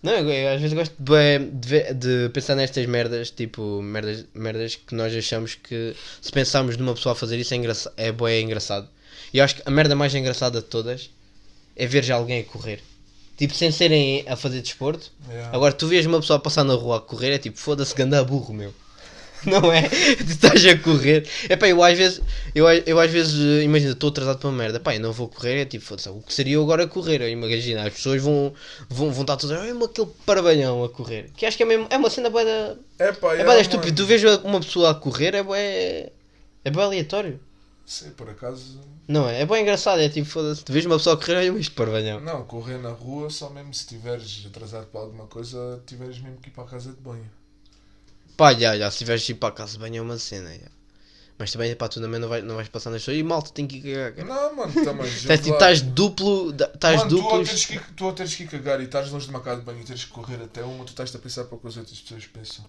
Não, 0.02 0.14
eu, 0.14 0.30
eu 0.30 0.50
às 0.56 0.62
vezes 0.62 0.76
gosto 0.76 0.96
de, 0.98 1.40
de, 1.40 1.94
de 1.94 2.30
pensar 2.30 2.56
nestas 2.56 2.86
merdas, 2.88 3.30
tipo, 3.30 3.82
merdas, 3.82 4.26
merdas 4.34 4.76
que 4.76 4.96
nós 4.96 5.16
achamos 5.16 5.56
que 5.56 5.96
se 6.20 6.32
pensarmos 6.32 6.76
numa 6.76 6.96
pessoa 6.96 7.14
a 7.14 7.16
fazer 7.16 7.38
isso 7.38 7.54
é, 7.54 7.58
engraça 7.58 7.94
é 7.96 8.12
bué 8.12 8.42
engraçado. 8.42 8.88
E 9.32 9.38
eu 9.38 9.44
acho 9.44 9.58
que 9.58 9.62
a 9.66 9.70
merda 9.70 9.96
mais 9.96 10.14
engraçada 10.16 10.60
de 10.60 10.68
todas 10.68 11.10
é 11.76 11.86
ver 11.86 12.04
já 12.04 12.16
alguém 12.16 12.42
a 12.42 12.44
correr. 12.44 12.82
Tipo, 13.38 13.56
sem 13.56 13.72
serem 13.72 14.26
a 14.28 14.36
fazer 14.36 14.62
desporto. 14.62 15.12
Yeah. 15.30 15.56
Agora, 15.56 15.74
tu 15.74 15.88
vês 15.88 16.06
uma 16.06 16.20
pessoa 16.20 16.38
a 16.38 16.40
passar 16.40 16.64
na 16.64 16.74
rua 16.74 16.98
a 16.98 17.02
correr, 17.02 17.32
é 17.32 17.38
tipo, 17.38 17.58
foda-se, 17.58 17.96
ganda 17.96 18.24
burro, 18.24 18.54
meu. 18.54 18.74
Não 19.46 19.72
é? 19.72 19.88
Tu 19.90 20.24
estás 20.32 20.66
a 20.66 20.78
correr. 20.78 21.28
É 21.50 21.56
pá, 21.56 21.68
eu 21.68 21.84
às 21.84 21.98
vezes, 21.98 22.22
eu, 22.54 22.68
eu 22.70 23.00
às 23.00 23.10
vezes, 23.10 23.40
eh, 23.40 23.64
imagina, 23.64 23.94
estou 23.94 24.10
atrasado 24.10 24.38
para 24.40 24.50
uma 24.50 24.58
merda, 24.58 24.80
pá, 24.80 24.94
eu 24.96 25.00
não 25.00 25.12
vou 25.12 25.28
correr, 25.28 25.62
é 25.62 25.66
tipo, 25.66 25.84
foda-se, 25.84 26.10
o 26.10 26.22
que 26.22 26.34
seria 26.34 26.56
eu 26.56 26.62
agora 26.64 26.88
correr? 26.88 27.22
Eu 27.22 27.30
imagina, 27.30 27.84
as 27.88 27.94
pessoas 27.94 28.22
vão, 28.22 28.54
vão, 28.90 29.12
vão 29.12 29.22
estar 29.22 29.38
todas, 29.38 29.58
olha 29.60 29.86
aquele 29.86 30.08
parvalhão 30.26 30.84
a 30.84 30.90
correr. 30.90 31.32
Que 31.36 31.46
acho 31.46 31.58
que 31.58 31.64
é 31.64 31.66
mesmo, 31.66 31.88
é 31.90 31.98
uma 31.98 32.10
cena 32.10 32.30
bué 32.30 32.46
da. 32.46 32.76
É 33.00 33.12
pá, 33.12 33.34
É 33.34 33.40
da 33.40 33.46
mano. 33.46 33.62
estúpido. 33.62 33.96
Tu 33.96 34.06
vês 34.06 34.24
uma 34.44 34.60
pessoa 34.60 34.92
a 34.92 34.96
correr, 34.96 35.34
é 35.34 35.44
bué. 35.44 36.12
É 36.64 36.70
bué 36.70 36.84
aleatório. 36.84 37.40
Sei, 37.86 38.12
por 38.12 38.30
acaso. 38.30 38.80
Não 39.08 39.28
é? 39.28 39.42
É 39.42 39.46
bem 39.46 39.64
engraçado, 39.64 40.00
é 40.00 40.08
tipo, 40.08 40.28
foda-se, 40.28 40.64
tu 40.64 40.72
vês 40.72 40.86
uma 40.86 40.96
pessoa 40.98 41.16
a 41.16 41.18
correr, 41.18 41.36
olha 41.36 41.60
este 41.60 41.72
parvalhão. 41.72 42.22
Não, 42.22 42.44
correr 42.46 42.78
na 42.78 42.92
rua 42.92 43.30
só 43.30 43.50
mesmo 43.50 43.74
se 43.74 43.82
estiveres 43.82 44.46
atrasado 44.46 44.86
para 44.86 45.02
alguma 45.02 45.26
coisa, 45.26 45.82
tiveres 45.86 46.20
mesmo 46.20 46.38
que 46.38 46.50
ir 46.50 46.52
para 46.52 46.64
a 46.64 46.68
casa 46.68 46.92
de 46.92 47.02
banho. 47.02 47.30
Pá, 48.38 48.54
já, 48.54 48.78
já, 48.78 48.90
se 48.92 49.00
tiveres 49.00 49.22
de 49.24 49.32
ir 49.32 49.36
para 49.36 49.50
a 49.50 49.52
casa 49.52 49.74
de 49.74 49.80
banho 49.80 49.98
é 49.98 50.02
uma 50.02 50.18
cena, 50.18 50.52
já. 50.54 50.68
Mas 51.38 51.52
também, 51.52 51.76
pá, 51.76 51.88
tu 51.88 52.00
também 52.00 52.20
não 52.20 52.30
vais, 52.30 52.44
não 52.44 52.56
vais 52.56 52.68
passar 52.70 52.92
nas 52.92 53.02
pessoas. 53.02 53.18
E 53.18 53.24
malta, 53.24 53.50
tem 53.52 53.66
que 53.66 53.78
ir 53.78 53.82
cagar. 53.82 54.14
cara. 54.14 54.28
Não, 54.28 54.56
mano, 54.56 54.74
também. 54.86 55.08
Estás 55.10 55.40
tipo, 55.42 55.54
estás 55.54 55.82
duplo, 55.82 56.52
estás 56.52 56.98
Mano, 56.98 57.10
tu 57.10 57.68
que, 57.68 57.80
tu 57.96 58.14
teres 58.14 58.36
que 58.36 58.44
ir 58.44 58.48
cagar 58.48 58.80
e 58.80 58.84
estás 58.84 59.10
longe 59.10 59.26
de 59.26 59.32
uma 59.32 59.42
casa 59.42 59.60
de 59.60 59.66
banho 59.66 59.82
e 59.82 59.84
teres 59.84 60.04
que 60.06 60.12
correr 60.12 60.42
até 60.44 60.64
uma, 60.64 60.86
tu 60.86 60.90
estás 60.90 61.14
a 61.16 61.20
pensar 61.20 61.46
para 61.46 61.56
o 61.56 61.60
que 61.60 61.68
as 61.68 61.78
outras 61.78 62.00
pessoas 62.00 62.26
pensam. 62.28 62.66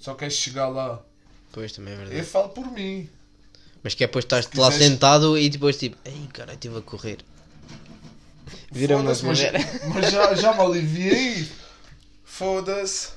Só 0.00 0.14
queres 0.14 0.34
chegar 0.34 0.68
lá. 0.68 1.02
Pois, 1.52 1.72
também 1.72 1.92
é 1.94 1.96
Eu 1.96 2.00
verdade. 2.06 2.26
falo 2.26 2.50
por 2.50 2.70
mim. 2.70 3.08
Mas 3.82 3.94
que 3.94 4.04
é 4.04 4.06
depois 4.06 4.24
estás 4.24 4.44
Se 4.46 4.56
lá 4.56 4.68
quiseres- 4.70 4.92
sentado 4.92 5.36
e 5.36 5.48
depois 5.50 5.76
tipo, 5.76 5.96
ei, 6.04 6.28
cara, 6.32 6.52
estive 6.52 6.78
a 6.78 6.82
correr. 6.82 7.18
Vira-me 8.70 9.02
a 9.10 9.14
Foda-se, 9.14 9.24
mas, 9.24 9.40
mas 9.94 10.12
já, 10.12 10.34
já 10.34 10.54
me 10.54 10.60
aliviei. 10.60 11.48
Foda-se. 12.24 13.08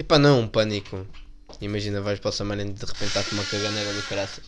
E 0.00 0.02
pá, 0.02 0.18
não, 0.18 0.40
um 0.40 0.48
pânico. 0.48 1.06
Imagina, 1.60 2.00
vais 2.00 2.18
para 2.18 2.30
o 2.30 2.32
Samarém 2.32 2.68
e 2.68 2.72
de 2.72 2.86
repente 2.86 3.08
está 3.08 3.22
com 3.22 3.34
uma 3.34 3.44
caganeira 3.44 3.92
do 3.92 4.02
caraças. 4.04 4.44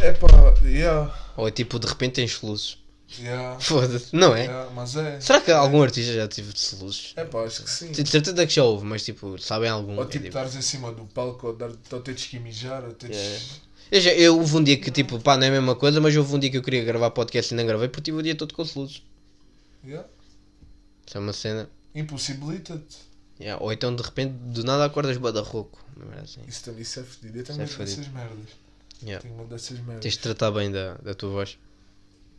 É 0.00 0.10
pá, 0.14 0.26
yeah, 0.64 1.14
Ou 1.36 1.46
é 1.46 1.52
tipo, 1.52 1.78
de 1.78 1.86
repente 1.86 2.14
tens 2.14 2.32
soluços. 2.32 2.82
yeah, 3.20 3.56
Foda-se, 3.62 4.16
não 4.16 4.34
é? 4.34 4.46
yeah, 4.46 4.68
mas 4.74 4.96
é. 4.96 5.20
Será 5.20 5.40
que 5.40 5.52
algum 5.52 5.80
artista 5.80 6.12
já 6.12 6.26
teve 6.26 6.52
de 6.52 6.58
soluços? 6.58 7.12
É 7.14 7.24
pá, 7.24 7.44
acho 7.44 7.62
que 7.62 7.70
sim. 7.70 7.92
De 7.92 8.04
certeza 8.04 8.44
que 8.44 8.52
já 8.52 8.64
houve, 8.64 8.84
mas 8.84 9.04
tipo, 9.04 9.38
sabem 9.38 9.70
algum? 9.70 9.94
Ou 9.94 10.02
É, 10.02 10.06
tipo, 10.06 10.24
tipo, 10.24 10.26
estares 10.26 10.56
em 10.56 10.62
cima 10.62 10.90
do 10.90 11.04
palco, 11.04 11.46
ou, 11.46 11.56
dar, 11.56 11.70
ou 11.70 12.00
teres 12.00 12.26
que 12.26 12.40
mijar, 12.40 12.82
ou 12.84 12.92
teres. 12.94 13.16
Yeah. 13.16 13.44
Eu, 13.92 14.00
já, 14.00 14.12
eu 14.12 14.38
houve 14.38 14.56
um 14.56 14.64
dia 14.64 14.76
que 14.76 14.90
tipo, 14.90 15.20
pá, 15.20 15.36
não 15.36 15.44
é 15.44 15.48
a 15.50 15.52
mesma 15.52 15.76
coisa, 15.76 16.00
mas 16.00 16.16
houve 16.16 16.34
um 16.34 16.38
dia 16.40 16.50
que 16.50 16.56
eu 16.56 16.62
queria 16.64 16.82
gravar 16.82 17.12
podcast 17.12 17.54
e 17.54 17.56
não 17.56 17.64
gravei 17.64 17.86
porque 17.86 18.06
tive 18.10 18.16
o 18.16 18.22
dia 18.24 18.34
todo 18.34 18.54
com 18.54 18.64
soluços. 18.64 19.04
Yeah. 19.86 20.08
Isso 21.06 21.16
é 21.16 21.20
uma 21.20 21.32
cena. 21.32 21.70
Impossibilita-te. 21.94 23.11
Yeah, 23.42 23.62
Ou 23.62 23.72
então 23.72 23.94
de 23.94 24.02
repente 24.02 24.32
do 24.34 24.62
nada 24.64 24.84
acordas. 24.84 25.16
Não 25.18 26.12
é 26.16 26.20
assim? 26.20 26.40
Isso, 26.46 26.64
também- 26.64 26.82
isso 26.82 27.00
é 27.00 27.02
fedido. 27.02 27.38
Eu 27.38 27.44
também 27.44 27.62
é 27.64 27.66
tenho 27.66 27.78
dessas 27.80 28.08
merdas. 28.08 28.46
Yeah. 29.02 29.20
Tenho 29.22 29.34
uma 29.34 29.44
dessas 29.46 29.78
merdas. 29.80 30.00
Tens 30.02 30.12
de 30.14 30.18
tratar 30.20 30.50
bem 30.52 30.70
da, 30.70 30.94
da 30.94 31.14
tua 31.14 31.30
voz. 31.30 31.58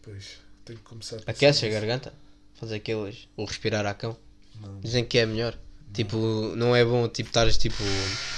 Pois, 0.02 0.38
tenho 0.66 0.80
que 0.80 0.86
começar 0.86 1.18
a 1.18 1.32
Aqueces 1.32 1.64
a 1.64 1.70
garganta? 1.70 2.14
Fazer 2.56 2.76
aqueles. 2.76 3.28
Ou 3.36 3.46
respirar 3.46 3.86
a 3.86 3.94
cão. 3.94 4.16
Não. 4.62 4.80
Dizem 4.80 5.04
que 5.04 5.18
é 5.18 5.26
melhor. 5.26 5.58
Tipo, 5.94 6.18
não 6.56 6.76
é 6.76 6.84
bom 6.84 7.08
tipo 7.08 7.30
estares 7.30 7.58
tipo 7.58 7.84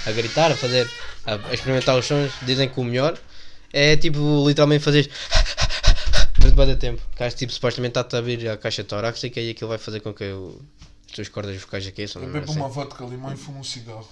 a 0.06 0.12
gritar, 0.12 0.50
a 0.52 0.56
fazer, 0.56 0.90
a, 1.24 1.34
a 1.48 1.54
experimentar 1.54 1.96
os 1.98 2.04
sons. 2.04 2.32
Dizem 2.42 2.68
que 2.68 2.78
o 2.80 2.84
melhor 2.84 3.18
é 3.72 3.96
tipo 3.96 4.18
literalmente 4.46 4.84
fazer 4.84 5.08
durante 6.38 6.54
bastante 6.56 6.80
tempo. 6.80 7.02
Acho, 7.18 7.36
tipo, 7.36 7.52
supostamente 7.52 7.98
está 7.98 8.16
a 8.16 8.18
abrir 8.20 8.48
a 8.48 8.56
caixa 8.56 8.84
torácica 8.84 9.40
e 9.40 9.50
aquilo 9.50 9.68
vai 9.68 9.78
fazer 9.78 10.00
com 10.00 10.12
que 10.12 10.24
o- 10.24 10.60
tuas 11.16 11.28
cordas 11.28 11.56
vocais 11.60 11.86
aqueçam. 11.86 12.22
Eu 12.22 12.28
não 12.28 12.36
é 12.36 12.40
bebo 12.40 12.50
assim? 12.52 12.60
uma 12.60 12.68
vodka 12.68 13.04
limão 13.04 13.32
e 13.32 13.36
fumo 13.36 13.60
um 13.60 13.64
cigarro. 13.64 14.08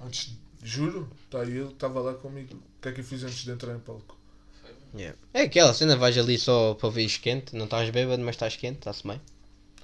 Antes, 0.00 0.32
juro, 0.62 1.08
tá 1.30 1.40
aí 1.40 1.56
ele 1.56 1.68
estava 1.68 2.00
lá 2.00 2.14
comigo. 2.14 2.54
O 2.54 2.82
que 2.82 2.88
é 2.88 2.92
que 2.92 3.00
eu 3.00 3.04
fiz 3.04 3.22
antes 3.22 3.44
de 3.44 3.50
entrar 3.50 3.74
em 3.74 3.78
palco? 3.78 4.18
Yeah. 4.94 5.18
É 5.32 5.42
aquela 5.42 5.74
cena, 5.74 5.96
vais 5.96 6.16
ali 6.16 6.38
só 6.38 6.74
para 6.74 6.88
ver 6.88 7.08
quente, 7.18 7.56
não 7.56 7.64
estás 7.64 7.90
bêbado, 7.90 8.22
mas 8.22 8.36
estás 8.36 8.54
quente, 8.56 8.78
está-se 8.78 9.06
bem. 9.06 9.20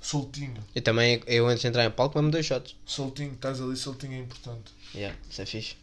Soltinho, 0.01 0.55
E 0.75 0.81
também 0.81 1.23
eu 1.27 1.47
antes 1.47 1.61
de 1.61 1.69
entrar 1.69 1.85
em 1.85 1.91
palco 1.91 2.21
me 2.23 2.31
dois 2.31 2.47
shots. 2.47 2.77
soltinho, 2.87 3.33
estás 3.33 3.61
ali 3.61 3.77
soltinho 3.77 4.15
é 4.15 4.19
importante. 4.19 4.73
Yeah, 4.95 5.17
isso 5.29 5.43
é 5.43 5.47
fixe. 5.47 5.77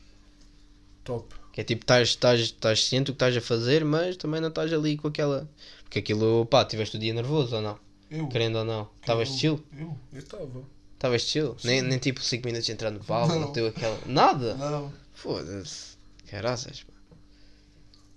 Top. 1.04 1.36
Que 1.52 1.62
é 1.62 1.63
tipo, 1.63 1.84
estás, 1.84 2.10
estás, 2.10 2.40
estás 2.40 2.84
ciente 2.86 3.06
do 3.08 3.13
que 3.13 3.16
estás 3.16 3.38
a 3.38 3.42
fazer, 3.42 3.86
mas 3.86 4.18
também 4.18 4.42
não 4.42 4.50
estás 4.50 4.72
ali 4.74 4.98
com 4.98 5.08
aquela. 5.08 5.48
Porque 5.84 6.00
aquilo, 6.00 6.46
pá, 6.46 6.66
tiveste 6.66 6.98
o 6.98 7.00
dia 7.00 7.13
nervoso 7.13 7.56
ou 7.58 7.62
não? 7.62 7.80
Eu? 8.10 8.28
Querendo 8.28 8.58
ou 8.60 8.65
não? 8.65 8.89
Estavas 9.02 9.30
eu- 9.30 9.36
chill? 9.38 9.63
Eu? 9.78 9.98
Eu 10.13 10.20
estava. 10.20 10.63
Estavas 10.93 11.22
chill? 11.22 11.56
Nem, 11.63 11.82
nem 11.82 12.00
tipo 12.00 12.22
5 12.22 12.46
minutos 12.46 12.65
de 12.65 12.72
entrar 12.72 12.89
no 12.91 13.00
palco, 13.04 13.34
Não. 13.34 13.41
não 13.41 13.52
deu 13.52 13.67
aquela. 13.67 14.00
Nada! 14.06 14.56
Não. 14.56 14.91
Foda-se. 15.13 15.98
Caraças, 16.30 16.84
pá. 16.84 16.93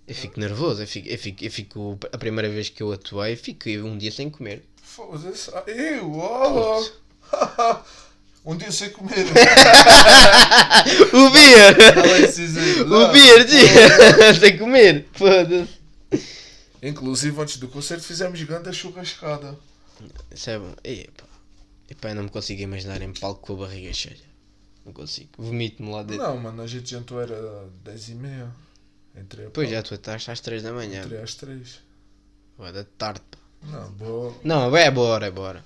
Eu 0.07 0.15
fico 0.15 0.39
nervoso, 0.39 0.81
eu 0.81 0.87
fico, 0.87 1.07
eu 1.07 1.17
fico, 1.17 1.43
eu 1.45 1.51
fico. 1.51 1.97
A 2.11 2.17
primeira 2.17 2.49
vez 2.49 2.69
que 2.69 2.81
eu 2.83 2.91
atuei, 2.91 3.35
fico 3.35 3.69
um 3.69 3.97
dia 3.97 4.11
sem 4.11 4.29
comer. 4.29 4.63
Foda-se. 4.81 5.49
Ah, 5.53 5.63
Eu? 5.67 6.11
Oh. 6.11 7.81
um 8.51 8.57
dia 8.57 8.71
sem 8.71 8.89
comer. 8.89 9.25
O 11.13 11.29
beer! 11.29 11.97
Alexis, 11.97 12.55
o 12.81 13.07
beer, 13.11 13.45
dia! 13.45 14.33
sem 14.39 14.57
comer! 14.57 15.07
Foda-se. 15.13 15.69
Inclusive, 16.81 17.39
antes 17.39 17.57
do 17.57 17.67
concerto, 17.67 18.03
fizemos 18.03 18.41
grande 18.43 18.73
churrascada. 18.73 19.57
Isso 20.31 20.49
é 20.49 20.59
bom. 20.59 20.73
Epá. 20.83 21.25
Epá, 21.89 22.09
eu 22.09 22.15
não 22.15 22.23
me 22.23 22.29
consigo 22.29 22.61
imaginar 22.61 23.01
em 23.01 23.13
palco 23.13 23.41
com 23.41 23.53
a 23.53 23.67
barriga 23.67 23.93
cheia. 23.93 24.31
Não 24.85 24.93
consigo. 24.93 25.29
Vomito-me 25.37 25.91
lá 25.91 26.03
dentro. 26.03 26.23
Não, 26.23 26.37
mano, 26.37 26.61
a 26.61 26.67
gente 26.67 26.89
jantou 26.89 27.21
era 27.21 27.69
10 27.83 28.09
e 28.09 28.15
meia. 28.15 28.51
Entrei 29.15 29.49
Pois 29.49 29.69
já, 29.69 29.83
tu 29.83 29.93
estás 29.93 30.27
às 30.29 30.39
3 30.39 30.63
da 30.63 30.71
manhã. 30.71 31.03
Entrei 31.03 31.21
às 31.21 31.35
3. 31.35 31.79
Vai 32.57 32.71
da 32.71 32.83
tarde, 32.83 33.21
pá. 33.29 33.37
Não, 33.63 33.91
boa. 33.91 34.35
Não, 34.43 34.75
é 34.75 34.89
bora, 34.89 35.27
é 35.27 35.31
bora. 35.31 35.63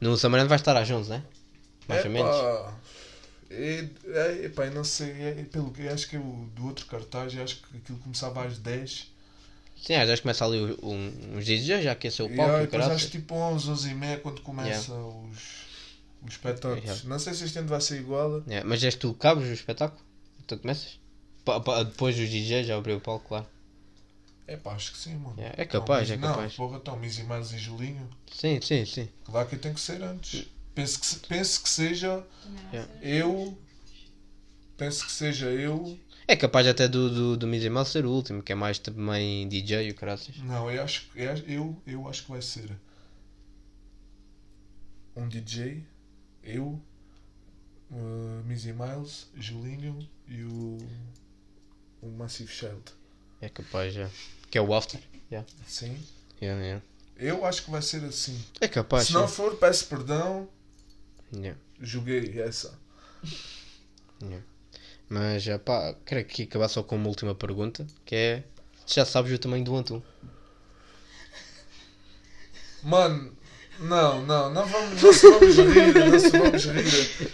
No 0.00 0.16
Samarano 0.16 0.48
vai 0.48 0.56
estar 0.56 0.76
às 0.76 0.90
11, 0.90 1.10
né? 1.10 1.24
Mais 1.86 2.04
ou 2.04 2.10
menos. 2.10 2.34
Epá, 3.50 4.32
epá, 4.42 4.66
eu 4.66 4.72
não 4.72 4.82
sei, 4.82 5.10
é, 5.10 5.44
pelo 5.44 5.70
que 5.70 5.86
acho 5.86 6.08
que 6.08 6.16
é 6.16 6.18
o 6.18 6.48
do 6.54 6.66
outro 6.66 6.86
cartaz, 6.86 7.36
acho 7.36 7.62
que 7.62 7.76
aquilo 7.76 7.98
começava 7.98 8.44
às 8.44 8.58
10 8.58 9.11
Sim, 9.84 9.94
às 9.94 10.06
vezes 10.06 10.20
começa 10.20 10.44
ali 10.44 10.58
o- 10.58 10.78
um- 10.86 11.36
uns 11.38 11.44
DJs, 11.44 11.82
já 11.84 11.92
aqueceu 11.92 12.26
o 12.26 12.32
E 12.32 12.36
palco 12.36 12.52
aí, 12.54 12.62
e 12.62 12.66
depois 12.66 12.84
acho 12.86 13.10
tipo 13.10 13.34
11, 13.34 13.68
11 13.68 13.90
e 13.90 13.94
meia 13.94 14.16
quando 14.18 14.40
começa 14.40 14.92
os, 14.94 15.38
os 16.22 16.30
espetáculos. 16.32 16.84
Yeah. 16.84 17.02
Não 17.08 17.18
sei 17.18 17.34
se 17.34 17.44
este 17.44 17.58
ano 17.58 17.68
vai 17.68 17.80
ser 17.80 17.98
igual. 17.98 18.42
É, 18.48 18.62
mas 18.62 18.82
és 18.84 18.94
tu 18.94 19.12
que 19.12 19.18
cabres 19.20 19.48
o 19.48 19.52
espetáculo? 19.52 20.00
Tu 20.46 20.56
começas? 20.58 21.00
Pa- 21.44 21.58
pa- 21.60 21.82
depois 21.82 22.14
dos 22.16 22.28
DJs 22.30 22.68
já 22.68 22.76
abriu 22.76 22.98
o 22.98 23.00
palco, 23.00 23.26
claro. 23.28 23.46
É 24.46 24.56
pá, 24.56 24.72
acho 24.74 24.92
que 24.92 24.98
sim, 24.98 25.14
mano. 25.16 25.34
É, 25.38 25.62
é 25.62 25.64
capaz, 25.64 26.08
Então, 26.10 26.28
é 26.28 26.32
capaz. 26.32 26.50
Não, 26.58 26.66
porra, 26.66 26.78
então, 26.78 26.96
Mizzy 26.96 27.24
Miles 27.24 27.52
e 27.52 27.58
Julinho. 27.58 28.08
Sim, 28.32 28.60
sim, 28.60 28.84
sim. 28.84 29.08
Claro 29.24 29.48
que 29.48 29.56
tem 29.56 29.72
que 29.74 29.80
ser 29.80 30.02
antes. 30.02 30.46
Penso 30.74 31.00
que, 31.00 31.26
penso 31.28 31.62
que 31.62 31.68
seja 31.68 32.24
Yeah. 32.72 32.92
eu. 33.02 33.58
Penso 34.76 35.04
que 35.06 35.12
seja 35.12 35.46
eu. 35.46 35.98
É 36.26 36.36
capaz 36.36 36.66
até 36.66 36.88
do, 36.88 37.10
do, 37.10 37.36
do 37.36 37.46
Mizzy 37.46 37.68
Mal 37.68 37.84
ser 37.84 38.04
o 38.06 38.10
último, 38.10 38.42
que 38.42 38.52
é 38.52 38.54
mais 38.54 38.78
também 38.78 39.48
DJ 39.48 39.88
e 39.88 39.90
o 39.90 39.94
caraças. 39.94 40.36
Não, 40.38 40.70
eu 40.70 40.82
acho, 40.82 41.08
eu, 41.14 41.30
acho- 41.32 41.44
eu, 41.44 41.82
eu 41.86 42.08
acho 42.08 42.24
que 42.24 42.30
vai 42.30 42.42
ser 42.42 42.70
um 45.16 45.28
DJ, 45.28 45.84
eu, 46.42 46.80
uh, 47.90 48.42
Mizzy 48.46 48.72
Miles, 48.72 49.28
Julinho 49.36 50.08
e 50.26 50.42
o, 50.44 50.78
o 52.00 52.08
Massive 52.10 52.50
Child. 52.50 52.82
É 53.40 53.48
capaz, 53.48 53.92
já. 53.92 54.08
Que 54.50 54.58
é 54.58 54.62
o 54.62 54.74
After. 54.74 55.00
Sim. 55.66 55.98
Yeah, 56.40 56.62
yeah. 56.62 56.84
Eu 57.16 57.44
acho 57.44 57.64
que 57.64 57.70
vai 57.70 57.82
ser 57.82 58.04
assim. 58.04 58.38
É 58.60 58.68
capaz. 58.68 59.06
Se 59.06 59.12
não 59.12 59.26
sim. 59.28 59.34
for, 59.34 59.56
peço 59.56 59.86
perdão, 59.86 60.48
Yeah, 61.34 61.58
joguei 61.80 62.40
essa. 62.40 62.78
yeah. 64.22 64.44
Mas, 65.08 65.44
pá, 65.64 65.94
quero 66.06 66.20
aqui 66.20 66.44
acabar 66.44 66.68
só 66.68 66.82
com 66.82 66.96
uma 66.96 67.08
última 67.08 67.34
pergunta, 67.34 67.86
que 68.04 68.14
é... 68.14 68.42
Já 68.86 69.04
sabes 69.04 69.32
o 69.32 69.38
tamanho 69.38 69.64
do 69.64 69.76
Antum? 69.76 70.02
Mano, 72.82 73.32
não, 73.78 74.22
não, 74.24 74.50
não 74.50 74.66
vamos, 74.66 75.02
não 75.02 75.12
se 75.12 75.30
vamos 75.30 75.56
rir, 75.56 75.94
não 75.94 76.18
se 76.18 76.30
vamos 76.30 76.64
rir. 76.64 77.32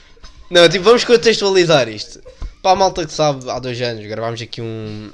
Não, 0.51 0.69
tipo, 0.69 0.85
vamos 0.85 1.05
contextualizar 1.05 1.89
isto. 1.89 2.23
Para 2.63 2.73
a 2.73 2.77
malta 2.77 3.07
que 3.07 3.13
sabe, 3.13 3.49
há 3.51 3.59
dois 3.59 3.81
anos 3.81 4.05
gravámos 4.07 4.41
aqui 4.41 4.61
um, 4.61 5.11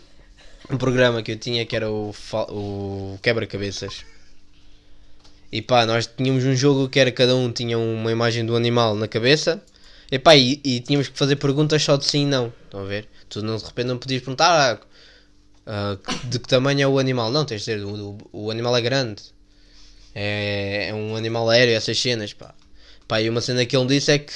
um 0.71 0.77
programa 0.77 1.23
que 1.23 1.33
eu 1.33 1.37
tinha 1.37 1.67
que 1.67 1.75
era 1.75 1.91
o, 1.91 2.15
o 2.49 3.19
Quebra-Cabeças. 3.23 4.05
E 5.51 5.61
pá, 5.63 5.87
nós 5.87 6.07
tínhamos 6.07 6.45
um 6.45 6.55
jogo 6.55 6.89
que 6.89 6.99
era 6.99 7.13
cada 7.13 7.37
um 7.37 7.51
tinha 7.53 7.79
uma 7.79 8.11
imagem 8.11 8.45
do 8.45 8.57
animal 8.57 8.95
na 8.95 9.07
cabeça. 9.07 9.63
E 10.11 10.19
pá, 10.19 10.37
e, 10.37 10.61
e 10.65 10.81
tínhamos 10.81 11.09
que 11.09 11.19
fazer 11.19 11.37
perguntas 11.37 11.83
só 11.83 11.97
de 11.97 12.05
sim 12.05 12.23
e 12.23 12.27
não. 12.27 12.53
Estão 12.65 12.81
a 12.81 12.85
ver? 12.85 13.09
Tu 13.29 13.43
não, 13.43 13.57
de 13.57 13.65
repente 13.65 13.87
não 13.87 13.99
podias 13.99 14.23
perguntar 14.23 14.81
ah, 15.67 15.97
ah, 15.97 15.99
de 16.25 16.39
que 16.39 16.49
tamanho 16.49 16.83
é 16.83 16.87
o 16.87 16.99
animal. 16.99 17.31
Não, 17.31 17.45
tens 17.45 17.65
de 17.65 17.75
dizer, 17.75 17.85
o, 17.85 18.19
o, 18.33 18.45
o 18.47 18.51
animal 18.51 18.77
é 18.77 18.81
grande. 18.81 19.23
É, 20.15 20.89
é 20.89 20.95
um 20.95 21.17
animal 21.17 21.49
aéreo, 21.51 21.75
essas 21.75 21.99
cenas, 21.99 22.33
pá. 22.33 22.55
E 23.21 23.29
uma 23.29 23.41
cena 23.41 23.65
que 23.65 23.77
ele 23.77 23.85
me 23.85 23.91
disse 23.91 24.13
é 24.13 24.19
que 24.19 24.33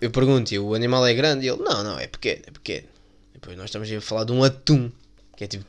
eu 0.00 0.10
pergunto-lhe, 0.10 0.58
o 0.58 0.74
animal 0.74 1.06
é 1.06 1.14
grande? 1.14 1.46
E 1.46 1.48
ele, 1.48 1.62
não, 1.62 1.82
não, 1.82 1.98
é 1.98 2.06
pequeno, 2.06 2.42
é 2.46 2.50
pequeno. 2.50 2.86
Depois 3.34 3.56
nós 3.56 3.66
estamos 3.66 3.90
a 3.90 4.00
falar 4.00 4.24
de 4.24 4.32
um 4.32 4.44
atum, 4.44 4.90
que 5.36 5.44
é 5.44 5.46
tipo 5.46 5.64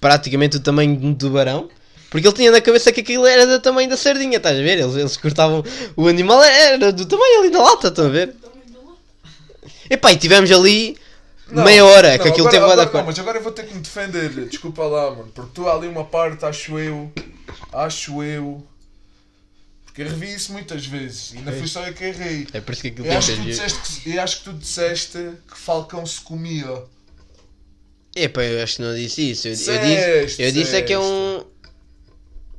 praticamente 0.00 0.56
o 0.56 0.60
tamanho 0.60 0.96
de 0.98 1.06
um 1.06 1.14
tubarão. 1.14 1.68
Porque 2.14 2.28
ele 2.28 2.36
tinha 2.36 2.52
na 2.52 2.60
cabeça 2.60 2.92
que 2.92 3.00
aquilo 3.00 3.26
era 3.26 3.44
do 3.44 3.58
tamanho 3.58 3.90
da 3.90 3.96
sardinha, 3.96 4.36
estás 4.36 4.56
a 4.56 4.62
ver? 4.62 4.78
Eles, 4.78 4.94
eles 4.94 5.16
cortavam. 5.16 5.64
O 5.96 6.06
animal 6.06 6.40
era 6.44 6.92
do 6.92 7.04
tamanho 7.06 7.40
ali 7.40 7.50
da 7.50 7.60
lata, 7.60 7.88
estão 7.88 8.06
a 8.06 8.08
ver? 8.08 8.36
Epá, 9.90 10.12
e 10.12 10.16
tivemos 10.16 10.48
ali 10.52 10.96
Não, 11.50 11.64
meia 11.64 11.84
hora, 11.84 12.16
que 12.16 12.24
não, 12.24 12.30
aquilo 12.30 12.46
agora, 12.46 12.50
teve 12.52 12.64
agora, 12.72 12.86
cor. 12.86 13.00
não, 13.00 13.06
Mas 13.06 13.18
agora 13.18 13.38
eu 13.38 13.42
vou 13.42 13.50
ter 13.50 13.66
que 13.66 13.74
me 13.74 13.80
defender, 13.80 14.30
desculpa 14.46 14.84
lá, 14.84 15.10
mano. 15.10 15.32
Porque 15.34 15.50
tu 15.54 15.68
há 15.68 15.74
ali 15.74 15.88
uma 15.88 16.04
parte, 16.04 16.44
acho 16.44 16.78
eu, 16.78 17.12
acho 17.72 18.22
eu. 18.22 18.64
Porque 19.84 20.02
eu 20.02 20.06
revi 20.06 20.32
isso 20.32 20.52
muitas 20.52 20.86
vezes 20.86 21.32
e 21.32 21.38
não 21.40 21.52
fui 21.52 21.66
só 21.66 21.84
eu 21.84 21.94
que 21.94 22.04
errei. 22.04 22.46
É 22.52 22.60
por 22.60 22.74
isso 22.74 22.82
que 22.82 22.88
aquilo 22.88 23.08
Eu 23.08 23.18
acho, 23.18 23.32
que 23.32 23.38
que 23.38 23.44
disseste 23.44 24.00
que, 24.02 24.14
eu 24.14 24.22
acho 24.22 24.38
que 24.38 24.44
tu 24.44 24.52
disseste 24.52 25.18
que 25.50 25.58
Falcão 25.58 26.06
se 26.06 26.20
comia. 26.20 26.84
Epá, 28.14 28.44
eu 28.44 28.62
acho 28.62 28.76
que 28.76 28.82
não 28.82 28.94
disse 28.94 29.32
isso. 29.32 29.48
Eu, 29.48 29.52
eu 29.52 29.56
disse, 29.56 30.42
eu 30.44 30.52
disse 30.52 30.76
é 30.76 30.82
que 30.82 30.92
é 30.92 30.98
um. 31.00 31.44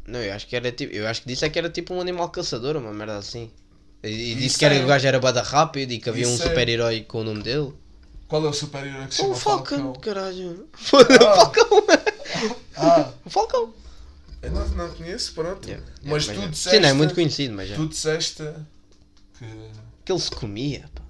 Não, 0.07 0.19
eu 0.21 0.33
acho 0.33 0.47
que 0.47 0.55
era 0.55 0.71
tipo. 0.71 0.93
Eu 0.93 1.07
acho 1.07 1.21
que 1.21 1.27
disse 1.27 1.43
é 1.45 1.49
que 1.49 1.57
era 1.57 1.69
tipo 1.69 1.93
um 1.93 2.01
animal 2.01 2.29
caçador, 2.29 2.75
uma 2.77 2.93
merda 2.93 3.17
assim. 3.17 3.51
E, 4.03 4.31
e 4.31 4.35
disse 4.35 4.57
que 4.59 4.65
era, 4.65 4.75
é- 4.75 4.83
o 4.83 4.87
gajo 4.87 5.07
era 5.07 5.19
bada 5.19 5.41
rápido 5.41 5.91
e 5.91 5.99
que 5.99 6.09
havia 6.09 6.27
um 6.27 6.33
é- 6.35 6.37
super-herói 6.37 7.01
com 7.01 7.21
o 7.21 7.23
nome 7.23 7.41
dele. 7.43 7.73
Qual 8.27 8.43
é 8.45 8.49
o 8.49 8.53
super-herói 8.53 9.07
que 9.07 9.15
se 9.15 9.21
O 9.21 9.25
chama 9.25 9.35
Falcão, 9.35 9.77
Falcão? 9.93 10.01
caralho. 10.01 10.67
O 10.73 10.77
Falcão. 10.77 11.85
Ah, 12.77 13.09
O 13.23 13.29
Falcão. 13.29 13.73
eu 14.41 14.51
não, 14.51 14.67
não 14.69 14.89
conheço, 14.93 15.33
pronto. 15.33 15.65
Yeah, 15.67 15.85
Mas 16.03 16.25
yeah, 16.25 16.41
tu 16.43 16.47
é. 16.47 16.51
disseste. 16.51 16.75
Sim, 16.75 16.81
não 16.81 16.89
é 16.89 16.93
muito 16.93 17.13
conhecido, 17.15 17.53
mas 17.53 17.69
já. 17.69 17.75
Tu 17.75 17.87
disseste 17.87 18.43
que. 19.39 19.45
Que 20.03 20.11
ele 20.11 20.19
se 20.19 20.31
comia, 20.31 20.89
pá. 20.93 21.01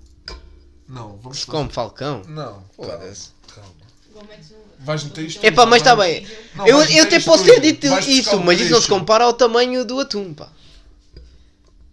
Não, 0.87 1.17
vamos 1.17 1.39
Se 1.39 1.45
fazer- 1.45 1.57
come 1.57 1.71
Falcão. 1.71 2.21
Não, 2.27 2.63
Foda-se. 2.75 3.29
calma. 3.53 3.71
Um- 4.15 4.85
Vais 4.85 5.03
meter 5.03 5.25
isto. 5.25 5.43
Epá, 5.43 5.65
mas 5.65 5.81
está 5.81 5.95
bem. 5.95 6.27
Não, 6.55 6.67
Eu, 6.67 6.83
eu 6.83 7.03
até 7.03 7.19
posso 7.19 7.43
ter 7.43 7.59
dito 7.59 7.89
Vais 7.89 8.07
isso, 8.07 8.39
mas 8.39 8.59
isso 8.59 8.71
não 8.71 8.81
se 8.81 8.87
compara 8.87 9.23
ao 9.25 9.33
tamanho 9.33 9.83
do 9.83 9.99
atum, 9.99 10.33
pá. 10.33 10.49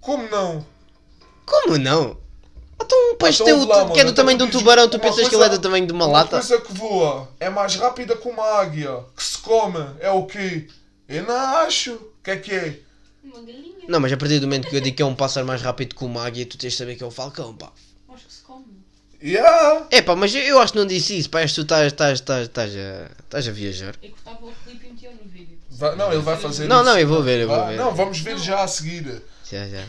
Como 0.01 0.29
não? 0.29 0.65
Como 1.47 1.79
não? 1.79 2.17
Então, 2.81 3.17
pois 3.19 3.37
Então, 3.37 3.47
tem 3.47 3.55
o, 3.55 3.59
ouve 3.61 3.69
lá, 3.73 3.91
que 3.93 4.01
é 4.01 4.05
do 4.05 4.11
então 4.11 4.15
tamanho 4.15 4.39
de 4.39 4.45
um 4.45 4.47
diz- 4.49 4.59
tubarão, 4.59 4.89
tu 4.89 4.95
uma 4.97 5.01
pensas 5.01 5.29
que 5.29 5.31
coisa- 5.31 5.45
ele 5.47 5.55
é 5.55 5.57
do 5.57 5.63
tamanho 5.63 5.87
de 5.87 5.93
uma 5.93 6.07
Uma 6.07 6.13
lata? 6.19 6.31
coisa 6.39 6.61
que 6.61 6.73
voa 6.73 7.29
é 7.39 7.49
mais 7.49 7.77
rápida 7.77 8.17
que 8.17 8.29
uma 8.29 8.45
águia. 8.45 9.05
Que 9.17 9.23
se 9.23 9.39
come 9.39 9.79
é 10.01 10.11
o 10.11 10.27
quê? 10.27 10.67
Eu 11.09 11.25
não 11.25 11.35
acho. 11.59 11.93
O 11.95 12.13
que 12.25 12.31
é 12.33 12.37
que 12.37 12.53
é? 12.53 12.79
Uma 13.23 13.41
galinha. 13.41 13.73
Não, 13.89 14.01
mas 14.01 14.13
a 14.13 14.17
partir 14.17 14.39
do 14.41 14.47
momento 14.47 14.69
que 14.69 14.77
eu 14.77 14.81
digo 14.81 14.97
que 14.97 15.03
é 15.03 15.07
um 15.07 15.15
pássaro 15.15 15.47
mais 15.47 15.63
rápido 15.63 15.95
que 15.95 16.05
uma 16.05 16.25
águia, 16.27 16.45
tu 16.47 16.59
tens 16.59 16.73
de 16.73 16.79
saber 16.79 16.97
que 16.97 17.03
é 17.05 17.07
o 17.07 17.11
falcão, 17.11 17.55
pá. 17.55 17.71
Acho 18.13 18.27
que 18.27 18.33
se 18.33 18.43
come. 18.43 18.65
Yeah! 19.23 19.87
É 19.91 20.03
pá, 20.03 20.17
mas 20.17 20.35
eu, 20.35 20.59
acho 20.59 20.73
que 20.73 20.79
não 20.79 20.87
disse 20.87 21.17
isso, 21.17 21.31
pá, 21.31 21.41
és 21.43 21.53
tu 21.53 21.63
estás, 21.63 21.87
estás, 21.93 22.19
estás, 22.19 22.43
estás, 22.49 22.73
a, 22.77 23.11
estás 23.23 23.49
a 23.49 23.53
viajar. 23.53 23.95
Eu 24.03 24.11
cortava 24.11 24.47
o 24.47 24.53
clipe 24.65 24.87
e 24.87 24.91
metia 24.91 25.11
no 25.13 25.29
vídeo. 25.31 25.59
Vai- 25.71 25.95
não, 25.97 26.13
ele 26.13 26.23
vai 26.23 26.37
fazer 26.37 26.67
Não, 26.67 26.77
isso. 26.83 26.85
não, 26.91 26.99
eu 26.99 27.07
vou 27.09 27.23
ver, 27.23 27.41
eu 27.41 27.49
vou 27.49 27.57
Vai- 27.57 27.71
ver. 27.71 27.77
Não, 27.77 27.95
vamos 27.95 28.19
ver 28.21 28.37
já 28.39 28.63
a 28.65 28.69
seguir. 28.69 29.23
Já, 29.51 29.69
já. 29.69 29.85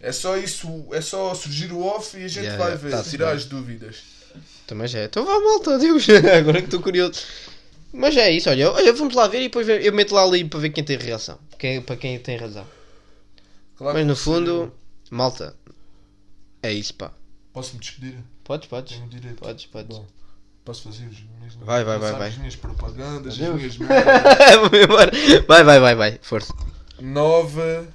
É 0.00 0.12
só 0.12 0.36
isso, 0.36 0.86
é 0.92 1.00
só 1.00 1.34
surgir 1.34 1.72
o 1.72 1.80
off 1.84 2.16
e 2.16 2.24
a 2.24 2.28
gente 2.28 2.44
Já, 2.46 2.56
vai 2.56 2.70
já, 2.70 2.76
ver, 2.76 2.90
tá-se 2.92 3.10
tirar 3.10 3.26
bem. 3.26 3.36
as 3.36 3.44
dúvidas. 3.44 3.96
Então, 4.64 4.78
mas 4.78 4.94
é, 4.94 5.04
então 5.04 5.24
vá 5.24 5.38
malta, 5.40 5.74
adeus. 5.74 6.06
Agora 6.38 6.60
que 6.60 6.66
estou 6.68 6.80
curioso. 6.80 7.20
Mas 7.92 8.16
é 8.16 8.30
isso, 8.30 8.48
olha, 8.48 8.70
olha, 8.70 8.92
vamos 8.92 9.14
lá 9.14 9.26
ver 9.26 9.38
e 9.40 9.42
depois 9.44 9.66
eu 9.68 9.92
meto 9.92 10.14
lá 10.14 10.22
ali 10.22 10.44
para 10.44 10.60
ver 10.60 10.70
quem 10.70 10.84
tem 10.84 10.96
reação. 10.96 11.38
Quem, 11.58 11.80
para 11.82 11.96
quem 11.96 12.18
tem 12.18 12.36
razão. 12.36 12.66
Claro 13.76 13.96
Mas 13.98 14.06
no 14.06 14.14
fundo, 14.14 14.72
malta, 15.10 15.54
é 16.62 16.72
isso, 16.72 16.94
pá. 16.94 17.10
Posso-me 17.52 17.80
despedir? 17.80 18.14
Podes, 18.48 18.66
podes. 18.66 18.96
Tenho 18.96 19.08
direito. 19.10 19.36
Podes, 19.36 19.66
podes. 19.66 19.94
Bom, 19.94 20.06
posso 20.64 20.84
fazer 20.84 21.04
as 21.04 21.20
minhas... 21.20 21.54
Vai, 21.56 21.84
vai, 21.84 21.98
vai, 21.98 22.12
vai. 22.12 22.28
as 22.30 22.38
minhas 22.38 22.56
propagandas, 22.56 23.34
as 23.34 23.40
Adeus. 23.42 23.56
minhas 23.56 23.76
merdas. 23.76 24.54
Vamos 24.54 24.80
embora. 24.84 25.12
vai, 25.46 25.64
vai, 25.64 25.80
vai, 25.80 25.94
vai, 25.94 26.18
força. 26.22 26.54
9 26.98 27.88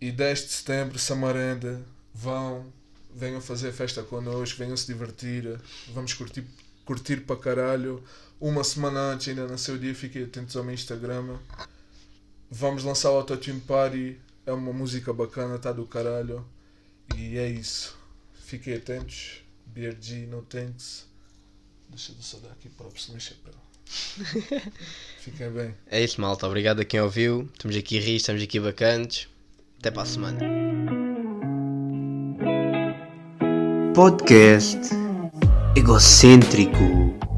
e 0.00 0.12
10 0.12 0.38
de 0.44 0.48
setembro, 0.52 0.96
Samarenda, 0.96 1.82
vão, 2.14 2.72
venham 3.12 3.40
fazer 3.40 3.72
festa 3.72 4.00
connosco, 4.04 4.56
venham 4.58 4.76
se 4.76 4.86
divertir, 4.86 5.58
vamos 5.92 6.14
curtir, 6.14 6.44
curtir 6.84 7.22
para 7.22 7.34
caralho. 7.34 8.00
Uma 8.40 8.62
semana 8.62 9.00
antes, 9.00 9.26
ainda 9.26 9.48
não 9.48 9.58
sei 9.58 9.74
o 9.74 9.78
dia, 9.78 9.92
fiquem 9.92 10.22
atentos 10.22 10.56
ao 10.56 10.62
meu 10.62 10.74
Instagram. 10.74 11.36
Vamos 12.48 12.84
lançar 12.84 13.10
o 13.10 13.16
Autotune 13.16 13.60
Party, 13.60 14.20
é 14.46 14.52
uma 14.52 14.72
música 14.72 15.12
bacana, 15.12 15.56
está 15.56 15.72
do 15.72 15.84
caralho. 15.84 16.46
E 17.16 17.36
é 17.38 17.48
isso. 17.48 17.98
Fiquem 18.34 18.74
atentos. 18.74 19.43
BRG, 19.74 20.26
no 20.26 20.42
thanks. 20.42 21.06
Deixa 21.88 22.12
eu 22.12 22.22
só 22.22 22.38
dar 22.38 22.52
aqui 22.52 22.68
props 22.68 23.08
no 23.08 23.14
meu 23.14 23.20
chapéu. 23.20 23.52
Fiquem 25.20 25.50
bem. 25.50 25.74
É 25.90 26.02
isso, 26.02 26.20
malta. 26.20 26.46
Obrigado 26.46 26.80
a 26.80 26.84
quem 26.84 27.00
ouviu. 27.00 27.48
Estamos 27.52 27.76
aqui 27.76 27.98
a 27.98 28.00
rir, 28.00 28.16
estamos 28.16 28.42
aqui 28.42 28.60
bacantes. 28.60 29.28
Até 29.78 29.90
para 29.90 30.02
a 30.02 30.06
semana. 30.06 30.40
Podcast 33.94 34.78
egocêntrico. 35.76 37.33